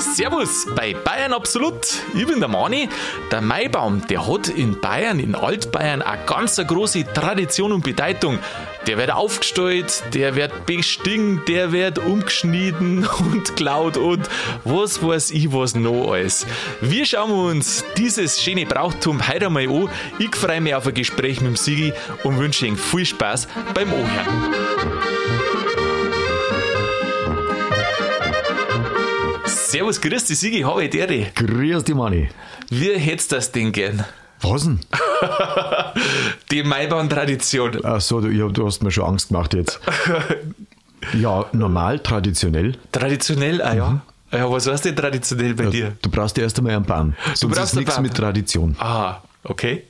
Servus 0.00 0.66
bei 0.74 0.92
Bayern 0.92 1.32
Absolut. 1.32 1.86
Ich 2.16 2.26
bin 2.26 2.40
der 2.40 2.48
Mani. 2.48 2.88
Der 3.30 3.40
Maibaum, 3.40 4.04
der 4.08 4.26
hat 4.26 4.48
in 4.48 4.80
Bayern, 4.80 5.20
in 5.20 5.36
Altbayern, 5.36 6.02
eine 6.02 6.24
ganz 6.26 6.56
große 6.56 7.04
Tradition 7.12 7.70
und 7.70 7.84
Bedeutung. 7.84 8.40
Der 8.88 8.98
wird 8.98 9.12
aufgestellt, 9.12 10.02
der 10.12 10.34
wird 10.34 10.66
bestingt, 10.66 11.46
der 11.46 11.70
wird 11.70 12.00
umgeschnitten 12.00 13.06
und 13.32 13.54
klaut 13.54 13.96
und 13.96 14.28
was 14.64 15.00
weiß 15.00 15.30
ich 15.30 15.52
was 15.52 15.76
noch 15.76 16.10
alles. 16.12 16.44
Wir 16.80 17.06
schauen 17.06 17.30
uns 17.30 17.84
dieses 17.96 18.42
schöne 18.42 18.66
Brauchtum 18.66 19.28
heute 19.28 19.46
einmal 19.46 19.68
an. 19.68 19.88
Ich 20.18 20.34
freue 20.34 20.60
mich 20.60 20.74
auf 20.74 20.88
ein 20.88 20.94
Gespräch 20.94 21.40
mit 21.40 21.50
dem 21.50 21.56
Sigi 21.56 21.92
und 22.24 22.38
wünsche 22.38 22.66
Ihnen 22.66 22.76
viel 22.76 23.06
Spaß 23.06 23.46
beim 23.74 23.92
Ohren. 23.92 24.93
Servus, 29.74 30.00
grüß 30.00 30.26
dich, 30.26 30.38
Sigi, 30.38 30.60
habe 30.60 30.84
ich 30.84 30.90
dir. 30.90 31.08
Grüß 31.34 31.82
dich, 31.82 31.96
Manni. 31.96 32.28
Wie 32.70 32.96
hättest 32.96 33.32
du 33.32 33.34
das 33.34 33.50
denn 33.50 33.72
gern? 33.72 34.04
Was 34.40 34.62
denn? 34.62 34.78
Die 36.52 36.62
Maibaum-Tradition. 36.62 37.80
Ach 37.82 38.00
so, 38.00 38.20
du, 38.20 38.28
ja, 38.28 38.46
du 38.46 38.66
hast 38.66 38.84
mir 38.84 38.92
schon 38.92 39.04
Angst 39.04 39.30
gemacht 39.30 39.52
jetzt. 39.52 39.80
ja, 41.12 41.46
normal, 41.50 41.98
traditionell. 41.98 42.78
Traditionell, 42.92 43.60
ah 43.62 43.74
ja. 43.74 44.00
Ja, 44.30 44.48
was 44.48 44.68
heißt 44.68 44.84
denn 44.84 44.94
traditionell 44.94 45.54
bei 45.54 45.66
dir? 45.66 45.96
Du 46.02 46.08
brauchst 46.08 46.38
erst 46.38 46.56
einmal 46.58 46.76
einen 46.76 46.84
Baum. 46.84 47.14
Sonst 47.34 47.56
brauchst 47.56 47.72
ist 47.72 47.80
nichts 47.80 47.98
mit 47.98 48.14
Tradition. 48.14 48.76
Ah, 48.78 49.22
okay. 49.42 49.82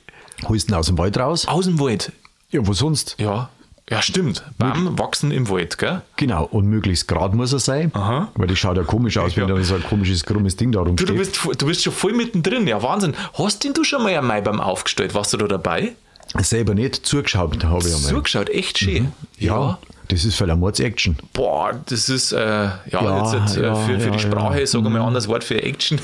Holst 0.47 0.67
ihn 0.67 0.73
aus 0.73 0.87
dem 0.87 0.97
Wald 0.97 1.15
raus? 1.19 1.47
Aus 1.47 1.65
dem 1.65 1.79
Wald. 1.79 2.11
Ja, 2.49 2.65
wo 2.65 2.73
sonst? 2.73 3.17
Ja. 3.19 3.51
Ja, 3.89 4.01
stimmt. 4.01 4.43
Baum 4.57 4.97
wachsen 4.97 5.29
im 5.31 5.47
Wald, 5.49 5.77
gell? 5.77 6.01
Genau, 6.15 6.45
und 6.45 6.65
möglichst 6.65 7.07
gerade 7.07 7.35
muss 7.35 7.53
er 7.53 7.59
sein, 7.59 7.91
Aha. 7.93 8.29
weil 8.33 8.47
das 8.47 8.57
schaut 8.57 8.77
ja 8.77 8.83
komisch 8.83 9.17
aus, 9.17 9.37
wenn 9.37 9.47
Ja. 9.47 9.53
da 9.55 9.63
so 9.63 9.75
ein 9.75 9.83
komisches, 9.83 10.23
krummes 10.25 10.55
Ding 10.55 10.71
da 10.71 10.79
Du, 10.79 10.85
rumsteht. 10.87 11.09
du, 11.09 11.13
bist, 11.15 11.35
vo- 11.37 11.53
du 11.55 11.67
bist 11.67 11.83
schon 11.83 11.93
voll 11.93 12.13
mittendrin. 12.13 12.65
Ja, 12.65 12.81
Wahnsinn. 12.81 13.13
Hast 13.37 13.63
denn 13.63 13.73
du 13.73 13.83
schon 13.83 14.01
mal 14.01 14.15
einen 14.17 14.25
Maibaum 14.25 14.59
aufgestellt? 14.59 15.13
Warst 15.13 15.33
du 15.33 15.37
da 15.37 15.47
dabei? 15.47 15.93
Selber 16.39 16.73
nicht, 16.73 17.05
zugeschaut 17.05 17.63
habe 17.63 17.87
ich 17.87 17.93
einmal. 17.93 18.09
Zugeschaut, 18.09 18.49
echt 18.49 18.79
schön. 18.79 19.11
Ja, 19.37 19.77
das 20.07 20.25
ist 20.25 20.35
voll 20.35 20.49
eine 20.49 20.59
Mords-Action. 20.59 21.17
Boah, 21.33 21.79
das 21.87 22.09
ist, 22.09 22.31
äh, 22.31 22.37
ja, 22.39 22.79
Ja, 22.91 23.33
jetzt 23.43 23.55
äh, 23.57 23.63
ja, 23.65 23.75
für, 23.75 23.99
für 23.99 24.07
ja, 24.07 24.11
die 24.11 24.19
Sprache, 24.19 24.59
ja. 24.61 24.65
sagen 24.65 24.83
wir 24.83 24.89
mal 24.89 25.01
ein 25.01 25.05
anderes 25.07 25.27
Wort 25.27 25.43
für 25.43 25.61
Action. 25.61 25.99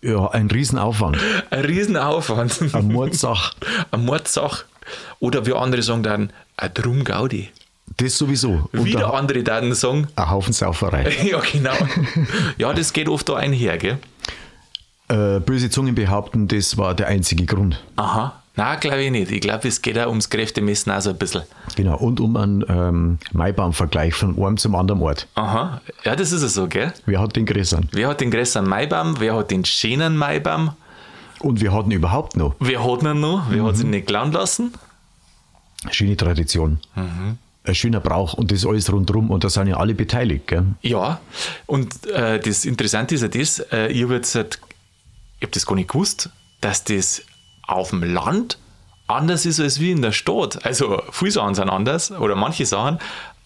Ja, 0.00 0.28
ein 0.30 0.46
Riesenaufwand. 0.48 1.18
Ein 1.50 1.64
Riesenaufwand. 1.64 2.72
Eine 2.72 2.84
Mordssache. 2.92 3.56
Eine 3.90 4.04
Mordsache. 4.04 4.64
Oder 5.20 5.46
wie 5.46 5.52
andere 5.52 5.82
sagen 5.82 6.02
dann, 6.02 6.32
ein 6.56 6.74
Drum 6.74 7.04
Gaudi. 7.04 7.50
Das 7.96 8.18
sowieso. 8.18 8.68
Und 8.72 8.84
Wieder 8.84 9.14
andere 9.14 9.42
dann 9.42 9.74
sagen, 9.74 10.08
ein 10.14 10.30
Haufen 10.30 10.52
Sauferei. 10.52 11.10
ja 11.24 11.40
genau. 11.40 11.74
Ja, 12.56 12.72
das 12.72 12.92
geht 12.92 13.08
oft 13.08 13.28
da 13.28 13.36
einher, 13.36 13.78
gell? 13.78 13.98
Äh, 15.08 15.40
böse 15.40 15.70
Zungen 15.70 15.94
behaupten, 15.94 16.48
das 16.48 16.76
war 16.76 16.94
der 16.94 17.06
einzige 17.08 17.46
Grund. 17.46 17.82
Aha. 17.96 18.42
Nein, 18.58 18.80
glaube 18.80 19.04
ich 19.04 19.10
nicht. 19.12 19.30
Ich 19.30 19.40
glaube, 19.40 19.68
es 19.68 19.80
geht 19.82 19.96
auch 19.98 20.08
ums 20.08 20.30
Kräftemessen 20.30 20.90
auch 20.90 21.00
so 21.00 21.10
ein 21.10 21.16
bisschen. 21.16 21.42
Genau, 21.76 21.96
und 21.96 22.18
um 22.18 22.36
einen 22.36 22.64
ähm, 22.68 23.18
Maibaum-Vergleich 23.32 24.14
von 24.14 24.36
einem 24.36 24.56
zum 24.56 24.74
anderen 24.74 25.00
Ort. 25.00 25.28
Aha. 25.36 25.80
Ja, 26.04 26.16
das 26.16 26.32
ist 26.32 26.42
es 26.42 26.54
so, 26.54 26.66
gell? 26.66 26.92
Wer 27.06 27.20
hat 27.20 27.36
den 27.36 27.46
größeren? 27.46 27.88
Wer 27.92 28.08
hat 28.08 28.20
den 28.20 28.32
größeren 28.32 28.68
Maibaum? 28.68 29.14
Wer 29.20 29.36
hat 29.36 29.52
den 29.52 29.64
schönen 29.64 30.16
Maibaum? 30.16 30.72
Und 31.40 31.60
wir 31.60 31.72
hatten 31.72 31.90
überhaupt 31.90 32.36
noch 32.36 32.54
Wer 32.58 32.84
hat 32.84 33.02
ihn 33.02 33.20
noch? 33.20 33.44
Wer 33.50 33.62
hat 33.64 33.78
ihn 33.78 33.90
nicht 33.90 34.06
klauen 34.06 34.32
lassen? 34.32 34.72
schöne 35.90 36.16
Tradition. 36.16 36.80
Ein 36.96 37.74
schöner 37.74 38.00
Brauch 38.00 38.34
und 38.34 38.50
das 38.50 38.66
alles 38.66 38.90
rundherum 38.92 39.30
und 39.30 39.44
da 39.44 39.50
sind 39.50 39.68
ja 39.68 39.76
alle 39.76 39.94
beteiligt. 39.94 40.48
Gell? 40.48 40.64
Ja, 40.82 41.20
und 41.66 42.06
äh, 42.06 42.40
das 42.40 42.64
Interessante 42.64 43.14
ist 43.14 43.20
ja 43.22 43.28
das, 43.28 43.60
äh, 43.72 43.88
ich 43.88 44.02
habe 44.04 44.14
jetzt, 44.14 44.34
halt- 44.34 44.58
ich 45.38 45.42
habe 45.42 45.52
das 45.52 45.66
gar 45.66 45.74
nicht 45.76 45.88
gewusst, 45.90 46.30
dass 46.60 46.82
das 46.84 47.22
auf 47.66 47.90
dem 47.90 48.02
Land 48.02 48.58
anders 49.06 49.46
ist 49.46 49.60
als 49.60 49.78
wie 49.80 49.90
in 49.92 50.02
der 50.02 50.12
Stadt. 50.12 50.64
Also 50.64 51.00
viele 51.12 51.30
Sachen 51.30 51.54
sind 51.54 51.68
anders 51.70 52.10
oder 52.10 52.34
manche 52.34 52.66
Sachen, 52.66 52.98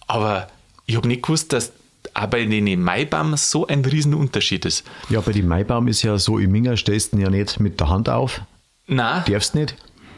aber 0.07 0.47
ich 0.87 0.97
habe 0.97 1.09
nicht 1.09 1.23
gewusst, 1.23 1.53
dass 1.53 1.73
auch 2.15 2.27
bei 2.27 2.45
den 2.45 2.83
Maibaum 2.83 3.37
so 3.37 3.67
ein 3.67 3.85
Riesenunterschied 3.85 4.65
ist. 4.65 4.85
Ja, 5.09 5.21
bei 5.21 5.33
dem 5.33 5.49
Maibaum 5.49 5.89
ist 5.89 6.03
ja 6.03 6.19
so, 6.19 6.39
im 6.39 6.53
Minger 6.53 6.77
stellst 6.77 7.13
du 7.15 7.19
ja 7.19 7.31
nicht 7.31 7.61
mit 7.61 7.81
der 7.81 7.89
Hand 7.89 8.09
auf. 8.09 8.41
Nein, 8.87 9.23
Darfst 9.27 9.55
nicht. 9.55 9.77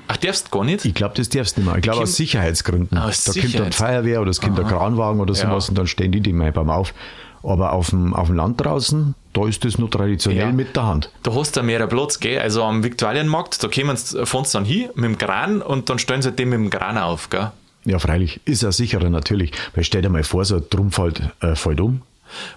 ach, 0.08 0.16
darfst 0.16 0.50
gar 0.50 0.64
nicht? 0.64 0.84
Ich 0.84 0.94
glaube, 0.94 1.14
das 1.16 1.28
darfst 1.28 1.56
du 1.56 1.60
nicht 1.60 1.66
mehr. 1.68 1.76
Ich 1.76 1.82
glaube, 1.82 2.02
aus 2.02 2.16
Sicherheitsgründen. 2.16 2.98
Aus 2.98 3.24
da 3.24 3.32
kommt 3.32 3.44
dann 3.44 3.50
Sicherheits- 3.50 3.76
Feuerwehr 3.76 4.20
oder 4.22 4.30
es 4.30 4.40
kommt 4.40 4.58
der 4.58 4.64
Kranwagen 4.64 5.20
oder 5.20 5.34
sowas 5.34 5.66
Ja. 5.66 5.70
und 5.70 5.78
dann 5.78 5.86
stehen 5.86 6.12
die 6.12 6.20
den 6.20 6.36
Maibaum 6.36 6.70
auf. 6.70 6.94
Aber 7.42 7.74
auf 7.74 7.90
dem, 7.90 8.14
auf 8.14 8.28
dem 8.28 8.36
Land 8.36 8.64
draußen, 8.64 9.14
da 9.34 9.46
ist 9.46 9.64
das 9.66 9.76
nur 9.76 9.90
traditionell 9.90 10.46
Ja. 10.46 10.52
mit 10.52 10.74
der 10.76 10.86
Hand. 10.86 11.10
Da 11.24 11.34
hast 11.34 11.56
du 11.56 11.62
mehr 11.62 11.86
Platz, 11.86 12.18
gell? 12.18 12.38
Also 12.40 12.64
am 12.64 12.82
Viktualienmarkt, 12.82 13.62
da 13.62 13.68
kommen 13.68 13.96
sie, 13.98 14.24
fahren 14.24 14.44
sie 14.46 14.52
dann 14.52 14.64
hin 14.64 14.88
mit 14.94 15.04
dem 15.04 15.18
Kran 15.18 15.60
und 15.60 15.90
dann 15.90 15.98
stellen 15.98 16.22
sie 16.22 16.32
den 16.32 16.48
mit 16.48 16.58
dem 16.58 16.70
Kran 16.70 16.96
auf, 16.96 17.28
gell? 17.28 17.50
Ja, 17.84 17.98
freilich. 17.98 18.40
Ist 18.44 18.62
ja 18.62 18.72
sicherer 18.72 19.10
natürlich. 19.10 19.52
Weil 19.74 19.84
stell 19.84 20.02
dir 20.02 20.08
mal 20.08 20.24
vor, 20.24 20.44
so 20.44 20.56
ein 20.56 20.64
Drum 20.70 20.90
fällt, 20.90 21.20
äh, 21.40 21.54
fällt 21.54 21.80
um. 21.80 22.02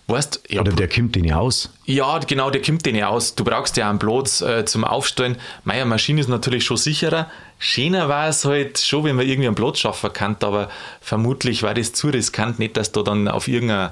Weißt, 0.08 0.42
ja, 0.50 0.62
Oder 0.62 0.72
der 0.72 0.88
kommt 0.88 1.16
den 1.16 1.26
ja 1.26 1.38
aus. 1.38 1.70
Ja, 1.86 2.18
genau, 2.20 2.50
der 2.50 2.62
kommt 2.64 2.86
den 2.86 2.96
ja 2.96 3.10
aus. 3.10 3.36
Du 3.36 3.44
brauchst 3.44 3.78
ja 3.78 3.90
einen 3.90 4.00
Platz 4.00 4.42
äh, 4.42 4.66
zum 4.66 4.84
Aufstellen. 4.84 5.38
Meine 5.66 5.86
Maschine 5.86 6.20
ist 6.22 6.30
natürlich 6.30 6.64
schon 6.66 6.78
sicherer. 6.78 7.28
Schöner 7.60 8.10
war 8.10 8.28
es 8.28 8.44
halt 8.46 8.80
schon, 8.80 9.04
wenn 9.04 9.16
man 9.16 9.28
irgendwie 9.28 9.48
einen 9.48 9.56
Platz 9.56 9.80
schaffen 9.80 10.12
kann, 10.14 10.36
aber 10.42 10.70
vermutlich 11.02 11.62
war 11.62 11.74
das 11.76 11.94
zu 11.94 12.08
riskant, 12.08 12.58
nicht, 12.60 12.76
dass 12.78 12.92
du 12.92 13.04
dann 13.04 13.28
auf 13.28 13.48
irgendein, 13.48 13.90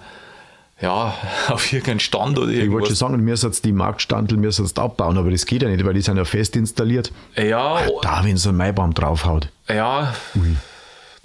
ja, 0.81 1.13
auf 1.49 1.71
irgendeinen 1.71 1.99
Stand 1.99 2.39
oder 2.39 2.49
Ich 2.51 2.57
wollte 2.57 2.63
schon 2.63 2.71
irgendwas. 2.71 2.97
sagen, 2.99 3.23
mir 3.23 3.37
sollst 3.37 3.65
die 3.65 3.71
Marktstandel 3.73 4.37
mir 4.37 4.51
sollst 4.51 4.79
abbauen, 4.79 5.17
aber 5.19 5.29
das 5.29 5.45
geht 5.45 5.61
ja 5.61 5.69
nicht, 5.69 5.85
weil 5.85 5.93
die 5.93 6.01
sind 6.01 6.17
ja 6.17 6.25
fest 6.25 6.55
installiert. 6.55 7.11
Ja, 7.35 7.79
Da, 8.01 8.23
wenn 8.23 8.37
so 8.37 8.49
ein 8.49 8.57
Maibaum 8.57 8.93
draufhaut. 8.95 9.49
ja, 9.69 10.15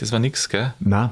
das 0.00 0.12
war 0.12 0.18
nix, 0.18 0.48
gell? 0.48 0.72
Nein. 0.80 1.10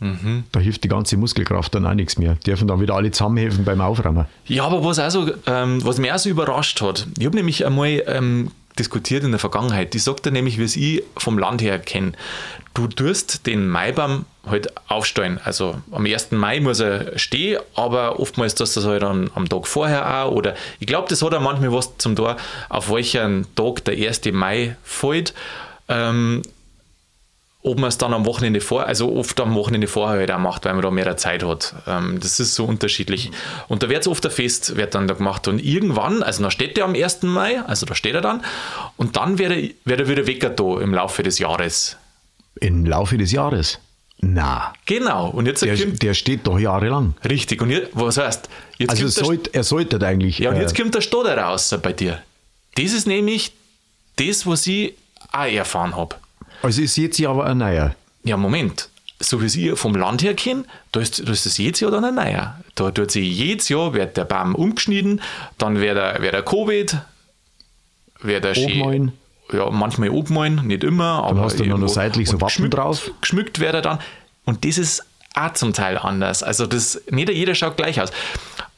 Mhm. 0.00 0.44
Da 0.52 0.60
hilft 0.60 0.84
die 0.84 0.88
ganze 0.88 1.16
Muskelkraft 1.16 1.74
dann 1.74 1.86
auch 1.86 1.94
nichts 1.94 2.18
mehr. 2.18 2.34
Dürfen 2.46 2.68
dann 2.68 2.80
wieder 2.80 2.94
alle 2.94 3.10
zusammenhelfen 3.10 3.64
beim 3.64 3.80
Aufräumen. 3.80 4.26
Ja, 4.46 4.64
aber 4.64 4.84
was, 4.84 4.98
auch 4.98 5.10
so, 5.10 5.30
ähm, 5.46 5.82
was 5.84 5.98
mich 5.98 6.12
auch 6.12 6.18
so 6.18 6.28
überrascht 6.28 6.82
hat, 6.82 7.06
ich 7.18 7.24
habe 7.24 7.36
nämlich 7.36 7.64
einmal 7.64 8.02
ähm, 8.06 8.50
diskutiert 8.78 9.24
in 9.24 9.30
der 9.30 9.38
Vergangenheit, 9.38 9.94
die 9.94 9.98
sagt 9.98 10.26
nämlich, 10.26 10.58
wie 10.58 10.64
es 10.64 10.76
ich 10.76 11.02
vom 11.16 11.38
Land 11.38 11.62
her 11.62 11.78
kenne. 11.78 12.12
Du 12.74 12.88
tust 12.88 13.46
den 13.46 13.68
Maibaum 13.68 14.26
halt 14.44 14.70
aufstellen. 14.88 15.40
Also 15.42 15.80
am 15.90 16.04
1. 16.04 16.32
Mai 16.32 16.60
muss 16.60 16.80
er 16.80 17.18
stehen, 17.18 17.58
aber 17.74 18.20
oftmals 18.20 18.54
tust 18.54 18.76
du 18.76 18.80
das 18.80 18.88
halt 18.88 19.02
am, 19.02 19.30
am 19.34 19.48
Tag 19.48 19.66
vorher 19.66 20.24
auch. 20.24 20.32
Oder 20.32 20.54
ich 20.78 20.86
glaube, 20.86 21.08
das 21.08 21.22
hat 21.22 21.32
auch 21.32 21.40
manchmal 21.40 21.72
was 21.72 21.96
zum 21.96 22.16
Tor, 22.16 22.36
auf 22.68 22.90
welchen 22.90 23.46
Tag 23.54 23.84
der 23.86 23.94
1. 23.94 24.26
Mai 24.32 24.76
fällt. 24.82 25.32
Ähm, 25.88 26.42
ob 27.66 27.80
man 27.80 27.88
es 27.88 27.98
dann 27.98 28.14
am 28.14 28.24
Wochenende 28.26 28.60
vor, 28.60 28.86
also 28.86 29.12
oft 29.16 29.40
am 29.40 29.54
Wochenende 29.56 29.88
vorher 29.88 30.20
halt 30.20 30.30
auch 30.30 30.38
macht, 30.38 30.64
weil 30.64 30.74
man 30.74 30.82
da 30.82 30.90
mehr 30.92 31.16
Zeit 31.16 31.42
hat. 31.42 31.74
Ähm, 31.88 32.20
das 32.20 32.38
ist 32.38 32.54
so 32.54 32.64
unterschiedlich. 32.64 33.32
Und 33.66 33.82
da 33.82 33.88
wird 33.88 34.02
es 34.02 34.08
oft 34.08 34.24
ein 34.24 34.30
Fest, 34.30 34.76
wird 34.76 34.94
dann 34.94 35.08
da 35.08 35.14
gemacht. 35.14 35.48
Und 35.48 35.58
irgendwann, 35.58 36.22
also 36.22 36.42
dann 36.42 36.52
steht 36.52 36.76
der 36.76 36.84
am 36.84 36.94
1. 36.94 37.22
Mai, 37.24 37.60
also 37.66 37.84
da 37.84 37.96
steht 37.96 38.14
er 38.14 38.20
dann, 38.20 38.42
und 38.96 39.16
dann 39.16 39.38
wird 39.38 39.50
er, 39.50 39.68
wird 39.84 40.00
er 40.00 40.08
wieder 40.08 40.26
weg 40.28 40.56
da 40.56 40.80
im 40.80 40.94
Laufe 40.94 41.24
des 41.24 41.40
Jahres. 41.40 41.96
Im 42.60 42.86
Laufe 42.86 43.18
des 43.18 43.32
Jahres. 43.32 43.80
Na, 44.20 44.72
Genau. 44.86 45.28
Und 45.30 45.46
jetzt 45.46 45.62
der, 45.62 45.76
kommt, 45.76 46.00
der 46.02 46.14
steht 46.14 46.46
doch 46.46 46.60
jahrelang. 46.60 47.14
richtig. 47.28 47.60
Und 47.60 47.70
jetzt, 47.70 47.90
was 47.94 48.16
heißt? 48.16 48.48
Jetzt 48.78 48.90
Also 48.90 49.02
kommt 49.02 49.16
der, 49.16 49.24
sollt, 49.24 49.54
er 49.54 49.64
sollte 49.64 50.06
eigentlich. 50.06 50.38
ja, 50.38 50.50
und 50.50 50.56
äh, 50.56 50.60
jetzt 50.60 50.76
kommt 50.76 50.94
der 50.94 51.00
Stoder 51.00 51.36
raus 51.36 51.74
bei 51.82 51.92
dir. 51.92 52.22
Das 52.76 52.92
ist 52.92 53.08
nämlich 53.08 53.52
das, 54.14 54.46
was 54.46 54.66
ich 54.68 54.94
auch 55.32 55.44
erfahren 55.44 55.96
habe. 55.96 56.14
Also 56.66 56.82
ist 56.82 56.96
jetzt 56.96 57.18
ja 57.18 57.30
aber 57.30 57.46
ein 57.46 57.58
neuer. 57.58 57.94
Ja, 58.24 58.36
Moment. 58.36 58.88
So 59.18 59.40
wie 59.40 59.70
ich 59.70 59.78
vom 59.78 59.94
Land 59.94 60.22
her 60.22 60.34
kenne, 60.34 60.64
da 60.92 61.00
ist, 61.00 61.26
da 61.26 61.32
ist 61.32 61.46
das 61.46 61.56
jedes 61.56 61.80
Jahr 61.80 61.90
dann 61.90 62.04
ein 62.04 62.16
neuer. 62.16 62.60
Da 62.74 62.90
tut 62.90 63.10
sich 63.10 63.34
jedes 63.34 63.68
Jahr, 63.68 63.94
wird 63.94 64.16
der 64.16 64.24
Baum 64.24 64.54
umgeschnitten, 64.54 65.22
dann 65.56 65.80
wird 65.80 65.96
er, 65.96 66.20
wird 66.20 66.34
er 66.34 66.42
Covid, 66.42 66.98
wird 68.20 68.44
er 68.44 68.54
schön-. 68.54 69.12
Ja, 69.52 69.70
manchmal 69.70 70.10
obmalen, 70.10 70.66
nicht 70.66 70.82
immer. 70.82 71.24
aber 71.24 71.42
hast 71.42 71.60
du 71.60 71.62
noch 71.62 71.76
irgendwo. 71.76 71.86
seitlich 71.86 72.28
so 72.28 72.40
Wappen 72.40 72.68
drauf. 72.68 73.12
Geschmückt 73.20 73.60
wird 73.60 73.74
er 73.74 73.82
dann. 73.82 74.00
Und 74.44 74.64
das 74.64 74.76
ist 74.76 75.04
auch 75.34 75.52
zum 75.52 75.72
Teil 75.72 75.98
anders. 75.98 76.42
Also 76.42 76.66
das, 76.66 77.00
nicht 77.10 77.28
jeder 77.28 77.54
schaut 77.54 77.76
gleich 77.76 78.00
aus. 78.00 78.10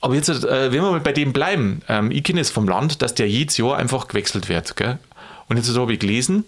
Aber 0.02 0.14
jetzt, 0.14 0.28
äh, 0.28 0.72
wenn 0.72 0.82
wir 0.82 0.90
mal 0.90 1.00
bei 1.00 1.12
dem 1.12 1.32
bleiben, 1.32 1.80
ähm, 1.88 2.10
ich 2.10 2.22
kenne 2.22 2.40
es 2.40 2.50
vom 2.50 2.68
Land, 2.68 3.00
dass 3.00 3.14
der 3.14 3.28
jedes 3.28 3.56
Jahr 3.56 3.76
einfach 3.76 4.08
gewechselt 4.08 4.50
wird. 4.50 4.76
Gell? 4.76 4.98
Und 5.48 5.56
jetzt 5.56 5.74
habe 5.74 5.92
ich 5.92 6.00
gelesen, 6.00 6.44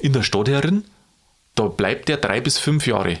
in 0.00 0.12
der 0.12 0.22
Stadt 0.22 0.48
herin, 0.48 0.84
da 1.54 1.64
bleibt 1.64 2.08
der 2.08 2.16
drei 2.16 2.40
bis 2.40 2.58
fünf 2.58 2.86
Jahre, 2.86 3.18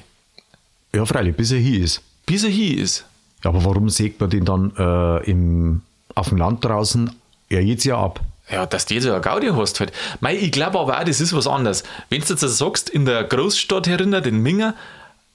Ja, 0.94 1.04
freilich, 1.06 1.36
bis 1.36 1.50
er 1.52 1.58
hier 1.58 1.84
ist. 1.84 2.00
bis 2.26 2.44
er 2.44 2.50
hier 2.50 2.78
ist. 2.82 3.04
Ja, 3.44 3.50
aber 3.50 3.64
warum 3.64 3.88
sägt 3.88 4.20
man 4.20 4.30
den 4.30 4.44
dann 4.44 4.72
äh, 4.76 5.24
im, 5.30 5.82
auf 6.14 6.28
dem 6.28 6.38
Land 6.38 6.64
draußen 6.64 7.10
ja 7.48 7.60
jetzt 7.60 7.84
ja 7.84 7.98
ab? 7.98 8.20
Ja, 8.50 8.66
dass 8.66 8.86
du 8.86 8.94
jetzt 8.94 9.04
ja 9.04 9.18
Gaudi 9.20 9.48
hast 9.48 9.78
halt. 9.80 9.92
Mei, 10.20 10.36
ich 10.36 10.50
glaube 10.52 10.78
aber 10.78 10.98
auch, 11.00 11.04
das 11.04 11.20
ist 11.20 11.32
was 11.34 11.46
anderes. 11.46 11.84
Wenn 12.08 12.20
du 12.20 12.26
jetzt 12.26 12.42
also 12.42 12.48
sagst, 12.48 12.90
in 12.90 13.04
der 13.06 13.22
Großstadt 13.24 13.86
herinnen, 13.86 14.22
den 14.22 14.38
Minger, 14.38 14.74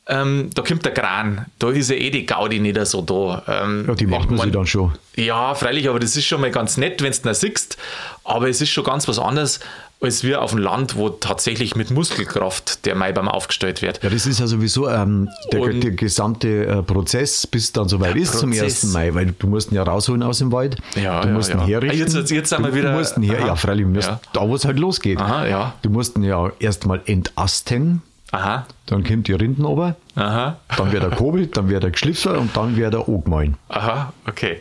ähm, 0.07 0.50
da 0.53 0.61
kommt 0.61 0.85
der 0.85 0.94
Kran, 0.94 1.45
da 1.57 1.69
ist 1.71 1.89
ja 1.89 1.95
eh 1.95 2.11
die 2.11 2.25
Gaudi 2.27 2.59
nicht 2.59 2.77
so 2.85 3.01
da. 3.01 3.41
Ähm, 3.63 3.85
Ja, 3.88 3.95
die 3.95 4.06
macht 4.06 4.29
man 4.29 4.35
ich 4.38 4.44
sich 4.44 4.51
dann 4.51 4.68
schon. 4.68 4.91
Ja, 5.15 5.56
freilich, 5.56 5.89
aber 5.89 6.00
das 6.00 6.15
ist 6.15 6.25
schon 6.25 6.41
mal 6.41 6.51
ganz 6.51 6.77
nett, 6.77 7.01
wenn 7.01 7.11
du 7.13 7.29
ihn 7.29 7.33
siehst. 7.33 7.77
Aber 8.23 8.50
es 8.50 8.61
ist 8.61 8.69
schon 8.69 8.83
ganz 8.83 9.07
was 9.07 9.18
anderes, 9.18 9.61
als 10.01 10.24
wir 10.24 10.42
auf 10.42 10.51
dem 10.51 10.59
Land, 10.59 10.97
wo 10.97 11.09
tatsächlich 11.09 11.75
mit 11.75 11.89
Muskelkraft 11.89 12.86
der 12.86 12.95
Maibaum 12.95 13.27
aufgestellt 13.27 13.81
wird. 13.81 14.03
Ja, 14.03 14.09
das 14.09 14.25
ist 14.27 14.39
ja 14.39 14.45
sowieso 14.47 14.88
ähm, 14.89 15.30
der, 15.51 15.68
der 15.69 15.92
gesamte 15.92 16.65
äh, 16.68 16.83
Prozess, 16.83 17.47
bis 17.47 17.71
dann 17.71 17.88
soweit 17.89 18.15
ist 18.15 18.38
zum 18.38 18.51
Prozess. 18.51 18.83
1. 18.83 18.94
Mai, 18.94 19.13
weil 19.13 19.33
du 19.38 19.47
musst 19.47 19.71
ihn 19.71 19.75
ja 19.75 19.83
rausholen 19.83 20.21
aus 20.21 20.39
dem 20.39 20.51
Wald. 20.51 20.77
Ja, 20.95 21.21
du 21.21 21.30
ja, 21.30 21.33
musst 21.33 21.50
ihn 21.51 21.59
ja. 21.59 21.65
herrichten. 21.65 21.97
Jetzt- 21.97 22.13
jetzt- 22.13 22.31
jetzt 22.31 22.50
sind 22.50 22.62
wir 22.63 22.69
du, 22.71 22.75
wieder- 22.77 22.92
Du 22.92 22.97
musst 23.00 23.18
ihn 23.18 23.24
her, 23.24 23.39
Aha. 23.39 23.47
ja, 23.47 23.56
freilich, 23.56 23.88
Ja. 24.03 24.19
da 24.33 24.47
wo 24.47 24.56
es 24.56 24.65
halt 24.65 24.77
losgeht. 24.80 25.19
Aha, 25.19 25.47
ja. 25.47 25.74
Du 25.81 25.89
musst 25.89 26.18
ihn 26.18 26.24
ja 26.24 26.51
erstmal 26.59 27.01
entasten, 27.06 28.01
Aha, 28.31 28.65
dann 28.88 29.03
kommt 29.03 29.27
die 29.27 29.33
Rinden 29.33 29.63
runter, 29.63 29.95
aha, 30.15 30.57
dann 30.75 30.92
wird 30.92 31.03
er 31.03 31.12
kobelt, 31.12 31.56
dann 31.57 31.69
wird 31.69 31.83
er 31.83 31.92
geschliffen 31.92 32.36
und 32.36 32.56
dann 32.57 32.75
wird 32.75 32.94
er 32.94 33.07
angemahlen. 33.07 33.56
aha, 33.69 34.13
okay. 34.27 34.57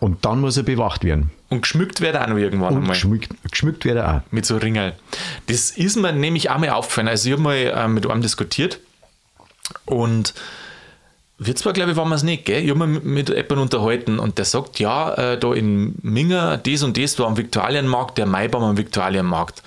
Und 0.00 0.24
dann 0.24 0.40
muss 0.40 0.56
er 0.56 0.62
bewacht 0.64 1.04
werden. 1.04 1.30
Und 1.48 1.62
geschmückt 1.62 2.00
wird 2.00 2.16
auch 2.16 2.26
noch 2.26 2.36
irgendwann 2.36 2.74
Und 2.74 2.82
einmal. 2.82 2.94
geschmückt, 2.94 3.30
geschmückt 3.50 3.84
wird 3.84 3.96
er 3.98 4.16
auch. 4.16 4.20
mit 4.32 4.44
so 4.46 4.56
Ringel. 4.56 4.94
Das 5.46 5.70
ist 5.70 5.96
mir 5.96 6.12
nämlich 6.12 6.50
auch 6.50 6.58
mal 6.58 6.70
aufgefallen. 6.70 7.08
Also 7.08 7.28
ich 7.28 7.32
habe 7.34 7.42
mal 7.42 7.54
äh, 7.56 7.88
mit 7.88 8.08
einem 8.08 8.22
diskutiert 8.22 8.80
und 9.84 10.34
wir 11.38 11.54
zwar, 11.54 11.72
glaube 11.74 11.90
ich, 11.90 11.96
waren 11.96 12.08
wir 12.08 12.14
es 12.14 12.22
nicht, 12.22 12.46
gell? 12.46 12.64
Ich 12.64 12.70
habe 12.70 12.86
mich 12.86 13.02
mit 13.02 13.28
jemandem 13.28 13.60
unterhalten 13.60 14.18
und 14.18 14.38
der 14.38 14.46
sagt, 14.46 14.78
ja, 14.78 15.12
äh, 15.14 15.38
da 15.38 15.52
in 15.52 15.94
Minger, 16.02 16.56
das 16.56 16.82
und 16.82 16.96
das 16.96 17.18
war 17.18 17.26
am 17.26 17.36
Viktualienmarkt, 17.36 18.16
der 18.16 18.26
Maibaum 18.26 18.64
am 18.64 18.76
Viktualienmarkt. 18.78 19.62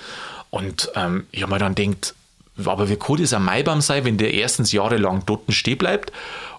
Und 0.49 0.91
ähm, 0.95 1.27
ich 1.31 1.43
habe 1.43 1.53
mir 1.53 1.59
dann 1.59 1.75
gedacht, 1.75 2.15
aber 2.65 2.89
wie 2.89 2.95
kann 2.95 3.17
das 3.17 3.33
ein 3.33 3.43
Maibaum 3.43 3.81
sein, 3.81 4.03
wenn 4.03 4.17
der 4.17 4.33
erstens 4.33 4.71
jahrelang 4.71 5.23
dort 5.27 5.41
stehen 5.53 5.77
bleibt 5.77 6.11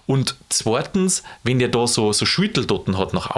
und 0.07 0.35
zweitens, 0.49 1.23
wenn 1.43 1.59
der 1.59 1.67
da 1.67 1.85
so, 1.87 2.11
so 2.13 2.25
Schütteldotten 2.25 2.97
hat 2.97 3.13
nach, 3.13 3.35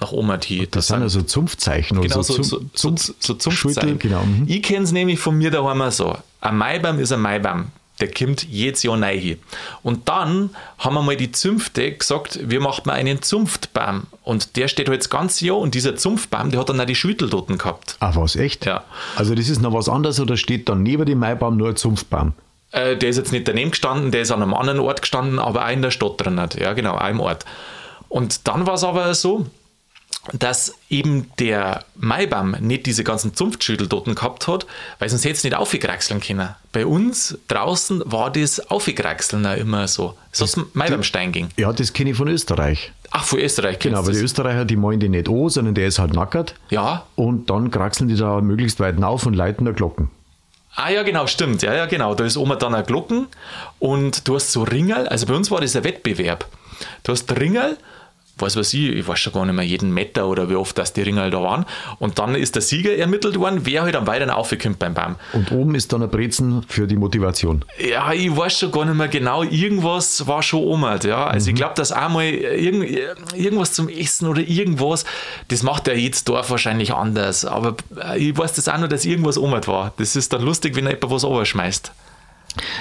nach 0.00 0.12
oben 0.12 0.38
hin. 0.40 0.66
Das 0.70 0.88
sind 0.88 1.02
also 1.02 1.22
Zunftzeichen 1.22 1.98
oder 1.98 2.08
Genau, 2.08 2.22
so, 2.22 2.34
so, 2.34 2.42
so, 2.42 2.60
Zum- 2.74 2.96
so, 2.96 3.34
Zunftzeichen. 3.34 3.98
genau. 3.98 4.22
mhm. 4.24 4.44
Ich 4.48 4.62
kenne 4.62 4.84
es 4.84 4.92
nämlich 4.92 5.18
von 5.18 5.36
mir 5.36 5.50
daheim 5.50 5.82
auch 5.82 5.92
so. 5.92 6.16
Ein 6.40 6.56
Maibaum 6.58 6.98
ist 6.98 7.12
ein 7.12 7.20
Maibaum. 7.20 7.66
Der 8.00 8.10
kommt 8.12 8.42
jedes 8.42 8.82
Jahr 8.82 8.96
neu 8.96 9.16
hin. 9.16 9.38
Und 9.84 10.08
dann 10.08 10.50
haben 10.78 10.94
wir 10.94 11.02
mal 11.02 11.16
die 11.16 11.30
Zünfte 11.30 11.92
gesagt, 11.92 12.40
wir 12.42 12.60
machen 12.60 12.82
mal 12.86 12.94
einen 12.94 13.22
Zunftbaum. 13.22 14.02
Und 14.24 14.56
der 14.56 14.66
steht 14.66 14.88
halt 14.88 15.00
das 15.00 15.10
ganze 15.10 15.46
Jahr 15.46 15.58
und 15.58 15.76
dieser 15.76 15.94
Zunftbaum, 15.94 16.50
der 16.50 16.58
hat 16.58 16.68
dann 16.68 16.80
auch 16.80 16.86
die 16.86 16.96
Schütteldoten 16.96 17.56
gehabt. 17.56 17.96
Ah, 18.00 18.10
was, 18.16 18.34
echt? 18.34 18.66
Ja. 18.66 18.82
Also 19.14 19.36
das 19.36 19.48
ist 19.48 19.62
noch 19.62 19.72
was 19.72 19.88
anderes 19.88 20.18
oder 20.18 20.36
steht 20.36 20.68
dann 20.68 20.82
neben 20.82 21.06
dem 21.06 21.20
Maibaum 21.20 21.56
nur 21.56 21.68
ein 21.68 21.76
Zunftbaum? 21.76 22.32
Äh, 22.72 22.96
der 22.96 23.10
ist 23.10 23.16
jetzt 23.16 23.30
nicht 23.30 23.46
daneben 23.46 23.70
gestanden, 23.70 24.10
der 24.10 24.22
ist 24.22 24.32
an 24.32 24.42
einem 24.42 24.54
anderen 24.54 24.80
Ort 24.80 25.00
gestanden, 25.02 25.38
aber 25.38 25.64
auch 25.64 25.70
in 25.70 25.80
der 25.80 25.92
Stadt 25.92 26.14
drin. 26.18 26.40
Hat. 26.40 26.56
Ja, 26.58 26.72
genau, 26.72 26.96
auch 26.96 27.08
im 27.08 27.20
Ort. 27.20 27.44
Und 28.08 28.48
dann 28.48 28.66
war 28.66 28.74
es 28.74 28.82
aber 28.82 29.14
so, 29.14 29.46
dass 30.32 30.74
eben 30.88 31.30
der 31.38 31.84
Maibaum 31.96 32.52
nicht 32.60 32.86
diese 32.86 33.04
ganzen 33.04 33.34
Zunftschütteldoten 33.34 34.14
gehabt 34.14 34.48
hat, 34.48 34.66
weil 34.98 35.08
sonst 35.08 35.24
hätte 35.24 35.34
es 35.34 35.44
nicht 35.44 35.54
aufgekraxeln 35.56 36.20
können. 36.20 36.50
Bei 36.72 36.86
uns 36.86 37.38
draußen 37.48 38.02
war 38.06 38.32
das 38.32 38.70
Aufgekraxeln 38.70 39.46
auch 39.46 39.56
immer 39.56 39.86
so. 39.88 40.14
So 40.32 40.44
aus 40.44 40.52
dem 40.52 40.66
Maibaumstein 40.72 41.32
ging. 41.32 41.48
Ja, 41.56 41.72
das 41.72 41.92
kenne 41.92 42.10
ich 42.10 42.16
von 42.16 42.28
Österreich. 42.28 42.92
Ach, 43.10 43.24
von 43.24 43.38
Österreich 43.38 43.78
Genau, 43.78 43.98
aber 43.98 44.10
die? 44.12 44.18
Österreicher, 44.18 44.64
die 44.64 44.76
meinen 44.76 44.98
die 45.00 45.08
nicht 45.08 45.28
an, 45.28 45.48
sondern 45.48 45.74
der 45.74 45.86
ist 45.86 45.98
halt 45.98 46.14
nackert. 46.14 46.54
Ja, 46.70 47.06
Und 47.14 47.50
dann 47.50 47.70
kraxeln 47.70 48.08
die 48.08 48.16
da 48.16 48.40
möglichst 48.40 48.80
weit 48.80 49.00
auf 49.02 49.26
und 49.26 49.34
leiten 49.34 49.64
da 49.66 49.72
Glocken. 49.72 50.10
Ah 50.76 50.90
ja, 50.90 51.04
genau, 51.04 51.28
stimmt. 51.28 51.62
Ja, 51.62 51.72
ja, 51.72 51.86
genau. 51.86 52.16
Da 52.16 52.24
ist 52.24 52.36
oben 52.36 52.58
dann 52.58 52.74
eine 52.74 52.82
Glocken 52.82 53.28
und 53.78 54.26
du 54.26 54.34
hast 54.34 54.50
so 54.50 54.64
Ringel. 54.64 55.06
Also 55.06 55.26
bei 55.26 55.34
uns 55.34 55.50
war 55.52 55.60
das 55.60 55.76
ein 55.76 55.84
Wettbewerb. 55.84 56.46
Du 57.04 57.12
hast 57.12 57.30
Ringel, 57.38 57.78
weiß 58.38 58.56
was 58.56 58.74
ich, 58.74 58.90
ich 58.90 59.06
weiß 59.06 59.18
schon 59.18 59.32
gar 59.32 59.44
nicht 59.44 59.54
mehr 59.54 59.64
jeden 59.64 59.92
Meter 59.92 60.26
oder 60.26 60.50
wie 60.50 60.56
oft 60.56 60.76
das 60.76 60.92
die 60.92 61.02
Ringel 61.02 61.30
da 61.30 61.42
waren. 61.42 61.64
Und 61.98 62.18
dann 62.18 62.34
ist 62.34 62.54
der 62.54 62.62
Sieger 62.62 62.96
ermittelt 62.96 63.38
worden, 63.38 63.60
wer 63.64 63.82
halt 63.82 63.94
am 63.96 64.06
weiteren 64.06 64.30
aufgekommen 64.30 64.76
beim 64.78 64.94
Baum. 64.94 65.16
Und 65.32 65.52
oben 65.52 65.74
ist 65.74 65.92
dann 65.92 66.02
ein 66.02 66.10
Brezen 66.10 66.64
für 66.68 66.86
die 66.86 66.96
Motivation. 66.96 67.64
Ja, 67.78 68.12
ich 68.12 68.36
weiß 68.36 68.58
schon 68.58 68.72
gar 68.72 68.84
nicht 68.84 68.96
mehr 68.96 69.08
genau. 69.08 69.42
Irgendwas 69.42 70.26
war 70.26 70.42
schon 70.42 70.60
oben. 70.60 70.84
Ja. 71.04 71.26
Also 71.26 71.50
ich 71.50 71.56
glaube, 71.56 71.74
dass 71.76 71.92
einmal 71.92 72.24
irgend, 72.24 72.98
irgendwas 73.34 73.72
zum 73.72 73.88
Essen 73.88 74.26
oder 74.26 74.40
irgendwas, 74.40 75.04
das 75.48 75.62
macht 75.62 75.86
ja 75.86 75.94
jedes 75.94 76.24
Dorf 76.24 76.50
wahrscheinlich 76.50 76.92
anders. 76.92 77.44
Aber 77.44 77.76
äh, 77.96 78.18
ich 78.18 78.36
weiß 78.36 78.54
das 78.54 78.68
auch 78.68 78.78
nur, 78.78 78.88
dass 78.88 79.04
irgendwas 79.04 79.38
oben 79.38 79.54
war. 79.66 79.92
Das 79.96 80.16
ist 80.16 80.32
dann 80.32 80.42
lustig, 80.42 80.74
wenn 80.74 80.86
jemand 80.86 81.10
was 81.10 81.24
runterschmeißt. 81.24 81.92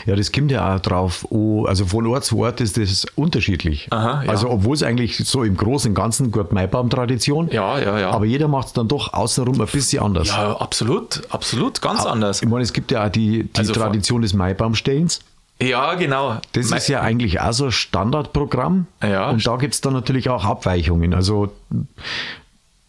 Ja, 0.06 0.16
das 0.16 0.31
kommt 0.31 0.52
ja 0.52 0.75
auch 0.75 0.80
drauf. 0.80 1.25
also 1.68 1.86
von 1.86 2.06
Ort 2.08 2.24
zu 2.25 2.38
Ort 2.40 2.62
ist 2.62 2.78
das 2.78 3.06
unterschiedlich. 3.16 3.88
Aha, 3.92 4.24
ja. 4.24 4.30
Also 4.30 4.50
obwohl 4.50 4.75
es 4.75 4.84
eigentlich 4.84 5.18
so 5.18 5.44
im 5.44 5.58
Großen 5.58 5.90
und 5.92 5.96
Ganzen 5.96 6.31
gut 6.31 6.52
Maibaum-Tradition. 6.52 7.50
Ja, 7.52 7.80
ja, 7.80 8.00
ja. 8.00 8.10
Aber 8.12 8.25
jeder 8.25 8.48
macht 8.48 8.68
es 8.68 8.74
dann 8.74 8.88
doch 8.88 9.14
außenrum 9.14 9.60
ein 9.60 9.68
bisschen 9.68 10.04
anders. 10.04 10.28
Ja, 10.30 10.58
absolut, 10.58 11.22
absolut, 11.30 11.81
ganz 11.81 12.06
anders. 12.06 12.42
Ich 12.42 12.48
meine, 12.50 12.64
es 12.64 12.74
gibt 12.74 12.92
ja 12.92 13.06
auch 13.06 13.10
die, 13.10 13.44
die 13.44 13.60
Also 13.60 13.74
Tradition 13.74 14.22
des 14.22 14.34
Maibaumstellens. 14.34 15.22
Ja, 15.62 15.94
genau. 15.94 16.38
Das 16.54 16.70
Mei- 16.70 16.78
ist 16.78 16.88
ja 16.90 17.02
eigentlich 17.02 17.40
auch 17.40 17.54
so 17.54 17.66
ein 17.66 17.72
Standardprogramm. 17.72 18.88
Ja. 19.02 19.30
Und 19.30 19.46
da 19.46 19.56
gibt 19.58 19.74
es 19.75 19.81
dann 19.81 19.94
natürlich 19.94 20.30
auch 20.30 20.44
Abweichungen. 20.46 21.14
Also 21.14 21.54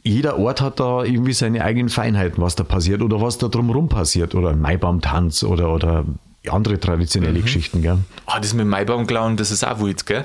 jeder 0.02 0.38
Ort 0.38 0.60
hat 0.60 0.80
da 0.80 1.02
irgendwie 1.04 1.32
seine 1.32 1.64
eigenen 1.64 1.88
Feinheiten, 1.88 2.42
was 2.42 2.56
da 2.56 2.64
passiert 2.64 3.00
oder 3.02 3.20
was 3.20 3.38
da 3.38 3.48
drumherum 3.48 3.88
passiert. 3.88 4.34
Oder 4.34 4.50
ein 4.50 4.60
Maibaumtanz 4.60 5.44
oder, 5.44 5.72
oder 5.72 6.04
andere 6.50 6.78
traditionelle 6.78 7.38
Mhm. 7.38 7.42
Geschichten. 7.42 7.82
Gell? 7.82 7.98
Ah, 8.26 8.40
das 8.40 8.52
mit 8.54 8.60
dem 8.62 8.68
Maibaum 8.68 9.06
klauen, 9.06 9.36
das 9.36 9.50
ist 9.50 9.64
auch 9.64 9.80
wild, 9.80 10.04
gell? 10.06 10.24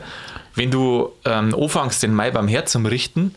Wenn 0.55 0.71
du 0.71 1.09
ähm, 1.25 1.53
anfängst, 1.55 2.03
den 2.03 2.13
Maibaum 2.13 2.47
herzurichten, 2.47 3.35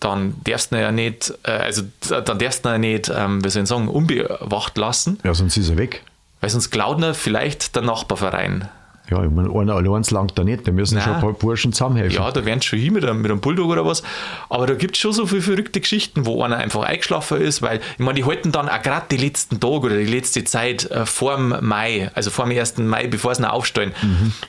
dann 0.00 0.34
darfst 0.44 0.72
du 0.72 0.76
ihn 0.76 0.82
ja 0.82 0.92
nicht, 0.92 1.32
äh, 1.42 1.50
also 1.50 1.82
dann 2.08 2.38
darfst 2.38 2.64
du 2.64 2.68
ihn 2.68 2.72
ja 2.72 2.78
nicht, 2.78 3.12
ähm, 3.14 3.44
wie 3.44 3.48
soll 3.48 3.62
ich 3.62 3.68
sagen, 3.68 3.88
unbewacht 3.88 4.76
lassen, 4.78 5.18
Ja, 5.24 5.34
sonst 5.34 5.56
ist 5.56 5.68
er 5.70 5.76
weg. 5.78 6.02
weil 6.40 6.50
sonst 6.50 6.70
klaut 6.70 7.00
ihn 7.02 7.14
vielleicht 7.14 7.74
der 7.76 7.82
Nachbarverein. 7.82 8.68
Ja, 9.08 9.24
ich 9.24 9.30
meine, 9.30 9.50
einer 9.54 9.74
allein 9.74 10.02
langt 10.10 10.36
da 10.36 10.42
nicht. 10.42 10.66
Da 10.66 10.72
müssen 10.72 10.96
Nein. 10.96 11.04
schon 11.04 11.14
ein 11.14 11.20
paar 11.20 11.32
Burschen 11.32 11.72
zusammenhelfen. 11.72 12.16
Ja, 12.16 12.30
da 12.32 12.44
werden 12.44 12.60
schon 12.60 12.78
hin 12.80 12.92
mit 12.92 13.04
einem, 13.04 13.22
mit 13.22 13.30
einem 13.30 13.40
Bulldog 13.40 13.70
oder 13.70 13.86
was. 13.86 14.02
Aber 14.48 14.66
da 14.66 14.74
gibt 14.74 14.96
es 14.96 15.00
schon 15.00 15.12
so 15.12 15.26
viele 15.26 15.42
verrückte 15.42 15.80
Geschichten, 15.80 16.26
wo 16.26 16.42
einer 16.42 16.56
einfach 16.56 16.82
eingeschlafen 16.82 17.40
ist, 17.40 17.62
weil, 17.62 17.80
ich 17.92 17.98
meine, 18.00 18.14
die 18.14 18.24
halten 18.24 18.50
dann 18.50 18.68
auch 18.68 18.82
gerade 18.82 19.06
die 19.10 19.16
letzten 19.16 19.60
Tage 19.60 19.86
oder 19.86 19.96
die 19.96 20.06
letzte 20.06 20.42
Zeit 20.42 20.90
äh, 20.90 21.06
vor 21.06 21.36
dem 21.36 21.54
Mai, 21.60 22.10
also 22.14 22.30
vor 22.30 22.46
dem 22.46 22.58
1. 22.58 22.78
Mai, 22.78 23.06
bevor 23.06 23.34
sie 23.34 23.42
ihn 23.42 23.46
aufstellen, 23.46 23.92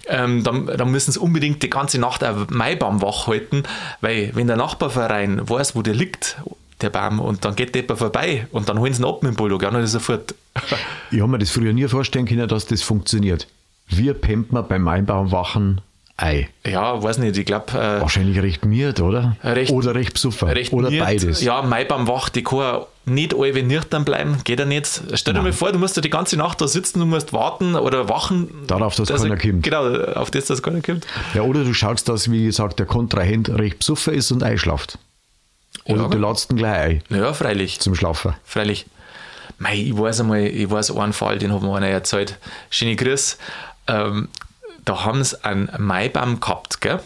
ähm, 0.07 0.43
dann, 0.43 0.65
dann 0.65 0.89
müssen 0.89 1.11
sie 1.11 1.19
unbedingt 1.19 1.61
die 1.61 1.69
ganze 1.69 1.99
Nacht 1.99 2.23
einen 2.23 2.47
Maibaum 2.49 3.01
wach 3.01 3.27
halten, 3.27 3.63
weil 4.01 4.31
wenn 4.33 4.47
der 4.47 4.57
Nachbarverein 4.57 5.47
weiß, 5.47 5.75
wo 5.75 5.83
der 5.83 5.93
liegt, 5.93 6.37
der 6.81 6.89
Baum, 6.89 7.19
und 7.19 7.45
dann 7.45 7.55
geht 7.55 7.75
jemand 7.75 7.99
vorbei 7.99 8.47
und 8.51 8.69
dann 8.69 8.79
holen 8.79 8.93
sie 8.93 9.01
ihn 9.01 9.05
ab 9.05 9.21
mit 9.21 9.33
dem 9.33 9.35
Bulldog, 9.35 9.63
ja, 9.63 9.71
dann 9.71 9.83
ist 9.83 9.93
er 9.93 9.99
fort. 9.99 10.33
Ich 11.11 11.21
habe 11.21 11.31
mir 11.31 11.39
das 11.39 11.51
früher 11.51 11.71
nie 11.71 11.87
vorstellen 11.87 12.25
können, 12.25 12.47
dass 12.47 12.65
das 12.65 12.81
funktioniert. 12.81 13.47
Wir 13.87 14.13
pempen 14.13 14.55
wir 14.55 14.63
beim 14.63 14.87
Einbaumwachen 14.87 15.81
Ei. 16.19 16.49
ja, 16.65 17.01
weiß 17.03 17.19
nicht, 17.19 17.37
ich 17.37 17.45
glaube, 17.45 17.71
äh, 17.73 18.01
Wahrscheinlich 18.01 18.41
recht 18.41 18.65
miert, 18.65 18.99
oder? 19.01 19.37
Recht- 19.43 19.71
oder 19.71 19.93
recht 19.93 20.13
besoffen. 20.13 20.49
recht 20.49 20.73
oder 20.73 20.89
miert. 20.89 21.05
beides. 21.05 21.43
Ja, 21.43 21.61
Maibaum 21.61 22.07
wach, 22.07 22.29
die 22.29 22.43
kann 22.43 22.81
nicht 23.05 23.35
alle 23.35 23.61
nüchtern 23.61 24.03
bleiben, 24.03 24.37
geht 24.43 24.59
ja 24.59 24.65
nicht. 24.65 24.99
Stell 25.13 25.35
dir 25.35 25.43
mal 25.43 25.53
vor, 25.53 25.71
du 25.71 25.77
musst 25.77 25.95
ja 25.95 26.01
die 26.01 26.09
ganze 26.09 26.35
Nacht 26.35 26.59
da 26.59 26.67
sitzen, 26.67 26.99
du 26.99 27.05
musst 27.05 27.33
warten 27.33 27.75
oder 27.75 28.09
wachen. 28.09 28.49
Darauf, 28.65 28.95
dass 28.95 29.09
keiner 29.09 29.35
er, 29.35 29.37
kommt. 29.37 29.61
Genau, 29.63 29.95
auf 30.13 30.31
das, 30.31 30.45
dass 30.45 30.63
keiner 30.63 30.81
kommt. 30.81 31.05
Ja, 31.35 31.43
oder 31.43 31.63
du 31.63 31.73
schaust, 31.75 32.09
dass, 32.09 32.31
wie 32.31 32.45
gesagt, 32.45 32.79
der 32.79 32.87
Kontrahent 32.87 33.49
recht 33.49 33.77
besoffen 33.77 34.15
ist 34.15 34.31
und 34.31 34.41
einschlaft. 34.41 34.97
Oder 35.85 36.01
Ja. 36.01 36.07
du 36.09 36.17
ladst 36.17 36.49
ihn 36.51 36.57
gleich 36.57 37.01
ein 37.11 37.15
Ja, 37.15 37.31
freilich. 37.33 37.79
zum 37.79 37.93
Schlafen. 37.93 38.33
Freilich. 38.43 38.87
Mei, 39.59 39.75
ich 39.75 39.95
weiß 39.97 40.21
einmal, 40.21 40.41
ich 40.47 40.69
weiß 40.69 40.97
einen 40.97 41.13
Fall, 41.13 41.37
den 41.37 41.53
hat 41.53 41.61
mir 41.61 41.75
einer 41.75 41.87
erzählt. 41.87 42.37
Schöne 42.71 42.95
Grüß. 42.95 43.37
Ähm, 43.87 44.29
da 44.85 45.03
haben 45.05 45.23
sie 45.23 45.43
einen 45.43 45.69
Maibaum 45.77 46.39
gehabt, 46.39 46.81
gell? 46.81 46.99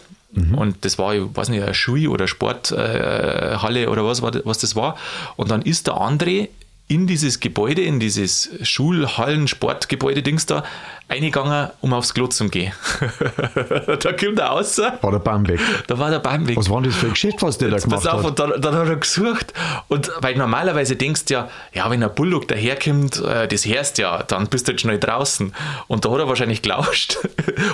Und 0.56 0.86
das 0.86 0.98
war, 0.98 1.14
ich 1.14 1.24
weiß 1.36 1.50
nicht, 1.50 1.62
eine 1.62 1.74
Schule 1.74 2.10
oder 2.10 2.28
Sporthalle 2.28 3.84
äh, 3.84 3.88
oder 3.88 4.06
was, 4.06 4.22
was 4.22 4.58
das 4.60 4.76
war. 4.76 4.96
Und 5.36 5.52
dann 5.52 5.62
ist 5.62 5.88
der 5.88 5.96
André 5.96 6.50
in 6.92 7.08
dieses 7.08 7.40
Gebäude, 7.40 7.82
in 7.82 8.02
dieses 8.02 8.50
Schulhallen-Sportgebäude-Dings 8.64 10.46
da, 10.46 10.64
eingegangen, 11.08 11.70
um 11.80 11.94
aufs 11.94 12.14
Klo 12.14 12.28
zu 12.28 12.50
gehen. 12.50 12.74
da 14.00 14.12
kommt 14.12 14.40
er 14.40 14.48
raus, 14.48 14.78
War 14.78 15.12
der 15.12 15.20
Baum 15.20 15.48
weg. 15.48 15.62
da 15.88 15.98
war 15.98 16.10
der 16.10 16.20
Baum 16.20 16.48
weg. 16.50 16.58
Was 16.58 16.70
war 16.70 16.82
denn 16.82 16.92
das 16.92 17.00
für 17.00 17.08
ein 17.08 17.14
Geschäft, 17.14 17.42
was 17.42 17.58
der 17.58 17.70
da 17.70 17.76
Jetzt 17.76 17.86
gemacht 17.86 18.04
pass 18.04 18.14
auf, 18.14 18.24
hat? 18.24 18.30
und 18.30 18.40
dann, 18.40 18.62
dann 18.62 18.76
hat 18.76 18.90
er 18.90 18.98
gesucht. 18.98 19.54
Und 19.88 20.12
weil 20.20 20.36
normalerweise 20.36 20.98
denkst 20.98 21.26
du 21.26 21.34
ja, 21.36 21.50
ja, 21.74 21.90
wenn 21.90 22.04
ein 22.04 22.14
Bulldog 22.14 22.50
daherkommt, 22.50 23.22
äh, 23.24 23.48
das 23.48 23.66
hörst 23.66 23.98
ja, 23.98 24.24
dann 24.24 24.48
bist 24.48 24.68
du 24.68 24.74
jetzt 24.74 24.82
schnell 24.82 25.00
draußen. 25.00 25.54
Und 25.88 26.04
da 26.04 26.12
hat 26.12 26.20
er 26.20 26.28
wahrscheinlich 26.28 26.62
gelauscht 26.62 27.18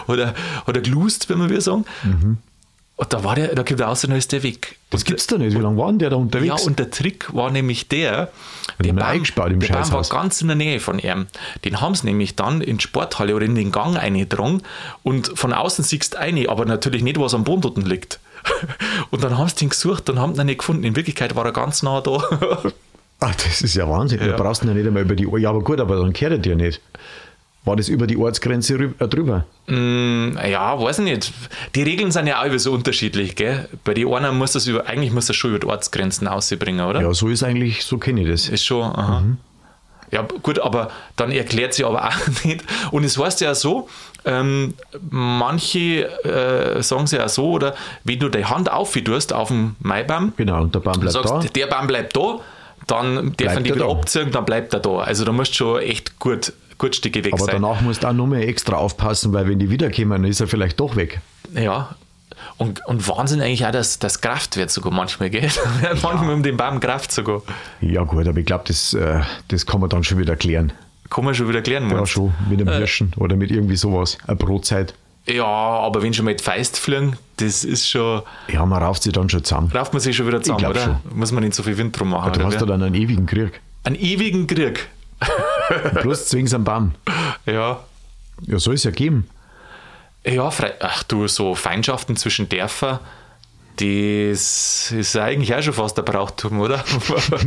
oder, 0.08 0.36
oder 0.68 0.82
gelust, 0.82 1.28
wenn 1.30 1.40
man 1.40 1.50
wir 1.50 1.62
sagen. 1.62 1.86
Mhm. 2.04 2.38
Und 2.98 3.14
da 3.14 3.24
war 3.24 3.36
der, 3.36 3.54
da 3.54 3.62
gibt 3.62 3.80
er 3.80 3.90
außer 3.90 4.14
ist 4.16 4.32
der 4.32 4.42
weg. 4.42 4.76
Das 4.90 5.06
gibt's 5.06 5.28
da 5.28 5.38
nicht. 5.38 5.56
Wie 5.56 5.62
lange 5.62 5.78
war 5.78 5.88
denn 5.90 6.00
der 6.00 6.10
da 6.10 6.16
Ja, 6.16 6.22
unterwegs? 6.22 6.66
und 6.66 6.80
der 6.80 6.90
Trick 6.90 7.32
war 7.32 7.52
nämlich 7.52 7.88
der, 7.90 8.32
der 8.80 8.94
Baum, 8.94 9.24
der 9.24 9.68
Baum 9.68 9.92
war 9.92 10.02
ganz 10.10 10.42
in 10.42 10.48
der 10.48 10.56
Nähe 10.56 10.80
von 10.80 10.98
ihm. 10.98 11.28
Den 11.64 11.80
haben 11.80 11.94
sie 11.94 12.08
nämlich 12.08 12.36
dann 12.36 12.60
in 12.62 12.78
die 12.78 12.84
Sporthalle 12.84 13.36
oder 13.36 13.46
in 13.46 13.54
den 13.54 13.72
Gang 13.72 13.98
eingedrungen 13.98 14.64
und 15.04 15.32
von 15.38 15.54
außen 15.54 15.84
siehst 15.84 16.16
du 16.16 16.20
eine, 16.20 16.50
aber 16.50 16.66
natürlich 16.66 17.04
nicht, 17.04 17.20
was 17.20 17.36
am 17.36 17.44
Boden 17.44 17.62
dort 17.62 17.88
liegt. 17.88 18.20
Und 19.12 19.24
dann 19.24 19.38
haben 19.38 19.50
sie 19.50 19.56
den 19.56 19.70
gesucht 19.70 20.10
und 20.10 20.20
haben 20.20 20.34
ihn 20.40 20.46
nicht 20.46 20.60
gefunden. 20.60 20.86
In 20.86 20.96
Wirklichkeit 20.96 21.36
war 21.36 21.44
er 21.46 21.52
ganz 21.52 21.84
nah 21.84 22.00
da. 22.00 22.24
Ach, 23.20 23.36
das 23.44 23.62
ist 23.62 23.76
ja 23.76 23.90
Wahnsinn. 23.90 24.20
Ja. 24.22 24.28
Du 24.28 24.42
brauchst 24.42 24.64
ihn 24.64 24.70
ja 24.70 24.74
nicht 24.74 24.88
einmal 24.88 25.04
über 25.04 25.16
die 25.16 25.28
Ohr. 25.28 25.38
Ja, 25.38 25.50
aber 25.50 25.62
gut, 25.62 25.82
aber 25.82 25.98
dann 25.98 26.14
kehrt 26.14 26.32
er 26.32 26.38
dir 26.38 26.56
nicht. 26.56 26.82
War 27.68 27.76
das 27.76 27.90
über 27.90 28.08
die 28.08 28.16
Ortsgrenze 28.18 28.76
äh, 28.98 29.08
drüber? 29.10 29.46
Ja, 29.70 30.82
weiß 30.82 31.00
ich 31.00 31.04
nicht. 31.06 31.34
Die 31.76 31.84
Regeln 31.84 32.12
sind 32.12 32.28
ja 32.28 32.40
auch 32.42 32.46
immer 32.46 32.58
so 32.60 32.72
unterschiedlich, 32.72 33.36
gell? 33.36 33.68
Bei 33.84 33.94
den 33.94 34.12
einen 34.14 34.38
muss 34.38 34.54
das 34.54 34.68
über, 34.68 34.88
eigentlich 34.88 35.12
muss 35.12 35.28
das 35.28 35.36
schon 35.36 35.50
über 35.52 35.60
die 35.60 35.68
Ortsgrenzen 35.68 36.28
ausbringen, 36.28 36.86
oder? 36.86 37.02
Ja, 37.02 37.14
so 37.14 37.28
ist 37.28 37.44
eigentlich, 37.44 37.84
so 37.84 37.98
kenne 37.98 38.22
ich 38.22 38.30
das. 38.30 38.48
Ist 38.48 38.64
schon, 38.66 38.84
aha. 38.84 39.24
Ja, 40.10 40.22
gut, 40.42 40.60
aber 40.60 40.90
dann 41.18 41.32
erklärt 41.32 41.74
sie 41.74 41.84
aber 41.84 42.06
auch 42.08 42.44
nicht. 42.46 42.64
Und 42.92 43.04
es 43.04 43.18
heißt 43.20 43.42
ja 43.42 43.54
so, 43.54 43.90
ähm, 44.24 44.74
manche 45.10 46.06
äh, 46.24 46.82
sagen 46.82 47.08
sie 47.08 47.18
ja 47.18 47.28
so, 47.28 47.52
oder 47.52 47.76
wenn 48.06 48.20
du 48.20 48.30
die 48.30 48.46
Hand 48.46 48.72
auftust 48.72 49.34
auf 49.34 49.50
dem 49.50 49.76
Maibaum, 49.80 50.32
Genau, 50.38 50.62
und 50.62 50.74
der 50.74 50.80
Baum 50.80 51.00
bleibt 51.02 51.12
sagst, 51.14 51.34
da. 51.34 51.40
der 51.40 51.68
Baum 51.68 51.88
bleibt 51.88 52.16
da, 52.16 52.40
dann 52.88 53.16
man 53.16 53.34
die 53.38 53.44
er 53.44 53.64
wieder 53.64 53.76
da. 53.76 53.90
abziehen, 53.90 54.32
dann 54.32 54.46
bleibt 54.46 54.74
er 54.74 54.80
da. 54.80 55.00
Also 55.00 55.26
da 55.26 55.34
musst 55.34 55.52
du 55.52 55.56
schon 55.56 55.82
echt 55.82 56.18
gut, 56.20 56.54
gut 56.78 56.96
Stücke 56.96 57.24
weg 57.24 57.34
Aber 57.34 57.46
sein. 57.46 57.62
danach 57.62 57.82
musst 57.82 58.04
du 58.04 58.08
auch 58.08 58.14
noch 58.14 58.28
mehr 58.28 58.48
extra 58.48 58.76
aufpassen, 58.78 59.34
weil 59.34 59.48
wenn 59.48 59.60
die 59.60 59.70
wiederkommen, 59.70 60.12
dann 60.12 60.24
ist 60.26 60.40
er 60.40 60.48
vielleicht 60.48 60.80
doch 60.80 60.96
weg. 60.96 61.20
Ja. 61.54 61.96
Und, 62.58 62.86
und 62.88 63.08
Wahnsinn 63.08 63.42
eigentlich 63.42 63.66
auch, 63.66 63.72
dass 63.72 64.00
das 64.00 64.22
Kraft 64.22 64.58
wird 64.58 64.70
sogar 64.72 64.92
manchmal, 64.92 65.30
gell? 65.30 65.44
Wird 65.82 66.04
manchmal 66.04 66.34
um 66.34 66.44
den 66.44 66.56
Baum 66.58 66.80
Kraft 66.80 67.12
sogar. 67.12 67.42
Ja 67.82 68.04
gut, 68.04 68.28
aber 68.28 68.38
ich 68.40 68.46
glaube, 68.46 68.64
das, 68.68 68.94
äh, 68.94 69.22
das 69.48 69.66
kann 69.66 69.80
man 69.82 69.90
dann 69.90 70.04
schon 70.04 70.18
wieder 70.20 70.36
klären. 70.36 70.72
Kann 71.10 71.24
man 71.26 71.34
schon 71.36 71.48
wieder 71.50 71.62
klären, 71.62 71.90
Ja, 71.90 71.98
du? 72.00 72.06
schon, 72.06 72.34
mit 72.50 72.60
Äh. 72.60 72.64
einem 72.64 72.74
Hirschen 72.78 73.12
oder 73.18 73.36
mit 73.36 73.50
irgendwie 73.52 73.76
sowas. 73.76 74.18
Eine 74.28 74.36
Brotzeit. 74.38 74.94
Ja, 75.26 75.46
aber 75.46 76.02
wenn 76.04 76.14
schon 76.14 76.26
mal 76.26 76.36
die 76.36 76.44
Feist 76.44 76.78
fliegen, 76.78 77.18
das 77.38 77.64
ist 77.64 77.90
schon, 77.90 78.22
Ja, 78.52 78.66
man 78.66 78.82
rauft 78.84 79.04
sie 79.04 79.12
dann 79.12 79.30
schon 79.30 79.44
zusammen. 79.44 79.72
rauft 79.74 79.94
man 79.94 80.00
sich 80.02 80.16
schon 80.16 80.28
wieder 80.28 80.42
zusammen, 80.42 80.66
oder? 80.66 81.02
Muss 81.14 81.32
man 81.32 81.44
nicht 81.44 81.56
so 81.56 81.64
viel 81.64 81.78
Wind 81.78 81.98
drum 82.00 82.10
machen. 82.10 82.34
Du 82.34 82.40
oder 82.40 82.48
hast 82.50 82.62
da 82.62 82.66
dann 82.66 82.82
einen 82.84 82.96
ewigen 82.96 83.26
Krieg. 83.26 83.60
Einen 83.84 83.96
ewigen 83.96 84.48
Krieg. 84.48 84.88
Plus 86.02 86.28
zwingst 86.28 86.54
am 86.54 86.64
Baum. 86.64 86.94
Ja. 87.46 87.80
Ja, 88.46 88.60
soll 88.60 88.76
es 88.76 88.84
ja 88.84 88.92
geben. 88.92 89.30
Ja, 90.26 90.52
frei, 90.52 90.74
ach 90.82 91.04
du, 91.04 91.28
so 91.28 91.56
Feindschaften 91.56 92.16
zwischen 92.18 92.50
Dörfern, 92.50 93.00
das 93.78 94.92
ist 94.92 95.16
eigentlich 95.16 95.54
auch 95.56 95.62
schon 95.62 95.74
fast 95.74 95.98
ein 96.00 96.06
Brauchtum, 96.06 96.60
oder? 96.60 96.84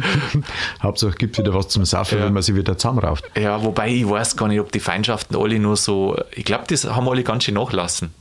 Hauptsache 0.82 1.12
gibt 1.16 1.38
wieder 1.38 1.52
was 1.54 1.68
zum 1.68 1.84
Saufen, 1.84 2.18
Ja. 2.18 2.24
wenn 2.26 2.32
man 2.32 2.42
sie 2.42 2.54
wieder 2.54 2.78
zusammenrauft. 2.78 3.24
ja, 3.36 3.62
wobei 3.62 3.88
ich 3.90 4.08
weiß 4.08 4.36
gar 4.36 4.48
nicht, 4.48 4.60
ob 4.60 4.70
die 4.72 4.80
Feindschaften 4.80 5.36
alle 5.36 5.58
nur 5.58 5.76
so, 5.76 6.16
ich 6.32 6.44
glaube, 6.44 6.64
das 6.68 6.84
haben 6.84 7.08
alle 7.08 7.22
ganz 7.24 7.44
schön 7.44 7.54
nachlassen. 7.54 8.14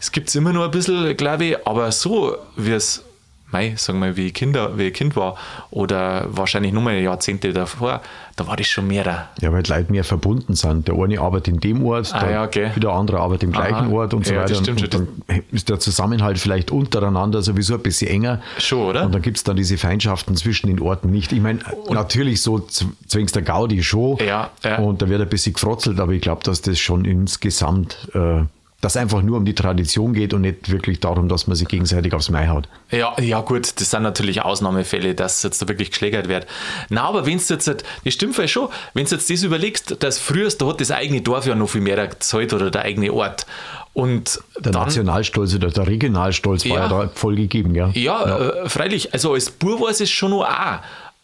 Es 0.00 0.12
gibt 0.12 0.28
es 0.28 0.36
immer 0.36 0.52
nur 0.52 0.64
ein 0.66 0.70
bisschen, 0.70 1.16
glaube 1.16 1.44
ich, 1.44 1.66
aber 1.66 1.90
so 1.90 2.36
wie 2.56 2.70
es, 2.72 3.04
mei, 3.50 3.74
sagen 3.76 3.98
wir, 4.00 4.16
wie 4.16 4.26
ich, 4.26 4.34
Kinder, 4.34 4.76
wie 4.78 4.84
ich 4.88 4.94
Kind 4.94 5.16
war 5.16 5.36
oder 5.70 6.26
wahrscheinlich 6.30 6.72
nur 6.72 6.82
mal 6.82 6.94
Jahrzehnte 6.94 7.52
davor, 7.52 8.00
da 8.36 8.46
war 8.46 8.56
das 8.56 8.68
schon 8.68 8.86
mehr. 8.86 9.28
Ja, 9.40 9.52
weil 9.52 9.62
die 9.62 9.70
Leute 9.70 9.90
mehr 9.90 10.04
verbunden 10.04 10.54
sind. 10.54 10.86
Der 10.86 10.94
eine 10.96 11.18
arbeitet 11.20 11.54
in 11.54 11.60
dem 11.60 11.84
Ort, 11.84 12.10
Ah, 12.14 12.20
der 12.20 12.30
ja, 12.30 12.44
okay. 12.44 12.70
wieder 12.74 12.92
andere 12.92 13.18
arbeitet 13.18 13.44
im 13.44 13.52
gleichen 13.52 13.74
Aha. 13.74 13.88
Ort 13.90 14.14
und 14.14 14.26
so 14.26 14.34
Ja, 14.34 14.42
weiter. 14.42 14.54
stimmt 14.54 14.82
und 14.82 14.94
dann 14.94 15.08
ist 15.50 15.68
der 15.68 15.80
Zusammenhalt 15.80 16.38
vielleicht 16.38 16.70
untereinander 16.70 17.42
sowieso 17.42 17.74
ein 17.74 17.80
bisschen 17.82 18.08
enger. 18.10 18.40
Schon, 18.58 18.80
oder? 18.90 19.04
Und 19.06 19.14
dann 19.14 19.22
gibt 19.22 19.38
es 19.38 19.44
dann 19.44 19.56
diese 19.56 19.76
Feindschaften 19.78 20.36
zwischen 20.36 20.68
den 20.68 20.80
Orten 20.80 21.10
nicht. 21.10 21.32
Ich 21.32 21.40
meine, 21.40 21.60
natürlich 21.90 22.42
so 22.42 22.58
zwingst 22.60 23.34
der 23.34 23.42
Gaudi 23.42 23.82
schon. 23.82 24.18
Ja, 24.18 24.50
ja. 24.62 24.78
Und 24.78 25.02
da 25.02 25.08
wird 25.08 25.20
ein 25.20 25.28
bisschen 25.28 25.54
gefrotzelt, 25.54 25.98
aber 25.98 26.12
ich 26.12 26.20
glaube, 26.20 26.42
dass 26.44 26.60
das 26.62 26.78
schon 26.78 27.04
insgesamt, 27.04 28.08
äh, 28.14 28.42
dass 28.80 28.96
einfach 28.96 29.22
nur 29.22 29.36
um 29.36 29.44
die 29.44 29.54
Tradition 29.56 30.12
geht 30.14 30.32
und 30.34 30.42
nicht 30.42 30.70
wirklich 30.70 31.00
darum, 31.00 31.28
dass 31.28 31.48
man 31.48 31.56
sich 31.56 31.66
gegenseitig 31.66 32.12
aufs 32.14 32.30
Mai 32.30 32.46
haut. 32.46 32.68
Ja, 32.92 33.12
ja 33.20 33.40
gut, 33.40 33.80
das 33.80 33.90
sind 33.90 34.02
natürlich 34.04 34.42
Ausnahmefälle, 34.42 35.16
dass 35.16 35.42
jetzt 35.42 35.60
da 35.60 35.66
wirklich 35.66 35.90
geschlägert 35.90 36.28
wird. 36.28 36.46
Na, 36.88 37.02
aber 37.02 37.26
wenn 37.26 37.38
du 37.38 37.44
jetzt, 37.54 37.66
das 37.66 37.82
stimmt 38.14 38.36
vielleicht 38.36 38.52
schon, 38.52 38.68
wenn 38.94 39.04
du 39.04 39.10
jetzt 39.16 39.28
das 39.30 39.42
überlegst, 39.42 39.96
dass 40.02 40.18
früher, 40.20 40.48
da 40.50 40.66
hat 40.66 40.80
das 40.80 40.92
eigene 40.92 41.20
Dorf 41.22 41.46
ja 41.46 41.56
noch 41.56 41.68
viel 41.68 41.80
mehr 41.80 42.06
gezahlt 42.06 42.52
oder 42.52 42.70
der 42.70 42.82
eigene 42.82 43.12
Ort. 43.12 43.46
Und 43.94 44.38
Der 44.60 44.70
dann, 44.70 44.84
Nationalstolz 44.84 45.56
oder 45.56 45.70
der 45.70 45.88
Regionalstolz 45.88 46.64
war 46.68 46.76
Ja. 46.76 46.82
ja 46.82 46.88
da 46.88 47.08
voll 47.12 47.34
gegeben, 47.34 47.74
ja. 47.74 47.90
ja, 47.94 48.38
Äh, 48.38 48.68
freilich, 48.68 49.12
also 49.12 49.32
als 49.32 49.50
Bur 49.50 49.80
war 49.80 49.88
es 49.90 50.08
schon 50.08 50.30
noch 50.30 50.44
auch. 50.44 50.78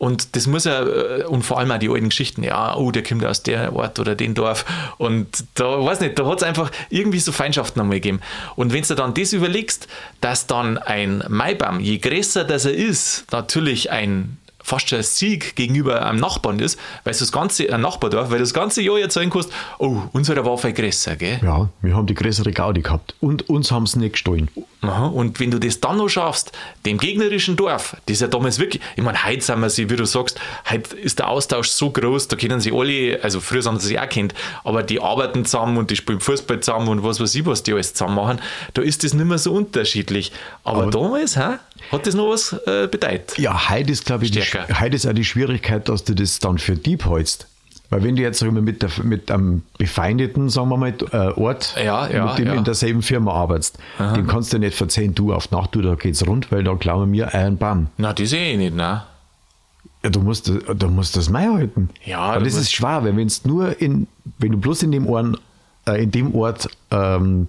Und 0.05 0.37
das 0.37 0.47
muss 0.47 0.65
ja, 0.65 0.83
äh, 0.83 1.25
und 1.25 1.45
vor 1.45 1.59
allem 1.59 1.71
auch 1.71 1.79
die 1.79 1.89
alten 1.89 2.11
Geschichten, 2.11 2.43
ja, 2.43 2.77
oh, 2.77 2.91
der 2.91 3.03
kommt 3.03 3.25
aus 3.25 3.43
der 3.43 3.75
Ort 3.75 3.99
oder 3.99 4.15
den 4.15 4.35
Dorf. 4.35 4.67
Und 4.99 5.45
da, 5.55 5.83
weiß 5.83 6.01
nicht, 6.01 6.19
da 6.19 6.27
hat 6.27 6.43
es 6.43 6.43
einfach 6.43 6.71
irgendwie 6.91 7.21
so 7.21 7.33
Feindschaften 7.33 7.81
einmal 7.81 7.97
gegeben. 7.97 8.21
Und 8.55 8.75
wenn 8.75 8.83
du 8.83 8.95
dann 8.95 9.15
das 9.15 9.33
überlegst, 9.33 9.89
dass 10.21 10.47
dann 10.47 10.77
ein 10.77 11.25
Maibaum, 11.29 11.81
je 11.81 11.97
größer 11.97 12.45
das 12.45 12.67
er 12.67 12.75
ist, 12.75 13.25
natürlich 13.33 13.93
ein 13.93 14.37
fast 14.65 14.89
schon 14.89 14.99
ein 14.99 15.05
Sieg 15.05 15.55
gegenüber 15.55 16.05
einem 16.05 16.19
Nachbarn 16.19 16.59
ist, 16.59 16.79
weil 17.05 17.13
du 17.13 17.19
das 17.21 17.31
ganze, 17.31 17.73
ein 17.73 17.83
Nachbardorf, 17.83 18.31
weil 18.31 18.39
das 18.39 18.55
ganze 18.55 18.83
Jahr 18.83 18.99
erzählen 18.99 19.31
kannst, 19.31 19.51
oh, 19.79 19.99
unsere 20.13 20.45
war 20.45 20.57
viel 20.57 20.73
größer, 20.73 21.17
gell? 21.17 21.39
Ja, 21.43 21.69
wir 21.83 21.95
haben 21.95 22.07
die 22.07 22.15
größere 22.15 22.51
Gaudi 22.51 22.81
gehabt. 22.81 23.15
Und 23.21 23.49
uns 23.51 23.71
haben 23.71 23.87
sie 23.87 23.99
nicht 23.99 24.13
gestohlen. 24.13 24.49
Aha, 24.81 25.07
und 25.07 25.41
wenn 25.41 25.51
du 25.51 25.59
das 25.59 25.81
dann 25.81 25.99
noch 25.99 26.09
schaffst, 26.09 26.53
dem 26.85 26.99
gegnerischen 26.99 27.57
Dorf, 27.57 27.97
das 28.07 28.21
ja 28.21 28.27
damals 28.27 28.59
wirklich, 28.59 28.83
ich 28.97 29.03
meine, 29.03 29.23
heute 29.25 29.41
sind 29.41 29.61
wir 29.61 29.71
sie, 29.71 29.89
wie 29.91 29.97
du 29.97 30.05
sagst, 30.05 30.41
heute 30.69 30.97
ist 30.97 31.19
der 31.19 31.29
Austausch 31.29 31.69
so 31.69 31.91
groß, 31.91 32.29
da 32.29 32.37
kennen 32.37 32.61
sie 32.61 32.73
alle, 32.73 33.19
also 33.23 33.41
früher 33.41 33.63
haben 33.65 33.79
sie 33.79 33.89
sich 33.89 34.01
auch 34.01 34.09
kennt, 34.09 34.35
aber 34.63 34.83
die 34.83 35.01
arbeiten 35.01 35.45
zusammen 35.45 35.77
und 35.79 35.91
die 35.91 35.97
spielen 35.97 36.21
Fußball 36.21 36.61
zusammen 36.61 36.89
und 36.89 37.03
was 37.03 37.21
weiß 37.21 37.35
ich, 37.35 37.47
was 37.47 37.63
die 37.63 37.73
alles 37.73 37.95
zusammen 37.95 38.17
machen, 38.17 38.41
da 38.75 38.83
ist 38.83 39.05
das 39.05 39.15
nicht 39.15 39.27
mehr 39.27 39.39
so 39.39 39.53
unterschiedlich. 39.53 40.33
Aber, 40.65 40.91
damals, 40.91 41.37
hä, 41.37 41.59
hat 41.93 42.07
das 42.07 42.15
noch 42.15 42.31
was 42.31 42.53
äh, 42.67 42.89
bedeutet. 42.89 43.39
Ja, 43.39 43.71
heute 43.71 43.93
ist, 43.93 44.05
glaube 44.07 44.25
ich, 44.25 44.31
die, 44.31 44.43
heute 44.43 44.97
ist 44.97 45.07
auch 45.07 45.13
die 45.13 45.25
Schwierigkeit, 45.25 45.89
dass 45.89 46.05
du 46.05 46.15
das 46.15 46.39
dann 46.39 46.59
für 46.59 46.77
Dieb 46.77 47.07
hältst. 47.09 47.47
Weil 47.91 48.03
wenn 48.03 48.17
du 48.17 48.23
jetzt 48.23 48.43
mal, 48.43 48.51
mit, 48.51 48.83
der, 48.83 48.91
mit 49.03 49.31
einem 49.31 49.63
befeindeten, 49.79 50.49
sagen 50.49 50.69
wir 50.71 50.77
mal, 50.77 50.95
äh, 51.13 51.17
Ort, 51.39 51.75
Ja, 51.77 52.09
ja, 52.09 52.27
mit 52.27 52.39
dem 52.39 52.47
ja. 52.47 52.55
in 52.55 52.65
derselben 52.65 53.03
Firma 53.03 53.33
arbeitest, 53.33 53.79
dem 54.17 54.27
kannst 54.27 54.53
du 54.53 54.59
nicht 54.59 54.75
verzeihen, 54.75 55.15
du 55.15 55.33
auf 55.33 55.51
Nacht, 55.51 55.75
du, 55.75 55.83
da 55.83 55.95
geht's 55.95 56.27
rund, 56.27 56.51
weil 56.51 56.65
da 56.65 56.75
klauen 56.75 57.13
wir 57.13 57.35
einen 57.35 57.59
Baum. 57.59 57.89
Na, 57.99 58.13
das 58.13 58.31
sehe 58.31 58.53
ich 58.53 58.59
nicht, 58.59 58.75
ne? 58.75 59.05
Ja, 60.03 60.11
du 60.11 60.21
musst, 60.21 60.49
du 60.49 60.89
musst 60.89 61.17
das 61.17 61.31
Mai 61.31 61.47
halten. 61.47 61.89
Ja, 62.05 62.19
Aber 62.19 62.45
das 62.45 62.55
ist 62.55 62.73
schwer, 62.73 63.05
weil 63.05 63.17
wenn 63.17 63.31
nur 63.45 63.81
in, 63.81 64.07
wenn 64.39 64.53
du 64.53 64.59
bloß 64.59 64.83
in 64.83 64.93
dem 64.93 65.07
Ort, 65.07 65.39
äh, 65.87 66.03
in 66.03 66.11
dem 66.11 66.35
Ort 66.35 66.69
ähm, 66.91 67.49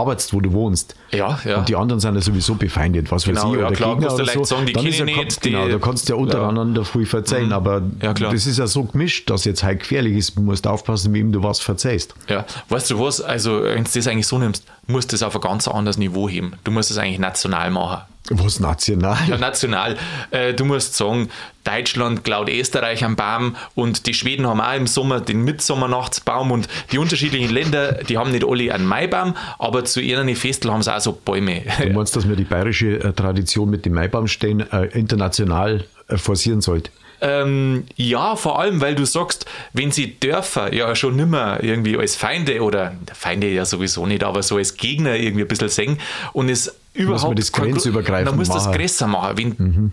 arbeitest, 0.00 0.32
wo 0.34 0.40
du 0.40 0.52
wohnst. 0.52 0.94
Ja, 1.12 1.38
ja. 1.44 1.58
Und 1.58 1.68
die 1.68 1.76
anderen 1.76 2.00
sind 2.00 2.14
ja 2.14 2.20
sowieso 2.20 2.54
befeindet, 2.54 3.10
was 3.10 3.24
Genau, 3.24 3.44
weiß 3.44 3.52
ich, 3.54 3.60
ja, 3.60 3.66
oder 3.66 3.76
klar, 3.76 3.94
Gegner 3.96 4.14
oder 4.14 4.24
so. 4.26 4.44
sagen, 4.44 4.66
die 4.66 4.72
Dann 4.72 4.86
ist 4.86 4.98
ja, 4.98 5.04
nicht, 5.04 5.40
Genau, 5.42 5.66
die- 5.66 5.72
da 5.72 5.78
kannst 5.78 6.08
du 6.08 6.12
ja 6.14 6.18
untereinander 6.18 6.84
viel 6.84 7.06
verzeihen, 7.06 7.52
aber 7.52 7.82
Ja, 8.02 8.14
klar. 8.14 8.32
das 8.32 8.46
ist 8.46 8.58
ja 8.58 8.66
so 8.66 8.84
gemischt, 8.84 9.28
dass 9.30 9.44
jetzt 9.44 9.62
halt 9.62 9.80
gefährlich 9.80 10.16
ist. 10.16 10.36
Du 10.36 10.42
musst 10.42 10.66
aufpassen, 10.66 11.12
wem 11.14 11.32
du 11.32 11.42
was 11.42 11.60
verzeihst. 11.60 12.14
Ja, 12.28 12.44
weißt 12.68 12.90
du 12.90 12.98
was, 13.00 13.20
also 13.20 13.62
wenn 13.62 13.84
du 13.84 13.90
das 13.94 14.06
eigentlich 14.06 14.26
so 14.26 14.38
nimmst, 14.38 14.64
musst 14.86 15.12
du 15.12 15.14
das 15.14 15.22
auf 15.22 15.34
ein 15.34 15.40
ganz 15.40 15.68
anderes 15.68 15.98
Niveau 15.98 16.28
heben. 16.28 16.52
Du 16.64 16.70
musst 16.70 16.90
es 16.90 16.98
eigentlich 16.98 17.18
national 17.18 17.70
machen. 17.70 18.02
Was 18.28 18.60
national? 18.60 19.16
Ja, 19.28 19.38
national. 19.38 19.96
Äh, 20.30 20.54
du 20.54 20.64
musst 20.64 20.94
sagen, 20.94 21.30
Deutschland 21.64 22.22
klaut 22.22 22.48
Österreich 22.48 23.04
am 23.04 23.16
Baum 23.16 23.56
und 23.74 24.06
die 24.06 24.14
Schweden 24.14 24.46
haben 24.46 24.60
auch 24.60 24.74
im 24.74 24.86
Sommer 24.86 25.20
den 25.20 25.42
Mitsommernachtsbaum 25.44 26.52
und 26.52 26.68
die 26.92 26.98
unterschiedlichen 26.98 27.50
Länder, 27.50 28.04
die 28.04 28.18
haben 28.18 28.30
nicht 28.30 28.44
alle 28.46 28.72
einen 28.72 28.86
Maibaum, 28.86 29.36
aber 29.58 29.84
zu 29.84 30.00
ihren 30.00 30.34
Festeln 30.36 30.72
haben 30.72 30.82
sie 30.82 30.94
auch 30.94 31.00
so 31.00 31.12
Bäume. 31.12 31.62
Du 31.82 31.90
meinst, 31.90 32.14
dass 32.14 32.24
man 32.24 32.36
die 32.36 32.44
bayerische 32.44 33.00
äh, 33.02 33.12
Tradition 33.12 33.68
mit 33.68 33.84
dem 33.84 33.94
Maibaumstehen 33.94 34.70
äh, 34.72 34.86
international 34.86 35.84
äh, 36.08 36.16
forcieren 36.16 36.60
sollte? 36.60 36.90
Ähm, 37.22 37.84
ja, 37.96 38.34
vor 38.36 38.58
allem, 38.58 38.80
weil 38.80 38.94
du 38.94 39.04
sagst, 39.04 39.44
wenn 39.72 39.90
sie 39.90 40.18
Dörfer 40.18 40.72
ja 40.72 40.94
schon 40.96 41.16
nimmer 41.16 41.62
irgendwie 41.62 41.98
als 41.98 42.16
Feinde 42.16 42.62
oder 42.62 42.94
Feinde 43.12 43.48
ja 43.48 43.66
sowieso 43.66 44.06
nicht, 44.06 44.24
aber 44.24 44.42
so 44.42 44.56
als 44.56 44.76
Gegner 44.76 45.16
irgendwie 45.16 45.42
ein 45.42 45.48
bisschen 45.48 45.68
sehen 45.68 45.98
und 46.32 46.48
es 46.48 46.74
überhaupt 46.94 47.38
das 47.38 47.52
kein- 47.52 47.70
grenzübergreifend 47.72 48.28
dann 48.28 48.36
muss 48.36 48.48
das 48.48 48.66
machen. 48.66 48.78
größer 48.78 49.06
machen. 49.06 49.36
Wenn, 49.36 49.92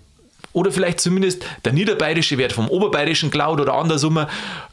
Oder 0.54 0.72
vielleicht 0.72 1.00
zumindest 1.02 1.46
der 1.66 1.74
Niederbayerische 1.74 2.38
wird 2.40 2.52
vom 2.52 2.68
Oberbayerischen 2.68 3.30
klaut 3.30 3.62
oder 3.62 3.76
andersrum. 3.76 4.26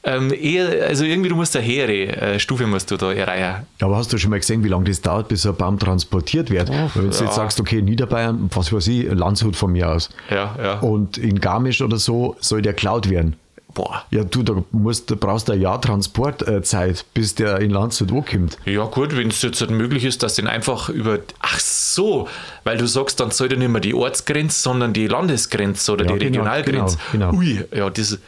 Ähm, 0.03 0.33
eher, 0.33 0.87
also 0.87 1.05
irgendwie, 1.05 1.29
du 1.29 1.37
musst 1.37 1.55
eine 1.57 1.67
höhere 1.67 1.93
äh, 1.93 2.39
Stufe 2.39 2.67
musst 2.67 2.91
du 2.91 2.97
da 2.97 3.13
erreichen. 3.13 3.67
Aber 3.83 3.97
hast 3.97 4.11
du 4.11 4.17
schon 4.17 4.31
mal 4.31 4.41
gesehen, 4.41 4.65
wie 4.65 4.69
lange 4.69 4.85
das 4.85 5.03
dauert, 5.03 5.29
bis 5.29 5.43
so 5.43 5.51
ein 5.51 5.57
Baum 5.57 5.79
transportiert 5.79 6.49
wird? 6.51 6.71
Weil 6.71 6.91
wenn 6.95 7.11
du 7.11 7.17
ja. 7.17 7.25
jetzt 7.25 7.35
sagst, 7.35 7.61
okay, 7.61 7.83
Niederbayern, 7.83 8.49
was 8.55 8.73
weiß 8.73 8.87
ich, 8.87 9.13
Landshut 9.13 9.57
von 9.57 9.73
mir 9.73 9.91
aus. 9.91 10.09
Ja, 10.31 10.57
ja. 10.63 10.79
Und 10.81 11.19
in 11.19 11.41
Garmisch 11.41 11.83
oder 11.83 11.99
so 11.99 12.37
soll 12.41 12.63
der 12.63 12.73
klaut 12.73 13.11
werden. 13.11 13.37
Boah. 13.75 14.05
Ja, 14.11 14.23
du, 14.23 14.43
da, 14.45 14.63
musst, 14.71 15.11
da 15.11 15.17
brauchst 15.17 15.49
du 15.49 15.53
ein 15.53 15.61
Jahr 15.61 15.81
Transportzeit, 15.81 17.05
bis 17.13 17.35
der 17.35 17.59
in 17.61 17.71
Landshut 17.71 18.13
ankommt. 18.13 18.57
Ja, 18.65 18.85
gut, 18.85 19.17
wenn 19.17 19.29
es 19.29 19.43
jetzt 19.43 19.61
nicht 19.61 19.71
möglich 19.73 20.05
ist, 20.05 20.23
dass 20.23 20.35
den 20.37 20.47
einfach 20.47 20.89
über. 20.89 21.19
Ach 21.41 21.59
so, 21.59 22.29
weil 22.63 22.79
du 22.79 22.87
sagst, 22.87 23.19
dann 23.19 23.33
soll 23.33 23.51
ja 23.51 23.59
nicht 23.59 23.69
mehr 23.69 23.81
die 23.81 23.95
Ortsgrenze, 23.95 24.61
sondern 24.61 24.93
die 24.93 25.09
Landesgrenze 25.09 25.93
oder 25.93 26.05
Ja, 26.05 26.13
die 26.13 26.19
genau, 26.19 26.45
Regionalgrenze. 26.45 26.99
genau, 27.13 27.31
genau. 27.33 27.39
Ui, 27.41 27.65
ja, 27.75 27.91
diese 27.91 28.21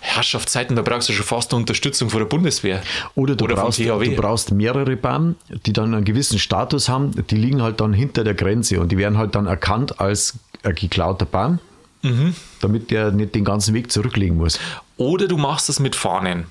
Herrschaftszeiten, 0.00 0.76
da 0.76 0.82
brauchst 0.82 1.08
du 1.08 1.12
schon 1.12 1.24
fast 1.24 1.52
eine 1.52 1.60
Unterstützung 1.60 2.10
von 2.10 2.20
der 2.20 2.26
Bundeswehr. 2.26 2.82
Oder 3.14 3.36
du, 3.36 3.46
vom 3.46 3.54
brauchst, 3.54 3.78
du 3.80 4.16
brauchst 4.16 4.52
mehrere 4.52 4.96
Bahnen, 4.96 5.36
die 5.66 5.72
dann 5.72 5.94
einen 5.94 6.04
gewissen 6.04 6.38
Status 6.38 6.88
haben, 6.88 7.12
die 7.30 7.36
liegen 7.36 7.62
halt 7.62 7.80
dann 7.80 7.94
hinter 7.94 8.22
der 8.22 8.34
Grenze 8.34 8.80
und 8.80 8.92
die 8.92 8.98
werden 8.98 9.16
halt 9.16 9.34
dann 9.34 9.46
erkannt 9.46 10.00
als 10.00 10.34
ein 10.62 10.74
geklauter 10.74 11.24
Bahn, 11.24 11.58
Mhm. 12.04 12.34
damit 12.60 12.90
der 12.90 13.10
nicht 13.10 13.34
den 13.34 13.44
ganzen 13.44 13.72
Weg 13.74 13.90
zurücklegen 13.90 14.36
muss. 14.36 14.60
Oder 14.98 15.26
du 15.26 15.38
machst 15.38 15.70
es 15.70 15.80
mit 15.80 15.96
Fahnen. 15.96 16.44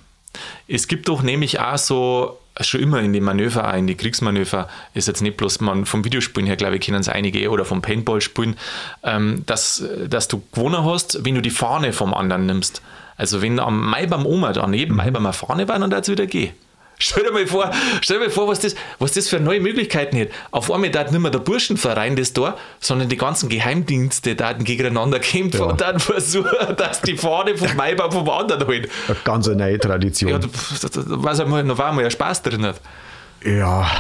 Es 0.68 0.88
gibt 0.88 1.08
doch 1.08 1.22
nämlich 1.22 1.60
auch 1.60 1.78
so, 1.78 2.40
schon 2.60 2.82
immer 2.82 3.00
in 3.02 3.14
den 3.14 3.24
Manöver, 3.24 3.70
auch 3.70 3.78
in 3.78 3.86
die 3.86 3.96
Kriegsmanöver, 3.96 4.68
ist 4.96 5.08
jetzt 5.08 5.22
nicht 5.22 5.38
bloß 5.38 5.62
man 5.62 5.86
vom 5.86 6.04
Videospielen 6.04 6.48
her, 6.48 6.56
glaube 6.56 6.76
ich, 6.76 6.82
kennen 6.82 7.00
es 7.00 7.08
einige, 7.08 7.50
oder 7.52 7.66
vom 7.66 7.84
Paintball-Spielen, 7.84 8.56
ähm, 9.04 9.44
dass, 9.46 9.84
dass 10.10 10.28
du 10.28 10.42
gewonnen 10.52 10.84
hast, 10.84 11.24
wenn 11.24 11.36
du 11.36 11.42
die 11.42 11.52
Fahne 11.52 11.94
vom 11.94 12.16
anderen 12.16 12.48
nimmst. 12.48 12.82
Also 13.16 13.44
wenn 13.44 13.60
am 13.60 13.90
Mai 13.90 14.08
beim 14.08 14.26
Oma 14.26 14.54
da 14.54 14.66
neben 14.66 14.96
Mai 14.96 15.12
beim 15.12 15.32
Fahne 15.34 15.68
war, 15.68 15.78
dann 15.78 15.92
darf 15.92 16.02
es 16.02 16.10
wieder 16.10 16.26
gehen. 16.26 16.54
Stell 17.00 17.24
dir 17.24 17.32
mal 17.32 17.46
vor, 17.48 17.70
stell 18.02 18.20
dir 18.20 18.26
mal 18.26 18.30
vor, 18.32 18.48
was 18.48 18.60
das, 18.60 18.76
was 19.00 19.12
das 19.14 19.28
für 19.30 19.40
neue 19.40 19.60
Möglichkeiten 19.60 20.20
hat. 20.20 20.30
Auf 20.52 20.72
einmal 20.72 20.90
da 20.90 21.04
nicht 21.04 21.18
mehr 21.20 21.32
der 21.32 21.40
Burschenverein 21.40 22.16
das 22.16 22.34
da, 22.34 22.58
sondern 22.80 23.10
die 23.10 23.18
ganzen 23.18 23.50
Geheimdienste 23.50 24.36
da 24.36 24.54
gegeneinander 24.54 25.20
kämpfen 25.20 25.60
Ja. 25.60 25.66
und 25.66 25.82
dann 25.82 26.00
versuchen, 26.00 26.76
dass 26.78 27.02
die 27.02 27.18
Fahne 27.18 27.58
vom 27.58 27.76
Maibaum 27.76 28.12
vom 28.12 28.30
anderen 28.30 28.66
holen. 28.68 28.88
Eine 29.08 29.18
ganz 29.24 29.48
neue 29.48 29.80
Tradition. 29.80 30.32
Ja, 30.32 30.38
Ja, 30.40 30.90
da, 30.90 31.02
was 31.08 31.40
einmal, 31.40 31.64
da 31.64 31.78
war 31.78 31.92
mal 31.94 32.04
ja 32.04 32.10
Spaß 32.12 32.42
drin. 32.44 32.66
Hat. 32.66 32.80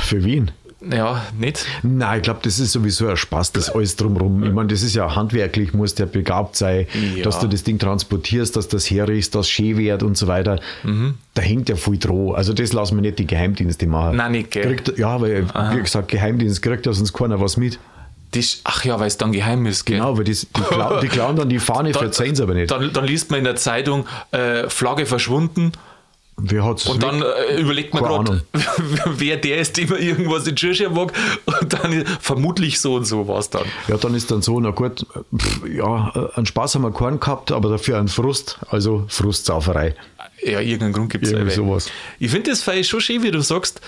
für 0.01 0.23
wen? 0.23 0.51
Ja, 0.92 1.22
nicht? 1.38 1.66
Nein, 1.84 2.18
ich 2.18 2.24
glaube, 2.24 2.40
das 2.44 2.60
ist 2.60 2.72
sowieso 2.74 3.08
ein 3.08 3.16
Spaß, 3.18 3.52
das 3.54 3.70
alles 3.70 3.96
drumherum. 3.96 4.44
Ich 4.44 4.52
meine, 4.52 4.68
das 4.68 4.82
ist 4.84 4.96
ja 4.96 5.16
handwerklich, 5.16 5.74
muss 5.74 5.96
der 5.96 6.06
begabt 6.08 6.56
sein, 6.56 6.88
Ja. 7.16 7.24
dass 7.24 7.40
du 7.40 7.48
das 7.48 7.63
Ding 7.63 7.80
transportierst, 7.80 8.56
dass 8.56 8.68
das 8.68 8.90
herrichst, 8.90 9.34
dass 9.36 9.46
es 9.46 9.50
schön 9.52 9.78
wird 9.78 10.04
und 10.04 10.18
so 10.18 10.28
weiter. 10.28 10.60
Da 11.34 11.42
hängt 11.42 11.70
ja 11.70 11.75
viel 11.75 11.98
dran. 11.98 12.32
Also 12.36 12.54
das 12.54 12.74
lassen 12.74 12.96
wir 12.96 13.02
nicht 13.02 13.20
die 13.20 13.28
Geheimdienste 13.28 13.88
machen. 13.88 14.18
Nein, 14.18 14.32
nicht, 14.34 14.52
gell? 14.52 14.75
Kriegt, 14.75 14.98
ja, 14.98 15.20
weil, 15.22 15.48
wie 15.75 15.82
gesagt, 15.82 16.10
Geheimdienst 16.10 16.62
kriegt 16.62 16.86
ja 16.86 16.94
sonst 16.94 17.13
keiner 17.13 17.40
was 17.40 17.58
mit. 17.58 17.80
Das, 18.32 18.62
ach 18.63 18.84
ja, 18.84 19.00
weil 19.00 19.08
es 19.08 19.18
dann 19.18 19.32
geheim 19.32 19.63
ist. 19.68 19.86
Gell? 19.86 19.98
Genau, 20.00 20.18
weil 20.18 20.24
das, 20.24 20.48
die, 20.56 20.62
klauen, 20.70 21.02
die 21.02 21.08
klauen 21.08 21.36
dann 21.36 21.50
die 21.50 21.60
Fahne, 21.60 21.94
verzeihen 21.94 22.36
sie 22.36 22.42
aber 22.42 22.56
nicht. 22.56 22.72
Dann, 22.72 22.92
dann 22.92 23.06
liest 23.06 23.30
man 23.30 23.38
in 23.38 23.44
der 23.46 23.56
Zeitung, 23.56 24.06
äh, 24.32 24.68
Flagge 24.70 25.06
verschwunden 25.06 25.72
Wer 26.45 26.65
hat's 26.65 26.88
und 26.88 27.01
dann 27.01 27.21
äh, 27.21 27.55
überlegt 27.62 27.93
man 27.93 28.03
gerade, 28.03 28.43
wer 29.05 29.38
der 29.38 29.59
ist, 29.59 29.77
dem 29.77 29.89
man 29.89 30.00
irgendwas 30.00 30.45
in 30.45 30.57
Tschirschia 30.57 30.89
mag 30.89 31.13
und 31.45 31.71
dann 31.71 32.05
vermutlich 32.19 32.81
so 32.81 32.95
und 32.95 33.05
so 33.05 33.29
war 33.29 33.39
es 33.39 33.50
dann. 33.50 33.63
Ja, 33.88 33.95
dann 33.95 34.13
ist 34.13 34.29
dann 34.29 34.41
so, 34.41 34.59
na 34.59 34.71
gut, 34.71 35.05
pf, 35.38 35.62
ja, 35.73 36.12
äh, 36.13 36.35
einen 36.35 36.45
Spaß 36.45 36.75
haben 36.75 36.81
wir 36.81 36.91
keinen 36.91 37.21
gehabt, 37.21 37.53
aber 37.53 37.69
dafür 37.69 37.97
einen 37.97 38.09
Frust, 38.09 38.59
also 38.69 39.05
Frustsauferei. 39.07 39.95
Ja, 40.43 40.59
irgendeinen 40.59 40.91
Grund 40.91 41.12
gibt 41.12 41.25
es. 41.25 41.31
Irgendwie 41.31 41.55
sowas. 41.55 41.89
Ich 42.19 42.29
finde 42.29 42.50
das 42.50 42.62
vielleicht 42.62 42.89
schon 42.89 43.00
schön, 43.00 43.23
wie 43.23 43.31
du 43.31 43.39
sagst, 43.41 43.79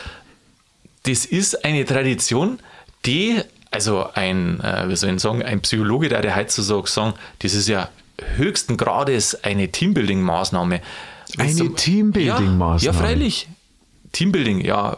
das 1.03 1.25
ist 1.25 1.65
eine 1.65 1.83
Tradition, 1.83 2.59
die, 3.05 3.41
also 3.69 4.07
ein, 4.13 4.61
äh, 4.61 4.87
wie 4.87 4.95
soll 4.95 5.13
ich 5.13 5.19
sagen, 5.19 5.43
ein 5.43 5.59
Psychologe, 5.59 6.07
der 6.07 6.21
der 6.21 6.37
heutzutage 6.37 6.89
sagen, 6.89 7.15
das 7.39 7.53
ist 7.53 7.67
ja 7.67 7.89
höchsten 8.37 8.77
Grades 8.77 9.43
eine 9.43 9.67
Teambuilding-Maßnahme. 9.67 10.79
Eine 11.37 11.51
Ja, 11.51 11.65
Teambuilding-Maßnahme? 11.75 12.83
ja, 12.85 12.93
freilich. 12.93 13.47
Teambuilding, 14.11 14.61
ja. 14.61 14.97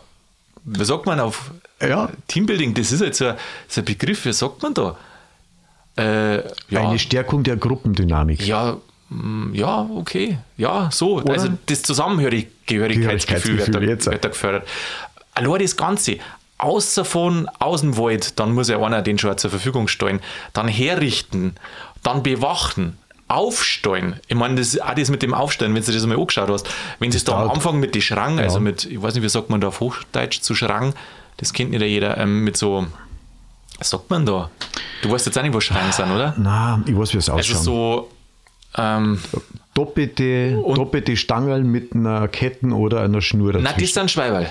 Wie 0.63 0.85
sagt 0.85 1.05
man 1.05 1.19
auf 1.19 1.51
Ja. 1.81 2.09
Teambuilding? 2.27 2.73
Das 2.73 2.91
ist 2.91 3.01
jetzt 3.01 3.17
so 3.19 3.25
ein, 3.27 3.35
so 3.67 3.81
ein 3.81 3.85
Begriff, 3.85 4.25
wie 4.25 4.33
sagt 4.33 4.61
man 4.63 4.73
da? 4.73 4.97
Äh, 5.97 6.37
ja, 6.69 6.89
Eine 6.89 6.99
Stärkung 6.99 7.43
der 7.43 7.55
Gruppendynamik. 7.57 8.45
ja, 8.45 8.77
mm, 9.09 9.53
ja, 9.55 9.89
okay. 9.95 10.37
Ja, 10.57 10.89
so. 10.91 11.19
Also 11.19 11.49
das 11.65 11.81
Zusammengehörigkeitsgefühl 11.81 13.57
wird, 13.57 13.73
da, 13.73 13.81
wird 13.81 14.05
da 14.23 14.29
gefördert. 14.29 14.67
Allein 15.33 15.59
das 15.61 15.75
Ganze, 15.75 16.17
außer 16.59 17.05
von 17.05 17.47
Außenwald, 17.59 18.39
dann 18.39 18.53
muss 18.53 18.69
ja 18.69 18.79
einer 18.81 19.01
den 19.01 19.17
schon 19.17 19.35
zur 19.37 19.49
Verfügung 19.49 19.87
stellen, 19.87 20.19
dann 20.53 20.67
herrichten, 20.67 21.55
dann 22.03 22.21
bewachen, 22.23 22.97
aufstellen. 23.27 24.19
Ich 24.27 24.35
meine, 24.35 24.55
das, 24.55 24.79
auch 24.79 24.93
das 24.93 25.09
mit 25.09 25.21
dem 25.21 25.33
Aufstellen, 25.33 25.73
wenn 25.75 25.83
du 25.83 25.91
das 25.91 26.01
einmal 26.03 26.17
angeschaut 26.19 26.49
hast, 26.49 26.67
wenn 26.99 27.11
sie 27.11 27.17
es 27.17 27.23
da 27.25 27.41
am. 27.43 27.51
Anfang 27.51 27.79
mit 27.79 27.93
den 27.95 28.01
Schrangen, 28.01 28.39
also 28.39 28.59
mit, 28.59 28.85
ich 28.85 29.01
weiß 29.01 29.13
nicht, 29.15 29.23
wie 29.23 29.29
sagt 29.29 29.49
man 29.49 29.59
da 29.61 29.67
auf 29.67 29.79
Hochdeutsch 29.79 30.41
zu 30.41 30.55
Schrangen, 30.55 30.93
das 31.37 31.53
kennt 31.53 31.71
nicht 31.71 31.81
jeder, 31.81 32.17
ähm, 32.17 32.43
mit 32.43 32.55
so, 32.57 32.87
was 33.77 33.89
sagt 33.89 34.09
man 34.09 34.25
da? 34.25 34.49
Du 35.01 35.11
weißt 35.11 35.25
jetzt 35.25 35.37
auch 35.37 35.43
nicht, 35.43 35.53
was 35.53 35.63
Schrangen 35.65 35.91
sind, 35.91 36.09
oder? 36.11 36.33
Na, 36.37 36.81
ich 36.85 36.97
weiß, 36.97 37.13
wie 37.13 37.17
es 37.17 37.29
Also 37.29 37.53
ausschaut. 37.53 37.63
so, 37.63 38.11
ähm, 38.75 39.19
doppelte, 39.73 40.53
doppelte 40.75 41.15
Stangen 41.17 41.69
mit 41.71 41.93
einer 41.93 42.27
Ketten 42.27 42.71
oder 42.71 43.01
einer 43.01 43.21
Schnur 43.21 43.53
na, 43.53 43.59
das 43.59 43.71
dazwischen. 43.73 43.93
sind 43.93 44.11
Schweiberl. 44.11 44.49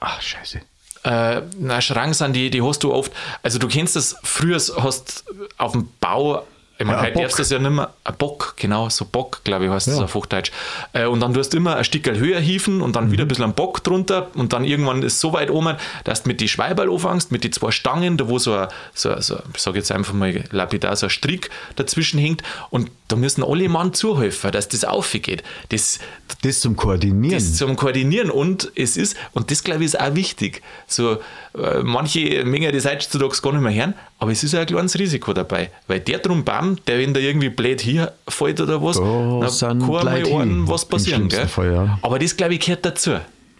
Ach, 0.00 0.20
scheiße. 0.20 0.60
Äh, 1.04 1.42
na, 1.58 1.80
Schranken 1.80 2.14
sind 2.14 2.34
die, 2.36 2.50
die 2.50 2.62
hast 2.62 2.82
du 2.84 2.92
oft, 2.92 3.12
also 3.42 3.58
du 3.58 3.68
kennst 3.68 3.96
das, 3.96 4.16
früher 4.22 4.58
hast 4.58 5.24
auf 5.56 5.72
dem 5.72 5.88
Bau, 6.00 6.44
ich 6.78 6.84
meine, 6.84 6.98
Ja, 6.98 7.04
heute 7.04 7.20
darfst 7.20 7.38
du 7.38 7.42
das 7.42 7.50
ja 7.50 7.58
nicht 7.58 7.70
mehr, 7.70 7.90
ein 8.04 8.14
Bock, 8.16 8.54
genau, 8.56 8.88
so 8.90 9.04
Bock, 9.06 9.40
glaube 9.44 9.64
ich, 9.64 9.70
heißt 9.70 9.86
das 9.88 9.96
Ja. 9.98 10.04
auf 10.04 10.14
Hochdeutsch. 10.14 10.50
Äh, 10.92 11.06
und 11.06 11.20
dann 11.20 11.32
tust 11.32 11.52
du 11.52 11.56
immer 11.56 11.76
ein 11.76 11.84
Stück 11.84 12.06
höher 12.06 12.38
hieven 12.40 12.82
und 12.82 12.94
dann 12.96 13.10
wieder 13.10 13.22
Mhm. 13.22 13.26
ein 13.26 13.28
bisschen 13.28 13.44
einen 13.44 13.54
Bock 13.54 13.82
drunter 13.82 14.28
und 14.34 14.52
dann 14.52 14.64
irgendwann 14.64 15.02
ist 15.02 15.14
es 15.14 15.20
so 15.20 15.32
weit 15.32 15.50
oben, 15.50 15.76
dass 16.04 16.22
du 16.24 16.28
mit 16.28 16.40
die 16.40 16.48
Schweiberl 16.48 16.90
anfängst, 16.90 17.32
mit 17.32 17.44
die 17.44 17.50
zwei 17.50 17.70
Stangen, 17.70 18.16
da 18.18 18.28
wo 18.28 18.38
so 18.38 18.54
ein, 18.54 18.68
so, 18.94 19.18
so, 19.20 19.38
ich 19.54 19.60
sage 19.62 19.78
jetzt 19.78 19.90
einfach 19.90 20.12
mal 20.14 20.44
lapidar, 20.50 20.94
so 20.96 21.06
ein 21.06 21.10
Strick 21.10 21.50
dazwischen 21.76 22.18
hängt 22.20 22.42
und 22.70 22.90
da 23.08 23.16
müssen 23.16 23.44
alle 23.44 23.68
Mann 23.68 23.92
zuhelfen, 23.92 24.50
dass 24.50 24.68
das 24.68 24.84
aufgeht. 24.84 25.42
Das, 25.68 25.98
Das 26.42 26.60
zum 26.60 26.76
Koordinieren. 26.76 27.34
das 27.38 27.54
zum 27.54 27.76
Koordinieren 27.76 28.30
und 28.30 28.72
es 28.74 28.96
ist, 28.96 29.16
und 29.32 29.50
das 29.50 29.62
glaube 29.62 29.80
ich 29.84 29.86
ist 29.94 30.00
auch 30.00 30.14
wichtig, 30.14 30.62
so 30.86 31.12
äh, 31.56 31.82
manche 31.82 32.44
Menge 32.44 32.72
des 32.72 32.84
heutzutage 32.84 33.40
gar 33.42 33.52
nicht 33.52 33.62
mehr 33.62 33.74
hören, 33.74 33.94
aber 34.18 34.32
es 34.32 34.42
ist 34.42 34.54
auch 34.54 34.60
ein 34.60 34.66
kleines 34.66 34.98
Risiko 34.98 35.32
dabei, 35.32 35.70
weil 35.86 36.00
der 36.00 36.18
drum 36.18 36.44
bam, 36.44 36.78
der 36.86 36.98
wenn 36.98 37.14
da 37.14 37.20
irgendwie 37.20 37.48
blöd 37.50 37.80
hier 37.80 38.12
fällt 38.28 38.60
oder 38.60 38.82
was, 38.82 38.96
Da 38.96 39.66
dann 39.68 39.80
kann 39.80 39.88
mal 39.88 40.08
einem 40.08 40.68
was 40.68 40.84
passieren. 40.84 41.28
Gell? 41.28 41.46
Fall, 41.46 41.72
ja. 41.72 41.98
Aber 42.02 42.18
das 42.18 42.36
glaube 42.36 42.54
ich 42.54 42.60
gehört 42.60 42.84
dazu. 42.84 43.12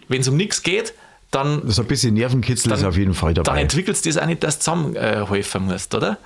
Wenn 0.09 0.21
es 0.21 0.27
um 0.27 0.35
nichts 0.37 0.61
geht, 0.63 0.93
dann, 1.31 1.61
also 1.63 1.81
ein 1.81 1.87
bisschen 1.87 2.13
Nervenkitzel 2.13 2.71
ist 2.71 2.83
auf 2.83 2.97
jeden 2.97 3.13
Fall 3.13 3.33
dann 3.33 3.43
dabei. 3.43 3.61
entwickelst 3.61 4.05
du 4.05 4.09
das 4.09 4.17
auch 4.17 4.25
nicht, 4.25 4.43
dass 4.43 4.59
du 4.59 4.63
zusammenhelfen 4.63 5.65
musst, 5.65 5.93
oder? 5.93 6.17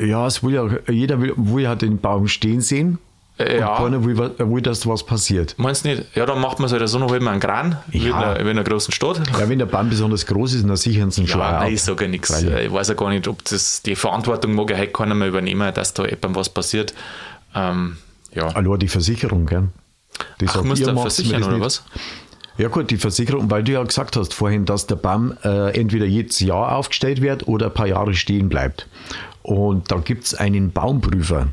Ja, 0.00 0.26
es 0.26 0.42
will 0.42 0.54
ja, 0.54 0.68
jeder 0.92 1.20
will, 1.20 1.32
will 1.36 1.64
ja 1.64 1.74
den 1.74 1.98
Baum 1.98 2.28
stehen 2.28 2.60
sehen. 2.60 2.98
Äh, 3.38 3.58
ja. 3.58 3.76
Und 3.76 3.84
keiner 3.92 4.04
will, 4.04 4.16
will, 4.38 4.62
dass 4.62 4.86
was 4.86 5.04
passiert. 5.04 5.54
Meinst 5.58 5.84
du 5.84 5.88
nicht? 5.90 6.04
Ja, 6.14 6.24
dann 6.24 6.40
macht 6.40 6.58
man 6.58 6.66
es 6.66 6.72
halt 6.72 6.88
so 6.88 6.98
noch 6.98 7.10
mal 7.10 7.28
einen 7.28 7.40
Kran, 7.40 7.76
wie, 7.88 7.98
in 7.98 8.04
Ja. 8.08 8.16
einer, 8.18 8.36
wie 8.38 8.42
in 8.42 8.48
einer 8.48 8.64
großen 8.64 8.92
Stadt. 8.94 9.20
Ja, 9.38 9.48
wenn 9.48 9.58
der 9.58 9.66
Baum 9.66 9.90
besonders 9.90 10.24
groß 10.24 10.54
ist, 10.54 10.66
dann 10.66 10.76
sichern 10.76 11.10
sie 11.10 11.22
ihn 11.22 11.26
Ja, 11.26 11.36
nein, 11.36 11.54
ab. 11.54 11.68
ich 11.70 11.82
sage 11.82 12.04
ja 12.04 12.10
nichts. 12.10 12.42
Ich 12.42 12.72
weiß 12.72 12.88
ja 12.88 12.94
gar 12.94 13.10
nicht, 13.10 13.28
ob 13.28 13.44
das 13.44 13.82
die 13.82 13.94
Verantwortung 13.94 14.54
mag 14.54 14.70
ja 14.70 14.78
heute 14.78 14.92
keiner 14.92 15.14
mehr 15.14 15.28
übernehmen, 15.28 15.72
dass 15.74 15.92
da 15.92 16.04
jemandem 16.04 16.34
was 16.36 16.48
passiert. 16.48 16.94
Ähm, 17.54 17.98
ja. 18.32 18.46
Allein 18.48 18.78
die 18.78 18.88
Versicherung, 18.88 19.44
gell? 19.46 19.64
Die 20.40 20.48
Ach, 20.48 20.54
sagt, 20.54 20.64
musst 20.66 20.86
du 20.86 20.96
versichern 20.98 21.42
oder 21.42 21.52
nicht. 21.52 21.60
was? 21.64 21.84
Ja 22.58 22.68
gut, 22.68 22.90
die 22.90 22.96
Versicherung, 22.96 23.50
weil 23.50 23.62
du 23.64 23.72
ja 23.72 23.82
gesagt 23.82 24.16
hast 24.16 24.32
vorhin, 24.32 24.64
dass 24.64 24.86
der 24.86 24.96
Baum 24.96 25.34
äh, 25.44 25.78
entweder 25.78 26.06
jedes 26.06 26.40
Jahr 26.40 26.74
aufgestellt 26.74 27.20
wird 27.20 27.46
oder 27.48 27.66
ein 27.66 27.74
paar 27.74 27.86
Jahre 27.86 28.14
stehen 28.14 28.48
bleibt. 28.48 28.86
Und 29.46 29.92
da 29.92 29.98
gibt 29.98 30.24
es 30.24 30.34
einen 30.34 30.72
Baumprüfer, 30.72 31.46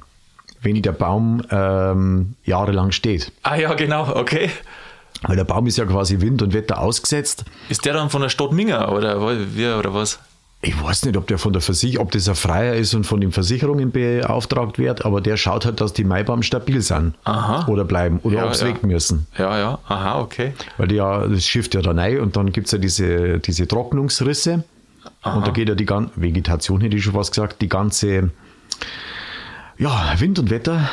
wenn 0.63 0.81
der 0.81 0.93
Baum 0.93 1.43
ähm, 1.51 2.33
jahrelang 2.43 2.91
steht. 2.91 3.31
Ah 3.43 3.55
ja, 3.55 3.75
genau, 3.75 4.15
okay. 4.15 4.49
Weil 5.21 5.35
der 5.35 5.43
Baum 5.43 5.67
ist 5.67 5.77
ja 5.77 5.85
quasi 5.85 6.19
Wind 6.19 6.41
und 6.41 6.55
Wetter 6.55 6.81
ausgesetzt. 6.81 7.45
Ist 7.69 7.85
der 7.85 7.93
dann 7.93 8.09
von 8.09 8.23
der 8.23 8.29
Stadt 8.29 8.51
Minger 8.51 8.91
oder 8.91 9.21
wie 9.55 9.67
oder 9.67 9.93
was? 9.93 10.17
Ich 10.63 10.81
weiß 10.81 11.05
nicht, 11.05 11.17
ob 11.17 11.27
der 11.27 11.37
von 11.37 11.53
der 11.53 11.61
Versicherung, 11.61 12.07
ob 12.07 12.11
das 12.13 12.27
ein 12.27 12.33
Freier 12.33 12.73
ist 12.73 12.95
und 12.95 13.03
von 13.05 13.21
den 13.21 13.31
Versicherungen 13.31 13.91
beauftragt 13.91 14.79
wird, 14.79 15.05
aber 15.05 15.21
der 15.21 15.37
schaut 15.37 15.65
halt, 15.65 15.79
dass 15.79 15.93
die 15.93 16.03
Maibaum 16.03 16.41
stabil 16.41 16.81
sind 16.81 17.13
Aha. 17.25 17.67
oder 17.67 17.83
bleiben 17.83 18.19
oder 18.23 18.37
Ja, 18.37 18.45
ob 18.47 18.55
sie 18.55 18.65
ja. 18.65 18.73
weg 18.73 18.81
müssen. 18.81 19.27
Ja, 19.37 19.55
ja, 19.59 19.79
aha, 19.87 20.19
okay. 20.19 20.53
Weil 20.77 20.87
die 20.87 20.95
ja, 20.95 21.27
das 21.27 21.45
schifft 21.45 21.75
ja 21.75 21.81
dann 21.81 21.99
rein 21.99 22.19
und 22.21 22.37
dann 22.37 22.51
gibt 22.51 22.65
es 22.67 22.71
ja 22.71 22.79
diese, 22.79 23.37
diese 23.39 23.67
Trocknungsrisse. 23.67 24.63
Und 25.23 25.47
da 25.47 25.51
geht 25.51 25.69
ja 25.69 25.75
die 25.75 25.85
ganze 25.85 26.11
Vegetation, 26.15 26.81
hätte 26.81 26.97
ich 26.97 27.03
schon 27.03 27.13
was 27.13 27.31
gesagt, 27.31 27.61
die 27.61 27.69
ganze 27.69 28.29
ja, 29.77 30.13
Wind 30.19 30.39
und 30.39 30.49
Wetter 30.49 30.89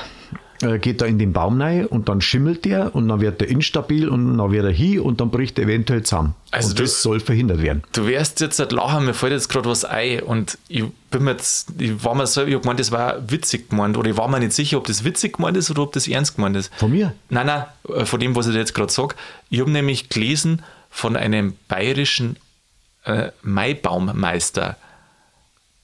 äh, 0.63 0.79
geht 0.79 1.01
da 1.01 1.07
in 1.07 1.19
den 1.19 1.33
Baum 1.33 1.61
rein 1.61 1.87
und 1.87 2.09
dann 2.09 2.21
schimmelt 2.21 2.65
der 2.65 2.95
und 2.95 3.09
dann 3.09 3.21
wird 3.21 3.41
der 3.41 3.49
instabil 3.49 4.09
und 4.09 4.39
dann 4.39 4.53
wird 4.53 4.65
er 4.65 4.73
hin 4.73 5.01
und 5.01 5.21
dann 5.21 5.31
bricht 5.31 5.59
er 5.59 5.65
eventuell 5.65 6.03
zusammen. 6.03 6.35
Also 6.51 6.71
und 6.71 6.79
du- 6.79 6.83
das 6.85 7.03
soll 7.03 7.21
verhindert 7.21 7.63
werden. 7.63 7.83
Du 7.93 8.07
wirst 8.07 8.41
jetzt 8.41 8.59
halt 8.59 8.73
lachen, 8.73 9.05
mir 9.07 9.15
fällt 9.15 9.33
jetzt 9.33 9.49
gerade 9.49 9.69
was 9.69 9.85
ein 9.85 10.21
und 10.21 10.59
ich 10.69 10.85
bin 11.11 11.25
mir 11.25 11.33
jetzt, 11.33 11.73
ich 11.79 12.03
war 12.05 12.15
mir 12.15 12.27
selber, 12.27 12.49
ich 12.51 12.55
hab 12.57 12.63
gemeint, 12.63 12.81
das 12.81 12.93
war 12.93 13.31
witzig 13.31 13.71
gemeint 13.71 13.97
oder 13.97 14.11
ich 14.11 14.17
war 14.17 14.29
mir 14.29 14.39
nicht 14.41 14.53
sicher, 14.53 14.79
ob 14.79 14.87
das 14.87 15.05
witzig 15.05 15.37
gemeint 15.37 15.57
ist 15.57 15.71
oder 15.71 15.83
ob 15.83 15.93
das 15.93 16.07
ernst 16.09 16.37
gemeint 16.37 16.57
ist. 16.57 16.73
Von 16.77 16.93
mir? 16.93 17.15
Nein, 17.31 17.47
nein, 17.47 17.65
äh, 17.95 18.05
von 18.07 18.21
dem, 18.21 18.35
was 18.37 18.47
ich 18.47 18.53
dir 18.53 18.59
jetzt 18.61 18.75
gerade 18.75 18.93
sage. 18.93 19.15
Ich 19.51 19.61
habe 19.61 19.71
nämlich 19.71 20.09
gelesen 20.09 20.63
von 20.91 21.17
einem 21.17 21.55
bayerischen 21.69 22.37
äh, 23.11 23.33
Maibaummeister. 23.43 24.77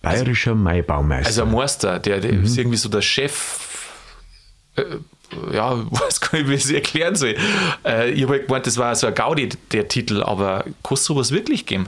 Bayerischer 0.03 0.55
Maibaumeister. 0.55 1.27
Also 1.27 1.43
ein 1.43 1.53
Meister, 1.53 1.99
der, 1.99 2.21
der 2.21 2.31
ist 2.31 2.57
irgendwie 2.57 2.77
so 2.77 2.89
der 2.89 3.03
Chef. 3.03 3.61
Äh, 4.77 4.83
ja, 5.53 5.77
weiß 5.91 6.21
gar 6.21 6.39
nicht, 6.39 6.49
wie 6.49 6.55
ich 6.55 6.65
es 6.65 6.71
erklären 6.71 7.17
soll. 7.17 7.35
Äh, 7.85 8.11
ich 8.13 8.23
habe 8.23 8.35
halt 8.35 8.47
gemeint, 8.47 8.67
das 8.67 8.77
war 8.77 8.95
so 8.95 9.07
ein 9.09 9.15
Gaudi, 9.15 9.49
der 9.73 9.89
Titel, 9.89 10.23
aber 10.23 10.65
kann 10.83 10.95
es 10.95 11.05
sowas 11.05 11.31
wirklich 11.33 11.67
geben? 11.67 11.87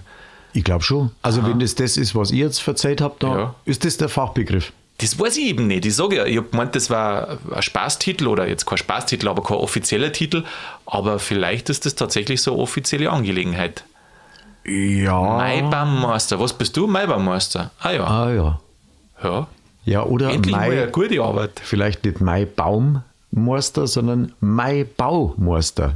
ich 0.54 0.64
glaube 0.64 0.82
schon. 0.82 1.10
Also 1.22 1.46
wenn 1.46 1.60
das 1.60 1.76
das 1.76 1.96
ist, 1.96 2.16
was 2.16 2.32
ihr 2.32 2.46
jetzt 2.46 2.60
verzeiht 2.60 3.00
habt, 3.00 3.22
da 3.22 3.28
Ja. 3.38 3.54
ist 3.64 3.84
das 3.84 3.96
der 3.98 4.08
Fachbegriff. 4.08 4.72
Das 4.96 5.16
weiß 5.16 5.36
ich 5.36 5.44
eben 5.44 5.68
nicht. 5.68 5.86
Ich 5.86 5.94
sage 5.94 6.16
ja, 6.16 6.24
ich 6.24 6.36
habe 6.38 6.48
gemeint, 6.48 6.74
das 6.74 6.90
war 6.90 7.38
ein 7.54 7.62
Spaßtitel 7.62 8.26
oder 8.26 8.48
jetzt 8.48 8.66
kein 8.66 8.78
Spaßtitel, 8.78 9.28
aber 9.28 9.44
kein 9.44 9.58
offizieller 9.58 10.10
Titel. 10.10 10.42
Aber 10.86 11.20
vielleicht 11.20 11.70
ist 11.70 11.86
das 11.86 11.94
tatsächlich 11.94 12.42
so 12.42 12.54
eine 12.54 12.60
offizielle 12.62 13.08
Angelegenheit. 13.10 13.84
Ja. 14.68 15.20
Maibaummeister. 15.20 16.38
Was 16.38 16.52
bist 16.52 16.76
du? 16.76 16.86
Maibaummeister. 16.86 17.70
Ah 17.80 17.90
ja. 17.90 18.04
Ah 18.04 18.30
ja. 18.30 18.60
ja. 19.22 19.46
Ja, 19.84 20.02
oder 20.02 20.30
Endlich 20.30 20.54
mal 20.54 20.70
eine 20.70 20.84
Mai, 20.84 20.90
gute 20.90 21.22
Arbeit. 21.22 21.60
vielleicht 21.64 22.04
nicht 22.04 22.20
Maibaummeister, 22.20 23.86
sondern 23.86 24.32
Maibaumeister. 24.40 25.94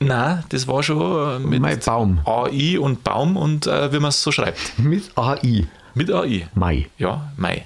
Nein, 0.00 0.44
das 0.50 0.66
war 0.66 0.82
schon 0.82 1.00
äh, 1.00 1.38
mit 1.38 1.62
Maibaum. 1.62 2.20
AI 2.26 2.78
und 2.78 3.04
Baum 3.04 3.36
und 3.36 3.66
äh, 3.66 3.92
wie 3.92 4.00
man 4.00 4.08
es 4.10 4.22
so 4.22 4.32
schreibt. 4.32 4.58
Mit 4.78 5.16
AI. 5.16 5.66
Mit 5.94 6.10
AI. 6.12 6.48
Mai. 6.54 6.88
Ja, 6.98 7.30
Mai. 7.36 7.64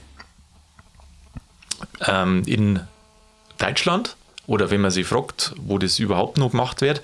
Ähm, 2.07 2.43
in 2.47 2.81
Deutschland, 3.59 4.17
oder 4.47 4.71
wenn 4.71 4.81
man 4.81 4.91
sich 4.91 5.07
fragt, 5.07 5.55
wo 5.59 5.79
das 5.79 5.99
überhaupt 5.99 6.39
noch 6.39 6.53
gemacht 6.53 6.81
wird, 6.81 7.03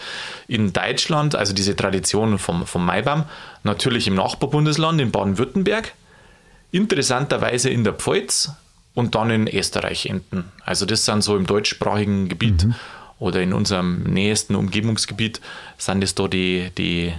in 0.49 0.73
Deutschland, 0.73 1.35
also 1.35 1.53
diese 1.53 1.77
Tradition 1.77 2.39
vom, 2.39 2.67
vom 2.67 2.85
Maibaum, 2.85 3.25
natürlich 3.65 4.07
im 4.07 4.15
Nachbarbundesland, 4.15 5.01
in 5.01 5.11
Baden-Württemberg, 5.11 5.93
interessanterweise 6.71 7.71
in 7.71 7.85
der 7.85 7.95
Pfalz 7.95 8.53
und 8.95 9.15
dann 9.15 9.31
in 9.31 9.49
Österreich 9.49 10.07
enden. 10.07 10.45
Also 10.65 10.87
das 10.87 11.05
sind 11.05 11.23
so 11.23 11.37
im 11.37 11.47
deutschsprachigen 11.47 12.29
Gebiet 12.29 12.67
oder 13.19 13.41
in 13.41 13.53
unserem 13.53 14.03
nächsten 14.03 14.55
Umgebungsgebiet 14.55 15.41
sind 15.79 16.03
es 16.03 16.15
da 16.15 16.29
die, 16.29 16.71
die, 16.77 17.13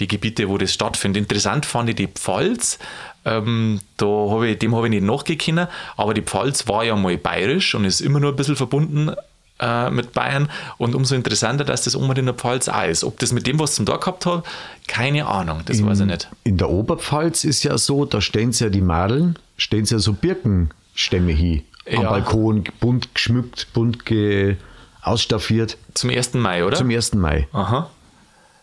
die 0.00 0.08
Gebiete, 0.08 0.48
wo 0.48 0.58
das 0.58 0.72
stattfindet. 0.72 1.22
Interessant 1.22 1.66
fand 1.66 1.90
ich 1.90 1.96
die 1.96 2.08
Pfalz. 2.08 2.78
Ähm, 3.24 3.80
da 3.98 4.06
hab 4.06 4.42
ich, 4.42 4.58
dem 4.58 4.74
habe 4.74 4.86
ich 4.86 4.90
nicht 4.90 5.04
nachgekommen, 5.04 5.68
aber 5.96 6.14
die 6.14 6.22
Pfalz 6.22 6.66
war 6.68 6.84
ja 6.84 6.96
mal 6.96 7.16
bayerisch 7.18 7.74
und 7.74 7.84
ist 7.84 8.00
immer 8.00 8.18
nur 8.18 8.30
ein 8.30 8.36
bisschen 8.36 8.56
verbunden 8.56 9.12
äh, 9.60 9.90
mit 9.90 10.12
Bayern. 10.14 10.48
Und 10.78 10.94
umso 10.94 11.14
interessanter, 11.14 11.64
dass 11.64 11.82
das 11.82 11.94
unbedingt 11.94 12.20
in 12.20 12.26
der 12.26 12.34
Pfalz 12.34 12.68
auch 12.68 12.86
ist. 12.86 13.04
Ob 13.04 13.18
das 13.18 13.32
mit 13.32 13.46
dem 13.46 13.58
was 13.58 13.74
zum 13.74 13.84
Tag 13.86 14.00
gehabt 14.00 14.24
hat, 14.26 14.44
keine 14.88 15.26
Ahnung, 15.26 15.60
das 15.66 15.84
weiß 15.84 16.00
ich 16.00 16.06
nicht. 16.06 16.28
In 16.44 16.56
der 16.56 16.70
Oberpfalz 16.70 17.44
ist 17.44 17.62
ja 17.62 17.76
so, 17.76 18.06
da 18.06 18.20
stehen 18.20 18.52
ja 18.52 18.70
die 18.70 18.80
Madeln, 18.80 19.38
stehen 19.56 19.84
ja 19.84 19.98
so 19.98 20.14
Birkenstämme 20.14 21.32
hin. 21.32 21.62
Am 21.86 22.02
Ja. 22.02 22.10
Balkon, 22.10 22.64
bunt 22.80 23.14
geschmückt, 23.14 23.68
bunt 23.72 24.06
ge 24.06 24.56
ausstaffiert. 25.02 25.76
Zum 25.94 26.10
1. 26.10 26.34
Mai, 26.34 26.64
oder? 26.64 26.76
Zum 26.76 26.90
1. 26.90 27.14
Mai. 27.14 27.48
Aha. 27.52 27.90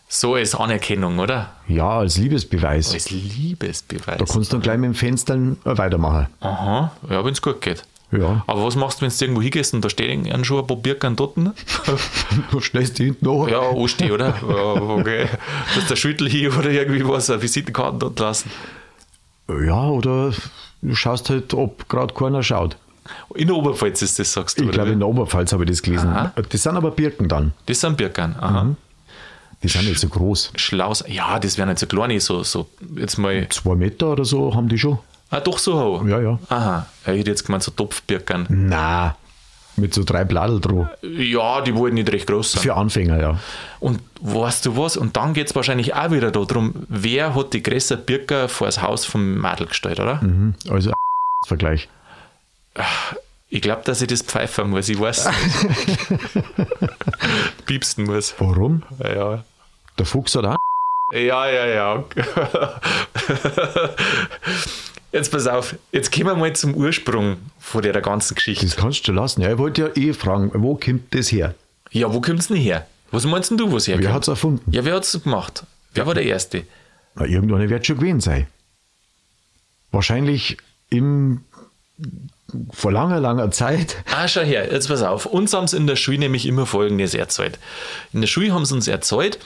So 0.08 0.34
als 0.34 0.54
Anerkennung, 0.54 1.18
oder? 1.18 1.50
Ja, 1.66 1.98
als 1.98 2.16
Liebesbeweis. 2.16 2.94
Als 2.94 3.10
Liebesbeweis. 3.10 4.18
Da 4.18 4.24
kannst 4.24 4.50
du 4.50 4.56
dann 4.56 4.62
gleich 4.62 4.78
mit 4.78 4.86
dem 4.86 4.94
Fenster 4.94 5.38
weitermachen. 5.64 6.28
Aha, 6.40 6.92
ja, 7.10 7.24
wenn 7.24 7.32
es 7.32 7.42
gut 7.42 7.60
geht. 7.60 7.84
Ja. 8.10 8.42
Aber 8.46 8.64
was 8.64 8.74
machst 8.74 9.00
du, 9.00 9.02
wenn 9.02 9.10
du 9.10 9.22
irgendwo 9.22 9.42
hingehst 9.42 9.74
und 9.74 9.84
da 9.84 9.90
stehen 9.90 10.44
schon 10.44 10.60
ein 10.60 10.66
paar 10.66 10.78
Birken 10.78 11.14
dort? 11.14 11.36
ne? 11.36 11.52
Du 12.50 12.60
stellst 12.60 12.98
die 12.98 13.04
hinten 13.04 13.26
nach. 13.26 13.48
Ja, 13.48 13.60
anstehen, 13.60 14.12
oder? 14.12 14.34
Ja, 14.48 14.80
okay. 14.80 15.26
Du 15.74 15.80
hast 15.80 15.90
der 15.90 15.96
Schüttel 15.96 16.26
hier 16.28 16.56
oder 16.56 16.70
irgendwie 16.70 17.06
was, 17.06 17.28
eine 17.28 17.42
Visitenkarte 17.42 17.98
dort 17.98 18.18
lassen. 18.18 18.50
Ja, 19.48 19.88
oder 19.88 20.32
du 20.80 20.94
schaust 20.94 21.28
halt, 21.28 21.52
ob 21.52 21.86
gerade 21.90 22.14
keiner 22.14 22.42
schaut. 22.42 22.78
In 23.34 23.48
der 23.48 23.56
Oberpfalz 23.56 24.00
ist 24.00 24.18
das, 24.18 24.32
sagst 24.32 24.58
du, 24.58 24.64
Ich 24.64 24.70
glaube, 24.70 24.90
in 24.90 25.00
der 25.00 25.08
Oberpfalz 25.08 25.52
habe 25.52 25.64
ich 25.64 25.70
das 25.70 25.82
gelesen. 25.82 26.08
Aha. 26.08 26.32
Das 26.48 26.62
sind 26.62 26.76
aber 26.76 26.90
Birken 26.90 27.28
dann. 27.28 27.52
Das 27.66 27.80
sind 27.80 27.98
Birken. 27.98 28.36
Aha. 28.38 28.74
Die 29.62 29.68
sind 29.68 29.86
nicht 29.86 29.98
so 29.98 30.08
groß. 30.08 30.52
Schlaus. 30.56 31.04
Ja, 31.08 31.38
das 31.38 31.58
wären 31.58 31.68
nicht 31.68 31.80
so 31.80 31.86
kleine, 31.86 32.20
so, 32.20 32.42
so 32.42 32.68
jetzt 32.96 33.18
mal. 33.18 33.48
Zwei 33.48 33.74
Meter 33.74 34.12
oder 34.12 34.24
so 34.24 34.54
haben 34.54 34.68
die 34.68 34.78
schon. 34.78 34.98
Ah, 35.30 35.40
doch 35.40 35.58
so 35.58 35.78
hoch. 35.80 36.06
Ja, 36.06 36.20
ja. 36.20 36.38
Aha. 36.48 36.86
Ich 37.02 37.08
hätte 37.08 37.30
jetzt 37.30 37.44
gemeint, 37.44 37.62
so 37.62 37.70
Topfbirken. 37.72 38.46
Na, 38.48 39.16
mit 39.78 39.94
so 39.94 40.04
drei 40.04 40.24
Bladel 40.24 40.60
drauf. 40.60 40.88
Ja, 41.02 41.60
die 41.60 41.74
wollten 41.74 41.94
nicht 41.94 42.10
recht 42.12 42.26
groß 42.26 42.52
sein. 42.52 42.62
Für 42.62 42.74
Anfänger, 42.74 43.20
ja. 43.20 43.40
Und 43.80 44.00
weißt 44.20 44.66
du 44.66 44.76
was? 44.76 44.96
Und 44.96 45.16
dann 45.16 45.34
geht 45.34 45.48
es 45.48 45.54
wahrscheinlich 45.54 45.94
auch 45.94 46.10
wieder 46.10 46.30
darum, 46.30 46.74
wer 46.88 47.34
hat 47.34 47.52
die 47.52 47.62
größere 47.62 47.98
Birke 47.98 48.48
vor 48.48 48.66
das 48.66 48.82
Haus 48.82 49.04
vom 49.04 49.38
Madel 49.38 49.66
gestellt, 49.66 50.00
oder? 50.00 50.20
Also 50.68 50.92
Vergleich. 51.46 51.88
Ich 53.50 53.62
glaube, 53.62 53.82
dass 53.84 54.02
ich 54.02 54.08
das 54.08 54.22
pfeifen 54.22 54.70
muss, 54.70 54.88
ich 54.88 55.00
weiß. 55.00 55.26
Piepsten 57.66 58.04
muss. 58.04 58.34
Warum? 58.38 58.82
Ja. 59.02 59.44
Der 59.98 60.06
Fuchs 60.06 60.34
hat 60.34 60.44
auch. 60.44 60.56
Ja, 61.12 61.48
ja, 61.48 61.66
ja. 61.66 62.04
Jetzt 65.10 65.32
pass 65.32 65.46
auf, 65.46 65.74
jetzt 65.90 66.12
kommen 66.12 66.26
wir 66.26 66.36
mal 66.36 66.52
zum 66.52 66.74
Ursprung 66.74 67.38
von 67.58 67.82
der 67.82 67.98
ganzen 68.02 68.34
Geschichte. 68.34 68.66
Das 68.66 68.76
kannst 68.76 69.08
du 69.08 69.12
lassen. 69.12 69.40
Ja, 69.40 69.52
ich 69.52 69.58
wollte 69.58 69.82
ja 69.82 69.88
eh 69.96 70.12
fragen, 70.12 70.50
wo 70.54 70.76
kommt 70.76 71.14
das 71.14 71.32
her? 71.32 71.54
Ja, 71.90 72.12
wo 72.12 72.20
kommt 72.20 72.40
es 72.40 72.48
denn 72.48 72.58
her? 72.58 72.86
Was 73.10 73.24
meinst 73.24 73.50
denn 73.50 73.56
du, 73.56 73.70
wo 73.70 73.78
es 73.78 73.88
herkommt? 73.88 74.04
Wer 74.04 74.12
hat 74.12 74.22
es 74.22 74.28
erfunden? 74.28 74.70
Ja, 74.70 74.84
wer 74.84 74.96
hat 74.96 75.04
es 75.04 75.22
gemacht? 75.22 75.64
Wer 75.94 76.06
war 76.06 76.12
der 76.12 76.24
Erste? 76.24 76.64
Na, 77.14 77.24
irgendwann 77.24 77.70
wird 77.70 77.86
schon 77.86 77.96
gewesen 77.96 78.20
sein. 78.20 78.46
Wahrscheinlich 79.90 80.58
im, 80.90 81.40
vor 82.72 82.92
langer, 82.92 83.20
langer 83.20 83.50
Zeit. 83.50 83.96
Ah, 84.10 84.26
schau 84.26 84.40
her, 84.40 84.72
jetzt 84.72 84.88
pass 84.88 85.02
auf. 85.02 85.26
Uns 85.26 85.52
haben 85.52 85.66
sie 85.66 85.76
in 85.76 85.86
der 85.86 85.96
Schule 85.96 86.18
nämlich 86.18 86.46
immer 86.46 86.66
Folgendes 86.66 87.14
erzählt. 87.14 87.58
In 88.12 88.20
der 88.20 88.28
Schule 88.28 88.52
haben 88.52 88.64
sie 88.64 88.74
uns 88.74 88.88
erzählt, 88.88 89.38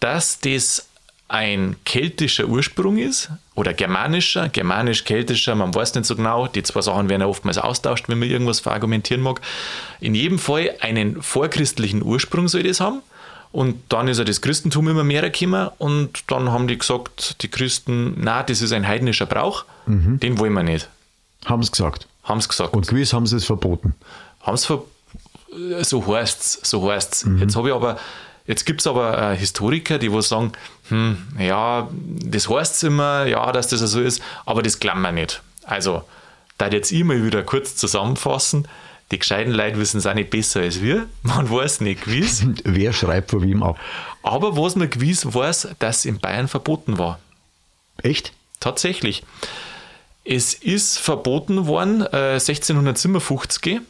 dass 0.00 0.40
das 0.40 0.86
ein 1.28 1.76
keltischer 1.84 2.46
Ursprung 2.46 2.98
ist 2.98 3.30
oder 3.54 3.72
germanischer, 3.72 4.48
germanisch-keltischer, 4.48 5.54
man 5.54 5.72
weiß 5.72 5.94
nicht 5.94 6.06
so 6.06 6.16
genau. 6.16 6.48
Die 6.48 6.64
zwei 6.64 6.80
Sachen 6.80 7.08
werden 7.08 7.22
ja 7.22 7.28
oftmals 7.28 7.56
austauscht, 7.56 8.08
wenn 8.08 8.18
man 8.18 8.28
irgendwas 8.28 8.58
verargumentieren 8.58 9.22
mag. 9.22 9.40
In 10.00 10.16
jedem 10.16 10.40
Fall 10.40 10.74
einen 10.80 11.22
vorchristlichen 11.22 12.02
Ursprung 12.02 12.48
soll 12.48 12.64
das 12.64 12.80
haben. 12.80 13.02
Und 13.52 13.80
dann 13.88 14.08
ist 14.08 14.18
ja 14.18 14.24
das 14.24 14.40
Christentum 14.40 14.88
immer 14.88 15.02
mehr 15.02 15.28
gekommen 15.28 15.70
und 15.78 16.22
dann 16.28 16.52
haben 16.52 16.68
die 16.68 16.78
gesagt, 16.78 17.42
die 17.42 17.48
Christen, 17.48 18.14
na, 18.16 18.44
das 18.44 18.62
ist 18.62 18.72
ein 18.72 18.86
heidnischer 18.86 19.26
Brauch, 19.26 19.64
den 19.86 20.38
wollen 20.38 20.52
wir 20.52 20.62
nicht. 20.62 20.88
Haben 21.46 21.62
sie 21.64 21.72
gesagt. 21.72 22.06
Haben 22.22 22.40
sie 22.40 22.48
gesagt. 22.48 22.74
Und 22.74 22.86
gewiss 22.86 23.12
haben 23.12 23.26
sie 23.26 23.36
es 23.36 23.44
verboten. 23.44 23.94
Haben 24.40 24.54
es 24.54 24.66
ver 24.66 24.82
so 25.82 26.06
heißt's, 26.06 26.60
so 26.62 26.88
heißt's. 26.90 27.26
Jetzt 27.40 27.56
habe 27.56 27.68
ich 27.68 27.74
aber, 27.74 27.98
jetzt 28.46 28.64
gibt 28.66 28.80
es 28.80 28.86
aber 28.86 29.32
äh, 29.32 29.36
Historiker, 29.36 29.98
die 29.98 30.12
wo 30.12 30.20
sagen, 30.20 30.52
hm, 30.88 31.18
ja, 31.40 31.88
das 32.22 32.48
heißt 32.48 32.84
immer, 32.84 33.24
ja, 33.26 33.50
dass 33.50 33.66
das 33.66 33.80
so 33.80 34.00
ist, 34.00 34.22
aber 34.46 34.62
das 34.62 34.78
glauben 34.78 35.02
wir 35.02 35.10
nicht. 35.10 35.42
Also, 35.64 36.04
da 36.56 36.68
jetzt 36.68 36.92
mal 36.92 37.24
wieder 37.24 37.42
kurz 37.42 37.74
zusammenfassen, 37.74 38.68
die 39.10 39.18
gescheiten 39.18 39.52
Leute 39.52 39.78
wissen 39.78 39.98
es 39.98 40.06
auch 40.06 40.14
nicht 40.14 40.30
besser 40.30 40.60
als 40.60 40.80
wir. 40.80 41.06
Man 41.22 41.50
weiß 41.50 41.80
nicht 41.80 42.04
gewiss. 42.04 42.44
Wer 42.64 42.92
schreibt 42.92 43.30
von 43.32 43.42
wem 43.42 43.62
ab? 43.62 43.76
Aber 44.22 44.56
Aber 44.56 44.56
was 44.56 44.76
man 44.76 44.88
gewiss 44.90 45.34
weiß, 45.34 45.68
dass 45.78 45.98
es 45.98 46.04
in 46.04 46.20
Bayern 46.20 46.46
verboten 46.46 46.98
war. 46.98 47.18
echt? 48.02 48.32
Tatsächlich. 48.60 49.24
Es 50.24 50.54
ist 50.54 50.98
verboten 50.98 51.66
worden, 51.66 52.02
äh, 52.02 52.38
1657. 52.38 53.80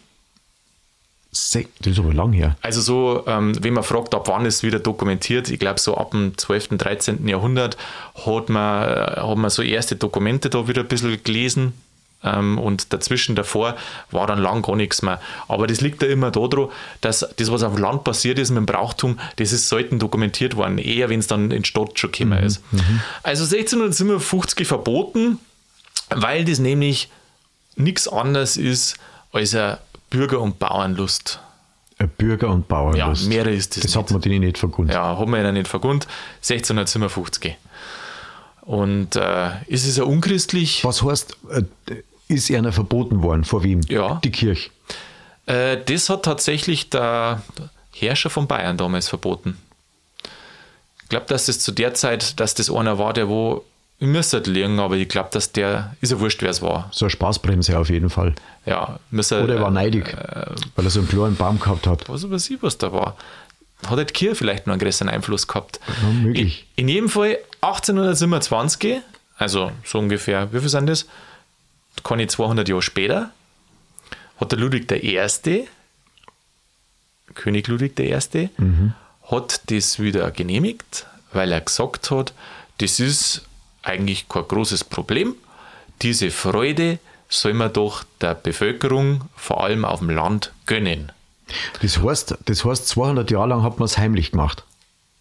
Se 1.33 1.66
das 1.79 1.93
ist 1.93 1.99
aber 2.01 2.12
lang 2.12 2.33
her. 2.33 2.57
Also 2.61 2.81
so, 2.81 3.25
ähm, 3.27 3.53
wenn 3.62 3.75
man 3.75 3.85
fragt, 3.85 4.14
ab 4.14 4.27
wann 4.27 4.47
ist 4.47 4.64
wieder 4.64 4.81
dokumentiert, 4.81 5.49
ich 5.49 5.61
glaube 5.61 5.79
so 5.79 5.97
ab 5.97 6.11
dem 6.11 6.37
12., 6.37 6.71
13. 6.77 7.29
Jahrhundert 7.29 7.77
hat 8.27 8.49
man, 8.49 8.88
äh, 8.88 9.21
hat 9.21 9.37
man 9.37 9.51
so 9.51 9.62
erste 9.62 9.95
Dokumente 9.95 10.51
da 10.51 10.66
wieder 10.66 10.83
ein 10.83 10.88
bisschen 10.88 11.23
gelesen 11.23 11.73
ähm, 12.25 12.59
und 12.59 12.93
dazwischen 12.93 13.35
davor 13.35 13.77
war 14.11 14.27
dann 14.27 14.40
lang 14.40 14.62
gar 14.62 14.77
nichts 14.77 15.03
mehr. 15.03 15.21
Aber 15.49 15.66
das 15.66 15.81
liegt 15.81 16.03
ja 16.03 16.09
immer 16.09 16.31
daran, 16.31 16.69
dass 17.01 17.27
das, 17.37 17.51
was 17.51 17.62
auf 17.62 17.75
dem 17.75 17.83
Land 17.83 18.05
passiert 18.05 18.38
ist 18.38 18.51
mit 18.51 18.59
dem 18.59 18.66
Brauchtum, 18.66 19.19
das 19.37 19.53
ist 19.53 19.69
selten 19.69 19.99
dokumentiert 19.99 20.57
worden, 20.57 20.79
eher 20.79 21.09
wenn 21.09 21.21
es 21.21 21.27
dann 21.27 21.51
in 21.51 21.64
Stadt 21.64 21.99
schon 21.99 22.12
gekommen 22.12 22.43
ist. 22.43 22.62
Also 23.23 23.45
1657 23.45 24.66
verboten, 24.66 25.38
weil 26.14 26.44
das 26.44 26.59
nämlich 26.59 27.09
nichts 27.77 28.09
anderes 28.09 28.57
ist 28.57 28.96
als 29.33 29.55
ein 29.55 29.79
Bürger- 30.11 30.40
und 30.40 30.59
Bauernlust. 30.59 31.40
Ein 31.99 32.09
Bürger- 32.09 32.49
und 32.51 32.66
Bauernlust. 32.68 33.23
Ja, 33.23 33.29
mehr 33.29 33.46
ist 33.46 33.77
das 33.77 33.85
Das 33.85 33.96
hat 33.96 34.05
nicht. 34.05 34.12
man 34.12 34.20
denen 34.23 34.40
nicht 34.40 34.59
vergund. 34.59 34.90
Ja, 34.90 35.16
haben 35.18 35.31
wir 35.31 35.38
ihnen 35.40 35.55
nicht 35.55 35.68
vergund. 35.68 36.07
1657. 36.42 37.57
Und 38.62 39.16
äh, 39.16 39.51
ist 39.66 39.87
es 39.87 39.96
ja 39.96 40.05
unchristlich? 40.05 40.85
Was 40.85 41.03
heißt, 41.03 41.37
äh, 41.51 41.62
ist 42.29 42.51
einer 42.51 42.73
verboten 42.73 43.23
worden? 43.23 43.44
Vor 43.44 43.62
wem? 43.62 43.81
Ja. 43.88 44.20
Die 44.23 44.31
Kirche. 44.31 44.70
Äh, 45.46 45.79
das 45.85 46.09
hat 46.09 46.25
tatsächlich 46.25 46.90
der 46.90 47.42
Herrscher 47.92 48.31
von 48.31 48.46
Bayern 48.46 48.77
damals 48.77 49.09
verboten. 49.09 49.57
Ich 51.03 51.09
glaube, 51.09 51.27
dass 51.27 51.46
das 51.46 51.59
zu 51.59 51.73
der 51.73 51.94
Zeit, 51.94 52.38
dass 52.38 52.55
das 52.55 52.70
einer 52.70 52.99
war, 52.99 53.12
der 53.12 53.29
wo 53.29 53.64
im 54.01 54.13
müsste 54.13 54.39
liegen, 54.39 54.81
aber 54.81 54.97
ich 54.97 55.09
glaube, 55.09 55.29
dass 55.31 55.53
der, 55.53 55.95
ist 56.01 56.11
ja 56.11 56.19
wurscht, 56.19 56.41
wer 56.43 56.51
es 56.51 56.63
war. 56.63 56.89
So 56.91 57.05
eine 57.05 57.11
Spaßbremse 57.11 57.79
auf 57.79 57.91
jeden 57.91 58.09
Fall. 58.09 58.35
Ja, 58.65 58.99
müsste, 59.11 59.43
Oder 59.45 59.57
er 59.57 59.61
war 59.61 59.69
äh, 59.69 59.73
neidig, 59.73 60.17
weil 60.75 60.85
er 60.87 60.91
so 60.91 61.01
einen 61.01 61.09
kleinen 61.09 61.37
Baum 61.37 61.61
gehabt 61.61 61.87
hat. 61.87 62.09
was 62.09 62.29
weiß 62.29 62.49
ich, 62.49 62.63
was 62.63 62.79
da 62.79 62.93
war. 62.93 63.17
Hat 63.87 63.99
halt 63.99 64.15
Kirche 64.15 64.35
vielleicht 64.37 64.67
noch 64.67 64.73
einen 64.73 64.81
größeren 64.81 65.11
Einfluss 65.11 65.47
gehabt. 65.47 65.81
Ja, 66.03 66.09
möglich. 66.13 66.67
In, 66.77 66.89
in 66.89 66.95
jedem 66.95 67.09
Fall 67.11 67.39
1827, 67.61 69.03
also 69.37 69.71
so 69.85 69.99
ungefähr, 69.99 70.51
wie 70.53 70.61
viel 70.61 70.69
sind 70.71 70.87
das? 70.87 71.07
Kann 72.03 72.21
ich 72.21 72.31
200 72.31 72.69
Jahre 72.69 72.83
später, 72.83 73.31
hat 74.39 74.53
der 74.53 74.59
Ludwig 74.59 74.91
I., 74.91 75.67
König 77.35 77.69
Ludwig 77.69 77.99
I., 78.01 78.49
hat 79.31 79.61
das 79.71 79.99
wieder 79.99 80.31
genehmigt, 80.31 81.07
weil 81.35 81.53
er 81.53 81.61
gesagt 81.61 82.11
hat, 82.11 82.33
das 82.79 82.99
ist 82.99 83.45
eigentlich 83.83 84.29
kein 84.29 84.47
großes 84.47 84.85
Problem. 84.85 85.35
Diese 86.03 86.31
Freude 86.31 86.99
soll 87.29 87.55
man 87.55 87.73
doch 87.73 88.05
der 88.21 88.35
Bevölkerung, 88.35 89.23
vor 89.37 89.62
allem 89.64 89.85
auf 89.85 90.01
dem 90.01 90.11
Land, 90.11 90.53
gönnen. 90.66 91.12
Das 91.83 91.99
heißt, 92.03 92.37
das 92.45 92.64
heißt 92.64 92.88
200 92.88 93.31
Jahre 93.31 93.49
lang 93.49 93.62
hat 93.62 93.79
man 93.79 93.87
es 93.87 93.99
heimlich 93.99 94.33
gemacht. 94.33 94.64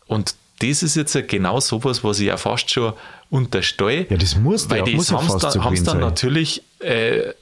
Und 0.07 0.35
das 0.59 0.83
ist 0.83 0.95
jetzt 0.95 1.17
genau 1.27 1.59
sowas, 1.59 2.03
was 2.03 2.19
ich 2.19 2.27
ja 2.27 2.37
fast 2.37 2.69
schon 2.69 2.93
unterstelle. 3.29 4.07
Ja, 4.09 4.17
das 4.17 4.35
muss 4.35 4.69
Weil 4.69 4.79
ja- 4.79 4.85
ja 4.87 4.93
haben 4.93 5.27
fast 5.29 5.43
dann, 5.43 5.63
haben's 5.63 5.83
dann 5.83 5.99
natürlich 5.99 6.63
äh, 6.79 7.33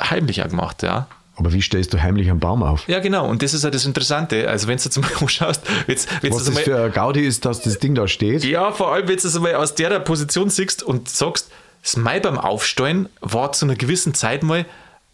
heimlich 0.00 0.42
auch 0.42 0.48
gemacht, 0.48 0.82
ja. 0.82 1.06
Aber 1.36 1.52
wie 1.52 1.60
stellst 1.60 1.92
du 1.92 2.02
heimlich 2.02 2.30
einen 2.30 2.40
Baum 2.40 2.62
auf? 2.62 2.88
Ja, 2.88 2.98
genau. 2.98 3.28
Und 3.28 3.42
das 3.42 3.52
ist 3.52 3.62
ja 3.62 3.70
das 3.70 3.84
Interessante. 3.84 4.48
Also, 4.48 4.68
wenn 4.68 4.78
du 4.78 4.84
jetzt 4.84 4.98
mal 4.98 5.10
anschaust, 5.20 5.62
jetzt, 5.86 6.08
wenn 6.22 6.32
Was 6.32 6.44
das 6.44 6.54
mal, 6.54 6.62
für 6.62 6.84
ein 6.84 6.92
Gaudi 6.92 7.20
ist, 7.20 7.44
dass 7.44 7.60
das 7.60 7.78
Ding 7.78 7.94
da 7.94 8.08
steht. 8.08 8.42
ja, 8.44 8.72
vor 8.72 8.92
allem, 8.92 9.06
wenn 9.06 9.16
du 9.16 9.28
es 9.28 9.38
mal 9.38 9.54
aus 9.54 9.74
der 9.74 10.00
Position 10.00 10.48
siehst 10.48 10.82
und 10.82 11.08
sagst, 11.08 11.50
das 11.82 11.96
Mai 11.96 12.20
beim 12.20 12.38
Aufstellen 12.38 13.08
war 13.20 13.52
zu 13.52 13.66
einer 13.66 13.76
gewissen 13.76 14.14
Zeit 14.14 14.42
mal 14.42 14.64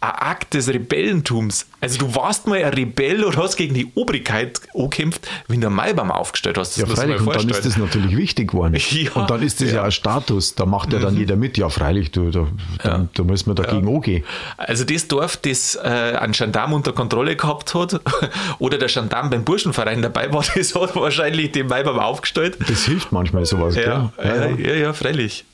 Akt 0.03 0.55
des 0.55 0.69
Rebellentums. 0.69 1.67
Also 1.81 1.99
du 1.99 2.15
warst 2.15 2.47
mal 2.47 2.63
ein 2.63 2.73
Rebell 2.73 3.25
oder 3.25 3.43
hast 3.43 3.57
gegen 3.57 3.75
die 3.75 3.91
Obrigkeit 3.95 4.61
angekämpft, 4.75 5.29
wenn 5.49 5.61
du 5.61 5.69
einen 5.69 5.77
Maibaum 5.77 6.11
aufgestellt 6.11 6.59
hast. 6.59 6.77
Das 6.77 6.89
Ja, 6.89 6.95
freilich, 6.95 7.21
und 7.21 7.35
dann 7.35 7.49
ist 7.49 7.65
das 7.65 7.77
natürlich 7.77 8.17
wichtig 8.17 8.51
geworden. 8.51 8.77
Ja, 8.93 9.13
und 9.15 9.31
dann 9.31 9.43
ist 9.43 9.61
das 9.61 9.69
ja, 9.69 9.77
ja. 9.77 9.81
Mhm. 9.81 9.87
ein 9.87 9.93
Status, 9.93 10.55
da 10.55 10.67
macht 10.67 10.93
ja 10.93 10.99
dann 10.99 11.17
jeder 11.17 11.37
mit. 11.37 11.57
Ja, 11.57 11.69
freilich, 11.69 12.11
du, 12.11 12.31
da, 12.31 12.47
dann, 12.83 13.09
da 13.15 13.23
muss 13.23 13.47
man 13.47 13.57
dagegen 13.57 13.89
angehen. 13.89 14.25
Also 14.59 14.85
das 14.85 15.09
Dorf, 15.09 15.37
das 15.39 15.77
äh, 15.77 15.89
einen 15.89 16.33
Gendarm 16.33 16.73
unter 16.73 16.93
Kontrolle 16.93 17.37
gehabt 17.37 17.75
hat 17.75 18.01
oder 18.59 18.79
der 18.79 18.89
Gendarm 18.89 19.31
beim 19.31 19.45
Burschenverein 19.45 20.03
dabei 20.03 20.33
war, 20.33 20.45
das 20.55 20.75
hat 20.75 20.95
wahrscheinlich 20.97 21.53
den 21.53 21.69
Maibaum 21.69 21.99
aufgestellt. 21.99 22.59
Das 22.69 22.85
hilft 22.85 23.13
manchmal 23.13 23.47
sowas, 23.47 23.77
Ja, 23.77 24.13
ja, 24.23 24.47
ja, 24.47 24.75
ja, 24.75 24.93
freilich. 24.93 25.45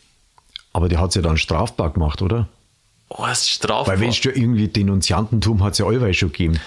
Aber 0.73 0.89
der 0.89 1.01
hat 1.01 1.11
es 1.11 1.15
ja 1.15 1.23
dann 1.23 1.37
strafbar 1.37 1.91
gemacht, 1.91 2.23
oder? 2.23 2.49
Oh, 3.11 3.25
es 3.31 3.43
ist 3.43 3.51
strafbar. 3.51 3.95
Weil 3.95 4.01
wenn 4.01 4.11
es 4.11 4.17
schon 4.17 4.35
irgendwie 4.35 4.69
Denunziantentum 4.69 5.63
hat 5.63 5.73
es 5.73 5.79
ja 5.79 5.87
allweil 5.87 6.15
schon 6.15 6.31
gegeben. 6.31 6.59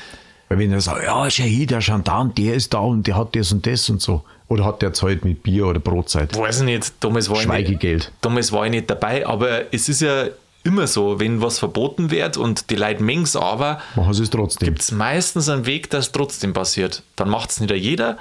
Weil 0.50 0.60
wenn 0.60 0.72
er 0.72 0.82
sagt, 0.82 1.04
ja, 1.04 1.30
schau 1.30 1.44
hier, 1.44 1.68
der 1.68 1.80
Gendarm, 1.80 2.34
der 2.36 2.56
ist 2.56 2.74
da 2.74 2.80
und 2.80 3.08
der 3.08 3.16
hat 3.16 3.36
das 3.36 3.52
und 3.52 3.66
das 3.66 3.90
und 3.90 4.02
so. 4.02 4.24
Oder 4.48 4.66
hat 4.66 4.82
der 4.82 4.92
zahlt 4.92 5.24
mit 5.24 5.44
Bier 5.44 5.68
oder 5.68 5.80
Brotzeit? 5.80 6.38
Weiß 6.38 6.60
ich 6.60 6.66
nicht, 6.66 6.94
damals 7.00 7.30
war 7.30 7.38
ich 7.38 7.44
Schweigegeld. 7.44 8.00
nicht, 8.00 8.12
damals 8.20 8.52
war 8.52 8.66
ich 8.66 8.72
nicht 8.72 8.90
dabei, 8.90 9.26
aber 9.26 9.74
es 9.74 9.88
ist 9.88 10.02
ja 10.02 10.26
immer 10.64 10.88
so, 10.88 11.20
wenn 11.20 11.42
was 11.42 11.60
verboten 11.60 12.12
wird 12.12 12.36
und 12.38 12.70
die 12.70 12.76
Leute 12.76 13.02
mengen's 13.02 13.36
aber, 13.36 13.80
Machen 13.96 14.14
sie 14.14 14.24
es 14.24 14.30
trotzdem. 14.30 14.66
gibt 14.66 14.82
es 14.82 14.92
meistens 14.92 15.48
einen 15.48 15.66
Weg, 15.66 15.90
dass 15.90 16.08
es 16.08 16.12
trotzdem 16.12 16.52
passiert. 16.54 17.04
Dann 17.16 17.30
macht 17.30 17.52
es 17.52 17.62
nicht 17.62 17.72
jeder 17.74 18.18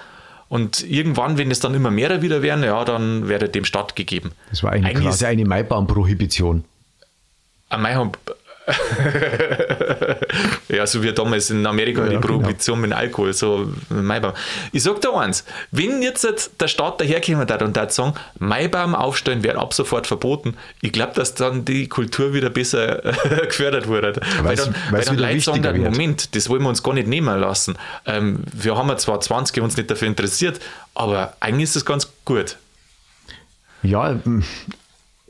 und 0.49 0.89
irgendwann, 0.89 1.37
wenn 1.37 1.51
es 1.51 1.61
dann 1.61 1.75
immer 1.75 1.91
mehr 1.91 2.23
wieder 2.23 2.43
werden, 2.43 2.63
ja, 2.65 2.85
dann 2.85 3.29
wäre 3.29 3.49
dem 3.49 3.65
stattgegeben. 3.65 4.33
das 4.51 4.63
war 4.63 4.73
eine, 4.73 4.87
Eigentlich 4.87 5.05
quasi 5.07 5.27
eine 5.27 5.45
Maibaumprohibition. 5.45 6.65
Am 7.71 7.83
Mai 7.83 7.95
haben. 7.95 8.13
ja, 10.69 10.87
so 10.87 11.03
wie 11.03 11.13
damals 11.13 11.51
in 11.51 11.67
Amerika 11.67 12.03
Ja, 12.03 12.09
die 12.09 12.17
genau. 12.17 12.27
Prohibition 12.27 12.81
mit 12.81 12.93
Alkohol, 12.93 13.33
so 13.33 13.73
Maibaum. 13.89 14.33
Ich 14.73 14.83
sag 14.83 15.01
dir 15.01 15.13
eins, 15.15 15.45
wenn 15.71 16.03
jetzt 16.03 16.61
der 16.61 16.69
Staat 16.69 17.01
daherkommen 17.01 17.49
hat 17.49 17.63
und 17.63 17.77
da 17.77 17.89
sagen, 17.89 18.15
Maibaum 18.39 18.95
aufstellen 18.95 19.43
wird 19.43 19.57
ab 19.57 19.75
sofort 19.75 20.07
verboten, 20.07 20.57
ich 20.83 20.93
glaube, 20.93 21.15
dass 21.15 21.35
dann 21.35 21.65
die 21.65 21.89
Kultur 21.89 22.33
wieder 22.35 22.51
besser 22.51 23.01
gefördert 23.49 23.89
wurde. 23.89 24.21
weil 24.43 24.57
dann, 24.57 24.75
weil 24.91 25.03
dann 25.03 25.19
Leute 25.19 25.41
sagen, 25.41 25.63
dann, 25.63 25.83
wird. 25.83 25.91
Moment, 25.91 26.35
das 26.37 26.49
wollen 26.49 26.63
wir 26.63 26.69
uns 26.69 26.83
gar 26.83 26.95
nicht 26.95 27.09
nehmen 27.09 27.41
lassen. 27.41 27.77
Ähm, 28.07 28.45
wir 28.53 28.77
haben 28.77 28.89
ja 28.89 28.97
zwar 28.99 29.21
20 29.21 29.63
uns 29.63 29.77
nicht 29.77 29.91
dafür 29.91 30.09
interessiert, 30.09 30.61
aber 30.95 31.35
eigentlich 31.41 31.65
ist 31.65 31.77
das 31.77 31.85
ganz 31.85 32.09
gut. 32.25 32.57
Ja, 33.83 34.21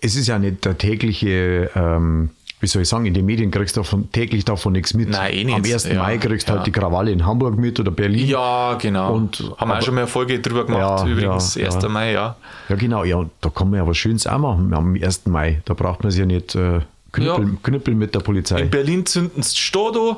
es 0.00 0.16
ist 0.16 0.26
ja 0.26 0.38
nicht 0.38 0.64
der 0.64 0.76
tägliche, 0.78 1.70
ähm, 1.74 2.30
wie 2.60 2.66
soll 2.66 2.82
ich 2.82 2.88
sagen, 2.88 3.06
in 3.06 3.14
den 3.14 3.24
Medien 3.24 3.50
kriegst 3.50 3.76
du 3.76 3.80
davon, 3.80 4.10
täglich 4.12 4.44
davon 4.44 4.72
nichts 4.72 4.92
mit. 4.94 5.08
Nein, 5.08 5.32
eh 5.32 5.44
nicht. 5.44 5.54
Am 5.56 5.64
1. 5.64 5.84
Ja, 5.84 6.02
Mai 6.02 6.18
kriegst 6.18 6.48
du 6.48 6.52
ja. 6.52 6.58
halt 6.58 6.66
die 6.66 6.72
Krawalle 6.72 7.10
in 7.10 7.24
Hamburg 7.24 7.56
mit 7.56 7.80
oder 7.80 7.90
Berlin. 7.90 8.26
Ja, 8.26 8.74
genau. 8.74 9.14
Und- 9.14 9.38
haben 9.38 9.48
wir 9.48 9.52
auch 9.52 9.60
aber- 9.60 9.82
schon 9.82 9.94
mal 9.94 10.02
eine 10.02 10.08
Folge 10.08 10.40
drüber 10.40 10.66
gemacht, 10.66 11.04
Ja, 11.04 11.06
übrigens, 11.06 11.54
ja, 11.54 11.66
1. 11.66 11.82
ja. 11.82 11.88
Mai, 11.88 12.12
ja. 12.12 12.36
Ja, 12.68 12.76
genau, 12.76 13.04
ja, 13.04 13.16
und 13.16 13.30
da 13.40 13.48
kann 13.50 13.70
man 13.70 13.78
ja 13.80 13.86
was 13.86 13.96
Schönes 13.96 14.26
auch 14.26 14.38
machen 14.38 14.72
am 14.74 14.94
1. 14.94 15.30
Mai. 15.30 15.62
Da 15.64 15.74
braucht 15.74 16.02
man 16.02 16.10
sich 16.12 16.20
ja 16.20 16.26
nicht 16.26 16.54
äh, 16.54 16.80
knüppeln, 17.12 17.62
knüppeln 17.62 17.98
mit 17.98 18.14
der 18.14 18.20
Polizei. 18.20 18.60
In 18.60 18.70
Berlin 18.70 19.06
zünden 19.06 19.42
sie 19.42 19.56
an, 19.74 20.16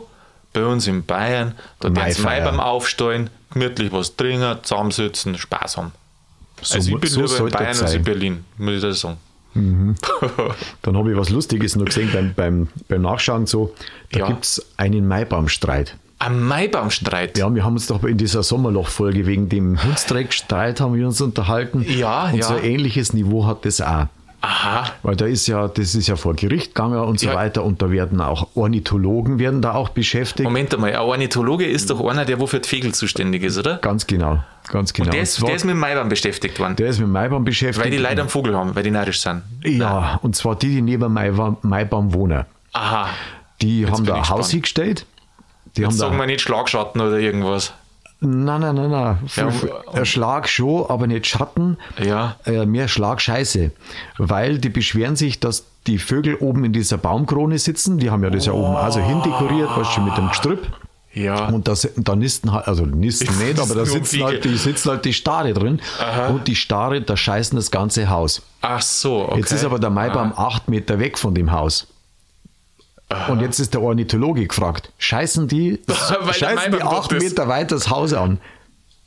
bei 0.52 0.64
uns 0.64 0.86
in 0.86 1.04
Bayern, 1.04 1.54
da 1.80 1.88
Maifeier. 1.90 2.24
Mai 2.24 2.50
beim 2.50 2.60
Aufstehen, 2.60 3.30
gemütlich 3.52 3.90
was 3.92 4.16
trinken, 4.16 4.58
zusammensitzen, 4.62 5.38
Spaß 5.38 5.76
haben. 5.78 5.92
So 6.60 6.74
also 6.74 6.94
ich 6.94 7.00
bin 7.00 7.10
so 7.10 7.22
lieber 7.22 7.38
in 7.38 7.50
Bayern 7.52 7.78
als 7.80 7.94
in. 7.94 8.02
Berlin, 8.02 8.44
muss 8.58 8.74
ich 8.74 8.82
das 8.82 9.00
sagen. 9.00 9.16
Dann 10.82 10.96
habe 10.96 11.10
ich 11.12 11.16
was 11.16 11.30
Lustiges 11.30 11.76
noch 11.76 11.84
gesehen 11.86 12.10
beim, 12.12 12.34
beim, 12.34 12.68
beim 12.88 13.02
Nachschauen 13.02 13.46
so. 13.46 13.74
Da 14.12 14.20
Ja. 14.20 14.26
gibt 14.28 14.44
es 14.44 14.64
einen 14.76 15.06
Maibaumstreit. 15.06 15.96
Am 16.18 16.46
Maibaumstreit. 16.46 17.36
Ja, 17.36 17.52
wir 17.52 17.64
haben 17.64 17.72
uns 17.74 17.88
doch 17.88 18.04
in 18.04 18.16
dieser 18.16 18.42
Sommerloch-Folge 18.44 19.26
wegen 19.26 19.48
dem 19.48 19.82
Hundstreckstreit 19.82 20.80
haben 20.80 20.94
wir 20.94 21.06
uns 21.06 21.20
unterhalten. 21.20 21.84
Ja, 21.88 22.26
und 22.30 22.36
ja. 22.38 22.44
so 22.44 22.54
ein 22.54 22.64
ähnliches 22.64 23.12
Niveau 23.12 23.44
hat 23.46 23.64
das 23.64 23.80
auch. 23.80 24.06
Aha. 24.44 24.90
Weil 25.04 25.14
da 25.16 25.24
ist 25.26 25.46
ja, 25.46 25.68
das 25.68 25.94
ist 25.94 26.08
ja 26.08 26.16
vor 26.16 26.34
Gericht 26.34 26.74
gegangen 26.74 26.98
und 26.98 27.20
so 27.20 27.28
Ja. 27.28 27.34
weiter 27.36 27.62
und 27.64 27.80
da 27.80 27.90
werden 27.92 28.20
auch 28.20 28.48
Ornithologen 28.56 29.38
werden 29.38 29.62
da 29.62 29.74
auch 29.74 29.90
beschäftigt. 29.90 30.42
Moment 30.44 30.74
einmal, 30.74 30.90
ein 30.92 30.98
Ornithologe 31.00 31.64
ist 31.64 31.90
doch 31.90 32.04
einer, 32.08 32.24
der 32.24 32.40
wo 32.40 32.46
für 32.48 32.58
die 32.58 32.68
Vögel 32.68 32.92
zuständig 32.92 33.44
ist, 33.44 33.56
oder? 33.56 33.76
Ganz 33.78 34.06
genau, 34.06 34.42
ganz 34.68 34.92
genau. 34.92 35.10
Der 35.10 35.20
Und 35.20 35.22
ist, 35.22 35.34
zwar- 35.34 35.46
der 35.46 35.56
ist 35.56 35.64
mit 35.64 35.76
Maibaum 35.76 36.08
beschäftigt 36.08 36.58
worden, 36.58 36.74
der 36.74 36.88
ist 36.88 36.98
mit 36.98 37.08
Maibaum 37.08 37.44
beschäftigt. 37.44 37.84
weil 37.84 37.92
die 37.92 37.98
Leute 37.98 38.20
einen 38.20 38.28
Vogel 38.28 38.56
haben, 38.56 38.74
weil 38.74 38.82
die 38.82 38.90
neidisch 38.90 39.20
sind. 39.20 39.42
Ja, 39.64 40.18
und 40.22 40.34
zwar 40.34 40.56
die, 40.56 40.68
die 40.74 40.82
neben 40.82 41.12
Maibaum, 41.12 41.58
Maibaum 41.62 42.12
wohnen. 42.12 42.44
Aha. 42.72 43.08
Die 43.60 43.86
haben 43.86 43.96
bin 43.98 44.06
da 44.06 44.14
ein 44.16 44.28
Haus 44.28 44.50
hingestellt. 44.50 45.06
Die 45.76 45.82
Jetzt 45.82 45.90
haben 45.92 45.96
sagen 45.96 46.12
da, 46.14 46.18
wir 46.20 46.26
nicht 46.26 46.40
Schlagschatten 46.40 47.00
oder 47.00 47.18
irgendwas. 47.18 47.72
Nein, 48.22 48.60
nein, 48.60 48.74
nein, 48.74 48.90
nein. 48.90 49.18
Ja, 49.94 50.04
Schlag 50.04 50.48
schon, 50.48 50.86
aber 50.88 51.06
nicht 51.06 51.26
Schatten. 51.26 51.76
Ja. 52.02 52.36
Äh, 52.46 52.64
mehr 52.66 52.88
Schlagscheiße. 52.88 53.70
Weil 54.18 54.58
die 54.58 54.68
beschweren 54.70 55.16
sich, 55.16 55.40
dass 55.40 55.64
die 55.86 55.98
Vögel 55.98 56.36
oben 56.36 56.64
in 56.64 56.72
dieser 56.72 56.96
Baumkrone 56.96 57.58
sitzen. 57.58 57.98
Die 57.98 58.10
haben 58.10 58.22
ja 58.22 58.30
das 58.30 58.46
ja 58.46 58.52
oben 58.52 58.76
also 58.76 59.00
hindekoriert, 59.00 59.68
was 59.76 59.88
schon 59.92 60.04
mit 60.04 60.16
dem 60.16 60.28
Gestrüpp. 60.28 60.66
Ja. 61.14 61.48
Und 61.48 61.68
da, 61.68 61.76
si- 61.76 61.90
da 61.96 62.16
nisten 62.16 62.52
halt, 62.52 62.66
also 62.66 62.86
nisten 62.86 63.26
Das 63.26 63.36
nicht, 63.38 63.60
aber 63.60 63.74
da 63.74 63.84
sitzen 63.84 64.24
halt, 64.24 64.44
die 64.44 64.56
sitzen 64.56 64.88
halt 64.90 65.04
die 65.04 65.12
Stare 65.12 65.52
drin. 65.52 65.78
Und 66.30 66.48
die 66.48 66.56
Stare, 66.56 67.02
da 67.02 67.16
scheißen 67.18 67.54
das 67.56 67.70
ganze 67.70 68.08
Haus. 68.08 68.40
Ach 68.62 68.80
so, 68.80 69.26
okay. 69.28 69.40
Jetzt 69.40 69.52
ist 69.52 69.64
aber 69.64 69.78
der 69.78 69.90
Maibaum 69.90 70.32
Ah. 70.36 70.46
acht 70.46 70.68
Meter 70.70 70.98
weg 70.98 71.18
von 71.18 71.34
dem 71.34 71.52
Haus. 71.52 71.86
Und 73.28 73.40
jetzt 73.40 73.58
ist 73.58 73.74
der 73.74 73.82
Ornithologe 73.82 74.46
gefragt, 74.46 74.92
scheißen 74.98 75.48
die, 75.48 75.80
scheißen 76.32 76.72
die 76.72 76.82
acht. 76.82 77.12
Meter 77.12 77.48
weit 77.48 77.72
das 77.72 77.90
Haus 77.90 78.12
an? 78.12 78.38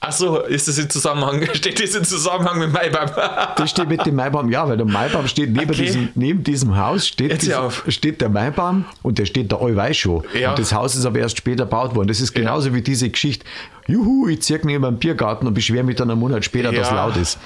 Ach 0.01 0.11
so, 0.11 0.39
ist 0.41 0.67
das 0.67 0.77
in 0.77 0.89
Zusammenhang, 0.89 1.47
steht 1.53 1.81
das 1.81 1.95
in 1.95 2.03
Zusammenhang 2.03 2.59
mit 2.59 2.71
Maibaum? 2.71 3.09
Das 3.57 3.69
steht 3.71 3.87
mit 3.87 4.05
dem 4.05 4.15
Maibaum, 4.15 4.51
ja, 4.51 4.67
weil 4.67 4.77
der 4.77 4.85
Maibaum 4.85 5.27
steht 5.27 5.51
neben, 5.51 5.69
Okay. 5.71 5.81
diesem, 5.85 6.09
neben 6.13 6.43
diesem 6.43 6.77
Haus 6.77 7.07
steht, 7.07 7.41
dieser- 7.41 7.71
steht 7.87 8.21
der 8.21 8.29
Maibaum 8.29 8.85
und 9.01 9.17
der 9.17 9.25
steht 9.25 9.51
da 9.51 9.57
allweil 9.57 9.93
schon. 9.93 10.23
Ja. 10.39 10.49
Und 10.51 10.59
das 10.59 10.73
Haus 10.73 10.95
ist 10.95 11.05
aber 11.05 11.19
erst 11.19 11.37
später 11.37 11.63
gebaut 11.63 11.95
worden. 11.95 12.07
Das 12.09 12.19
ist 12.21 12.33
genauso 12.33 12.73
wie 12.73 12.81
diese 12.81 13.09
Geschichte, 13.09 13.45
juhu, 13.87 14.27
ich 14.27 14.41
zirk 14.41 14.65
neben 14.65 14.83
einem 14.83 14.97
Biergarten 14.97 15.47
und 15.47 15.53
beschwere 15.53 15.83
mich 15.83 15.95
dann 15.95 16.11
einen 16.11 16.19
Monat 16.19 16.43
später, 16.43 16.71
dass 16.71 16.89
Ja. 16.89 16.95
laut 17.07 17.15
ist. 17.17 17.37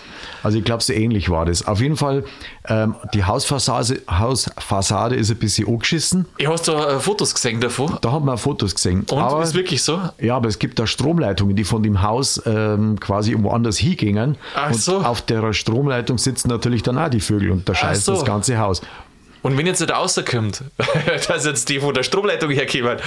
Also 0.42 0.58
ich 0.58 0.64
glaube, 0.64 0.82
so 0.82 0.94
ähnlich 0.94 1.30
war 1.30 1.46
das. 1.46 1.68
Auf 1.68 1.80
jeden 1.82 1.98
Fall, 1.98 2.24
ähm, 2.68 2.96
die 3.14 3.24
Hausfassade, 3.26 4.02
Hausfassade 4.10 5.16
ist 5.16 5.30
ein 5.30 5.38
bisschen 5.38 5.68
angeschissen. 5.68 6.26
Ich 6.38 6.48
hast 6.48 6.68
du 6.68 6.72
äh, 6.74 7.00
Fotos 7.00 7.34
gesehen 7.36 7.60
davon? 7.62 7.98
Da 8.02 8.12
haben 8.12 8.26
wir 8.26 8.38
Fotos 8.38 8.74
gesehen. 8.74 9.06
Und 9.12 9.18
aber, 9.20 9.44
ist 9.44 9.54
wirklich 9.54 9.84
so? 9.84 10.00
ja, 10.20 10.36
aber 10.38 10.48
es 10.48 10.58
gibt 10.60 10.80
da 10.80 10.88
Stromleitungen, 10.88 11.56
die 11.56 11.64
von 11.66 11.84
dem 11.84 12.02
Haus 12.02 12.39
ähm, 12.46 13.00
quasi 13.00 13.36
woanders 13.38 13.78
hingingen. 13.78 14.36
Ach 14.56 14.72
und 14.72 14.82
so. 14.82 14.98
auf 15.00 15.22
der 15.22 15.54
Stromleitung 15.54 16.18
sitzen 16.18 16.50
natürlich 16.50 16.84
dann 16.84 16.98
auch 16.98 17.10
die 17.10 17.20
Vögel 17.22 17.52
und 17.52 17.68
da 17.70 17.76
scheißt 17.76 18.06
so. 18.06 18.14
das 18.14 18.26
ganze 18.26 18.58
Haus. 18.58 18.82
Und 19.42 19.58
wenn 19.58 19.66
jetzt 19.66 19.80
nicht 19.80 19.94
rauskommt, 19.94 20.64
dass 21.30 21.46
jetzt 21.46 21.70
die 21.70 21.80
von 21.80 21.94
der 21.94 22.04
Stromleitung 22.04 22.50
herkommen, 22.52 22.98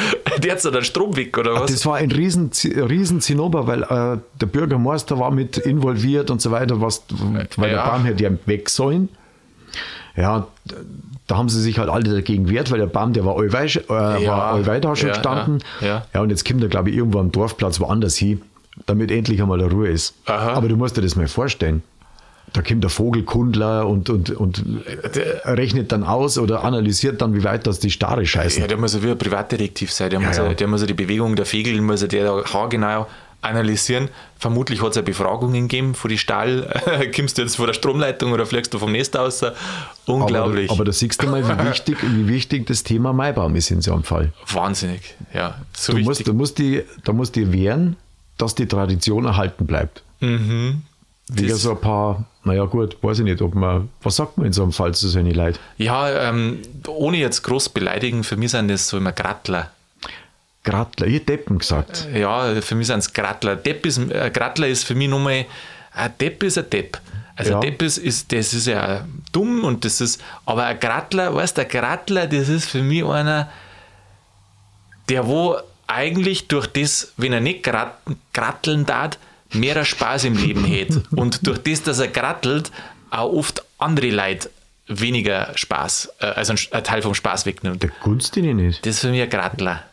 die 0.42 0.51
hat 0.51 0.62
so 0.62 0.71
den 0.71 0.83
Strom 0.83 1.14
weg, 1.14 1.37
oder 1.37 1.55
was? 1.61 1.71
Das 1.71 1.85
war 1.85 1.97
ein 1.97 2.11
riesen, 2.11 2.51
riesen 2.64 3.21
Zinnober, 3.21 3.66
weil 3.66 3.83
äh, 3.83 4.18
der 4.40 4.47
Bürgermeister 4.47 5.18
war 5.18 5.31
mit 5.31 5.59
involviert 5.59 6.31
und 6.31 6.40
so 6.40 6.51
weiter, 6.51 6.81
was, 6.81 7.03
weil 7.57 7.71
Ja. 7.71 7.85
der 7.85 7.90
Baum 7.90 8.05
hätte 8.07 8.23
ja 8.25 8.31
weg 8.47 8.71
sollen. 8.71 9.11
Ja, 10.16 10.37
und 10.37 10.47
da 11.27 11.37
haben 11.37 11.49
sie 11.51 11.61
sich 11.61 11.79
halt 11.79 11.88
alle 11.90 12.05
dagegen 12.05 12.45
gewehrt, 12.45 12.71
weil 12.71 12.79
der 12.79 12.87
Baum, 12.87 13.12
der 13.12 13.25
war 13.27 13.37
allweil, 13.37 13.66
äh, 13.68 13.83
Ja. 14.25 14.27
war 14.27 14.42
allweil 14.55 14.81
da 14.81 14.97
schon 14.97 15.09
Ja, 15.09 15.14
gestanden. 15.14 15.59
ja, 15.83 15.87
ja. 15.87 16.07
ja, 16.14 16.21
und 16.23 16.31
jetzt 16.31 16.47
kommt 16.47 16.62
er, 16.62 16.68
glaube 16.68 16.88
ich, 16.90 16.97
irgendwo 16.97 17.18
am 17.18 17.31
Dorfplatz 17.31 17.79
woanders 17.81 18.16
hin, 18.16 18.40
damit 18.87 19.11
endlich 19.11 19.40
einmal 19.42 19.61
eine 19.61 19.70
Ruhe 19.70 19.88
ist. 19.88 20.14
Aha. 20.26 20.52
Aber 20.54 20.68
du 20.68 20.76
musst 20.76 20.96
dir 20.96 21.02
das 21.02 21.16
mal 21.16 21.28
vorstellen. 21.28 21.82
Da 22.52 22.61
kommt 22.61 22.82
der 22.85 22.90
Vogelkundler 22.90 23.87
und, 23.87 24.11
und, 24.11 24.30
und 24.30 24.62
rechnet 25.44 25.90
dann 25.92 26.04
aus 26.04 26.37
oder 26.38 26.64
analysiert 26.64 27.22
dann, 27.22 27.35
wie 27.35 27.44
weit 27.44 27.66
das 27.66 27.78
die 27.78 27.90
Starre 27.90 28.26
scheißen. 28.26 28.61
ja, 28.61 28.66
der 28.68 28.76
muss 28.76 28.94
ja 28.94 29.02
wie 29.02 29.11
ein 29.11 29.16
Privatdetektiv 29.18 29.90
sein. 29.92 30.11
Der, 30.11 30.20
Ja, 30.20 30.26
muss, 30.28 30.37
ja. 30.37 30.52
der 30.52 30.66
muss 30.66 30.80
ja 30.82 30.87
die 30.87 30.92
Bewegung 30.94 31.35
der 31.37 31.46
Vögel, 31.46 31.80
muss 31.80 32.02
ja 32.02 32.08
der 32.08 32.44
haargenau 32.52 33.06
analysieren. 33.40 34.08
Vermutlich 34.38 34.82
hat 34.82 34.90
es 34.90 34.96
ja 34.96 35.02
Befragungen 35.02 35.62
gegeben 35.68 35.94
von 35.94 36.08
die 36.11 36.18
Stall. 36.18 36.68
Kommst 37.16 37.38
du 37.38 37.42
jetzt 37.42 37.56
von 37.56 37.66
der 37.68 37.72
Stromleitung 37.74 38.32
oder 38.32 38.44
fliegst 38.44 38.72
du 38.74 38.78
vom 38.78 38.92
Nest 38.92 39.16
aus? 39.16 39.42
Unglaublich. 40.06 40.68
Aber, 40.70 40.78
aber 40.80 40.85
da 40.87 40.92
siehst 40.92 41.22
du 41.22 41.28
mal, 41.28 41.42
wie 41.46 41.68
wichtig, 41.70 41.96
wie 42.02 42.28
wichtig 42.28 42.66
das 42.66 42.82
Thema 42.82 43.12
Maibaum 43.12 43.54
ist 43.56 43.70
in 43.70 43.80
so 43.80 43.94
einem 43.94 44.04
Fall. 44.04 44.32
Wahnsinnig. 44.52 45.14
Ja, 45.32 45.56
so 45.72 45.92
Du 45.92 45.98
wichtig. 45.98 46.06
musst, 46.08 46.26
du 46.28 46.35
musst 46.35 46.58
die, 46.58 46.82
da 47.04 47.12
musst 47.12 47.35
du 47.37 47.50
wehren, 47.52 47.96
dass 48.42 48.55
die 48.55 48.66
Tradition 48.66 49.24
erhalten 49.24 49.66
bleibt. 49.66 50.02
Mhm. 50.20 50.83
Wie 51.28 51.46
Das- 51.46 51.62
so 51.62 51.70
ein 51.72 51.81
paar, 51.81 52.24
naja 52.44 52.64
gut, 52.64 52.96
weiß 53.02 53.20
ich 53.20 53.24
nicht, 53.24 53.40
ob 53.40 53.55
man, 53.55 53.88
was 54.02 54.16
sagt 54.16 54.37
man 54.37 54.46
in 54.48 54.52
so 54.52 54.62
einem 54.62 54.72
Fall 54.72 54.92
zu 54.94 55.09
solchen 55.09 55.31
Leuten? 55.33 55.59
Ja, 55.78 56.28
ähm, 56.28 56.59
ohne 56.88 57.16
jetzt 57.18 57.42
groß 57.42 57.68
beleidigen, 57.70 58.24
für 58.24 58.37
mich 58.37 58.50
sind 58.50 58.68
das 58.68 58.88
so 58.88 58.96
immer 58.98 59.12
Grattler. 59.12 59.70
Grattler, 60.64 61.07
ihr 61.07 61.20
Deppen 61.24 61.59
gesagt. 61.59 62.07
Ja, 62.14 62.61
für 62.61 62.74
mich 62.74 62.87
sind 62.88 62.98
es 63.00 63.12
Grattler. 63.12 63.57
Depp 63.57 63.85
ist, 63.87 63.98
äh, 63.98 64.31
Grattler 64.33 64.68
ist 64.68 64.85
für 64.85 64.94
mich 64.94 65.09
nochmal, 65.09 65.46
ein 65.94 66.12
Depp 66.20 66.42
ist 66.42 66.59
ein 66.59 66.68
Depp. 66.70 67.00
Also 67.35 67.52
Ja. 67.52 67.61
Depp 67.61 67.83
ist, 67.83 67.98
ist, 67.98 68.31
das 68.33 68.52
ist 68.55 68.66
ja 68.66 69.05
dumm 69.33 69.64
und 69.64 69.85
das 69.85 70.00
ist, 70.00 70.20
aber 70.44 70.64
ein 70.64 70.78
Grattler, 70.78 71.35
weißt 71.35 71.57
du, 71.57 71.62
ein 71.62 71.68
Grattler, 71.68 72.26
das 72.26 72.48
ist 72.48 72.68
für 72.68 72.83
mich 72.83 73.05
einer, 73.05 73.48
der 75.09 75.26
wo 75.26 75.57
eigentlich 75.92 76.48
durch 76.48 76.66
das, 76.66 77.12
wenn 77.16 77.33
er 77.33 77.40
nicht 77.40 77.62
grat, 77.62 77.98
gratteln 78.33 78.87
darf, 78.87 79.18
mehr 79.52 79.85
Spaß 79.85 80.24
im 80.24 80.37
Leben 80.37 80.64
hätte. 80.64 81.02
Und 81.16 81.46
durch 81.46 81.59
das, 81.59 81.83
dass 81.83 81.98
er 81.98 82.09
grattelt, 82.09 82.70
auch 83.11 83.33
oft 83.33 83.64
andere 83.78 84.11
Leute 84.11 84.50
weniger 84.87 85.52
Spaß, 85.55 86.14
äh, 86.20 86.26
also 86.26 86.55
ein, 86.55 86.59
ein 86.70 86.85
Teil 86.85 87.02
vom 87.02 87.14
Spaß 87.14 87.46
wegnimmt. 87.46 87.83
Der 87.83 87.90
Kunst 87.90 88.37
ihn 88.37 88.57
nicht. 88.57 88.85
Das 88.85 88.94
ist 88.96 89.00
für 89.00 89.11
mich 89.11 89.22
ein 89.22 89.31
Grattler. 89.31 89.85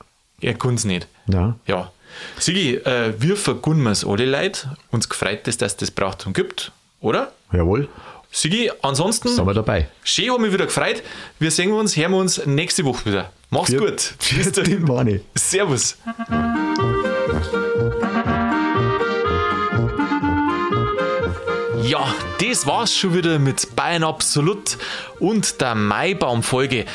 Er 0.41 0.55
es 0.73 0.85
nicht. 0.85 1.07
Ja. 1.27 1.55
Ja. 1.67 1.91
Sigi, 2.37 2.75
äh, 2.75 3.13
wir 3.19 3.35
vergunnen 3.35 3.87
es 3.87 4.05
alle 4.05 4.25
Leute. 4.25 4.75
Uns 4.91 5.09
gefreut 5.09 5.47
es, 5.47 5.57
dass 5.57 5.77
das 5.77 5.91
braucht 5.91 6.25
und 6.25 6.33
gibt, 6.33 6.71
oder? 7.01 7.31
Jawohl, 7.51 7.87
Sigi, 8.31 8.71
ansonsten, 8.81 9.29
sind 9.29 9.45
wir 9.45 9.53
dabei. 9.53 9.89
schön 10.03 10.29
haben 10.31 10.43
mich 10.43 10.53
wieder 10.53 10.65
gefreut. 10.65 11.01
Wir 11.39 11.51
sehen 11.51 11.71
uns, 11.71 11.97
hören 11.97 12.11
wir 12.11 12.17
uns 12.17 12.45
nächste 12.45 12.85
Woche 12.85 13.05
wieder. 13.05 13.31
Mach's 13.49 13.69
Viert- 13.71 13.79
gut. 13.79 14.57
Dahin. 14.57 14.63
die 14.63 14.75
Mani. 14.85 15.21
Servus. 15.35 15.97
Ja, 21.83 22.13
das 22.39 22.67
war's 22.67 22.93
schon 22.95 23.13
wieder 23.15 23.39
mit 23.39 23.75
Bayern 23.75 24.03
Absolut 24.03 24.77
und 25.19 25.59
der 25.61 25.75
Maibaum-Folge. 25.75 26.85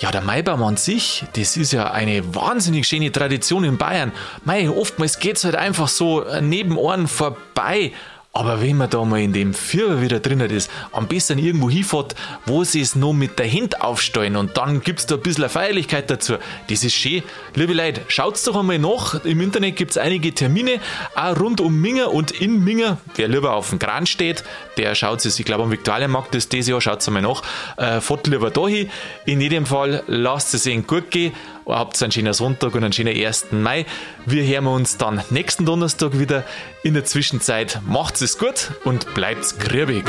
Ja, 0.00 0.10
der 0.10 0.22
Maibaum 0.22 0.62
an 0.62 0.76
sich, 0.78 1.24
das 1.34 1.56
ist 1.58 1.72
ja 1.72 1.90
eine 1.90 2.34
wahnsinnig 2.34 2.88
schöne 2.88 3.12
Tradition 3.12 3.64
in 3.64 3.76
Bayern. 3.76 4.12
Mei, 4.44 4.68
oftmals 4.70 5.18
geht's 5.18 5.44
halt 5.44 5.56
einfach 5.56 5.88
so 5.88 6.24
neben 6.40 6.78
Ohren 6.78 7.06
vorbei. 7.06 7.92
Aber 8.32 8.62
wenn 8.62 8.76
man 8.76 8.88
da 8.88 9.04
mal 9.04 9.20
in 9.20 9.32
dem 9.32 9.54
Vierer 9.54 10.00
wieder 10.00 10.20
drin 10.20 10.38
ist, 10.38 10.70
am 10.92 11.08
besten 11.08 11.36
irgendwo 11.36 11.68
hinfährt, 11.68 12.14
wo 12.46 12.62
sie 12.62 12.80
es 12.80 12.94
noch 12.94 13.12
mit 13.12 13.40
der 13.40 13.50
Hand 13.50 13.82
aufstellen 13.82 14.36
und 14.36 14.56
dann 14.56 14.82
gibt's 14.82 15.06
da 15.06 15.16
ein 15.16 15.20
bisschen 15.20 15.48
Feierlichkeit 15.48 16.08
dazu. 16.08 16.34
Das 16.68 16.84
ist 16.84 16.94
schön. 16.94 17.24
Liebe 17.56 17.72
Leute, 17.72 18.02
schaut's 18.06 18.44
doch 18.44 18.54
einmal 18.54 18.78
nach. 18.78 19.24
Im 19.24 19.40
Internet 19.40 19.74
gibt's 19.74 19.98
einige 19.98 20.32
Termine, 20.32 20.78
auch 21.16 21.40
rund 21.40 21.60
um 21.60 21.80
Minger 21.80 22.12
und 22.12 22.30
in 22.30 22.62
Minger. 22.62 22.98
Wer 23.16 23.26
lieber 23.26 23.52
auf 23.52 23.70
dem 23.70 23.80
Kran 23.80 24.06
steht, 24.06 24.44
der 24.76 24.94
schaut 24.94 25.24
es, 25.24 25.36
ich 25.40 25.44
glaube 25.44 25.64
am 25.64 25.72
Viktualienmarkt 25.72 26.32
ist 26.36 26.52
dieses 26.52 26.68
Jahr, 26.68 26.80
schaut's 26.80 27.08
einmal 27.08 27.22
nach. 27.22 27.42
Äh, 27.78 28.00
fahrt 28.00 28.28
lieber 28.28 28.50
da 28.50 28.68
hin. 28.68 28.88
In 29.26 29.40
jedem 29.40 29.66
Fall 29.66 30.04
lasst 30.06 30.54
es 30.54 30.66
ihnen 30.66 30.86
gut 30.86 31.10
gehen. 31.10 31.32
Habt 31.66 32.02
einen 32.02 32.12
schönen 32.12 32.32
Sonntag 32.32 32.74
und 32.74 32.84
einen 32.84 32.92
schönen 32.92 33.16
1. 33.16 33.52
Mai. 33.52 33.86
Wir 34.26 34.44
hören 34.44 34.66
uns 34.66 34.96
dann 34.96 35.22
nächsten 35.30 35.66
Donnerstag 35.66 36.18
wieder. 36.18 36.44
In 36.82 36.94
der 36.94 37.04
Zwischenzeit 37.04 37.80
macht's 37.86 38.20
es 38.20 38.38
gut 38.38 38.72
und 38.84 39.14
bleibt's 39.14 39.58
grübig. 39.58 40.04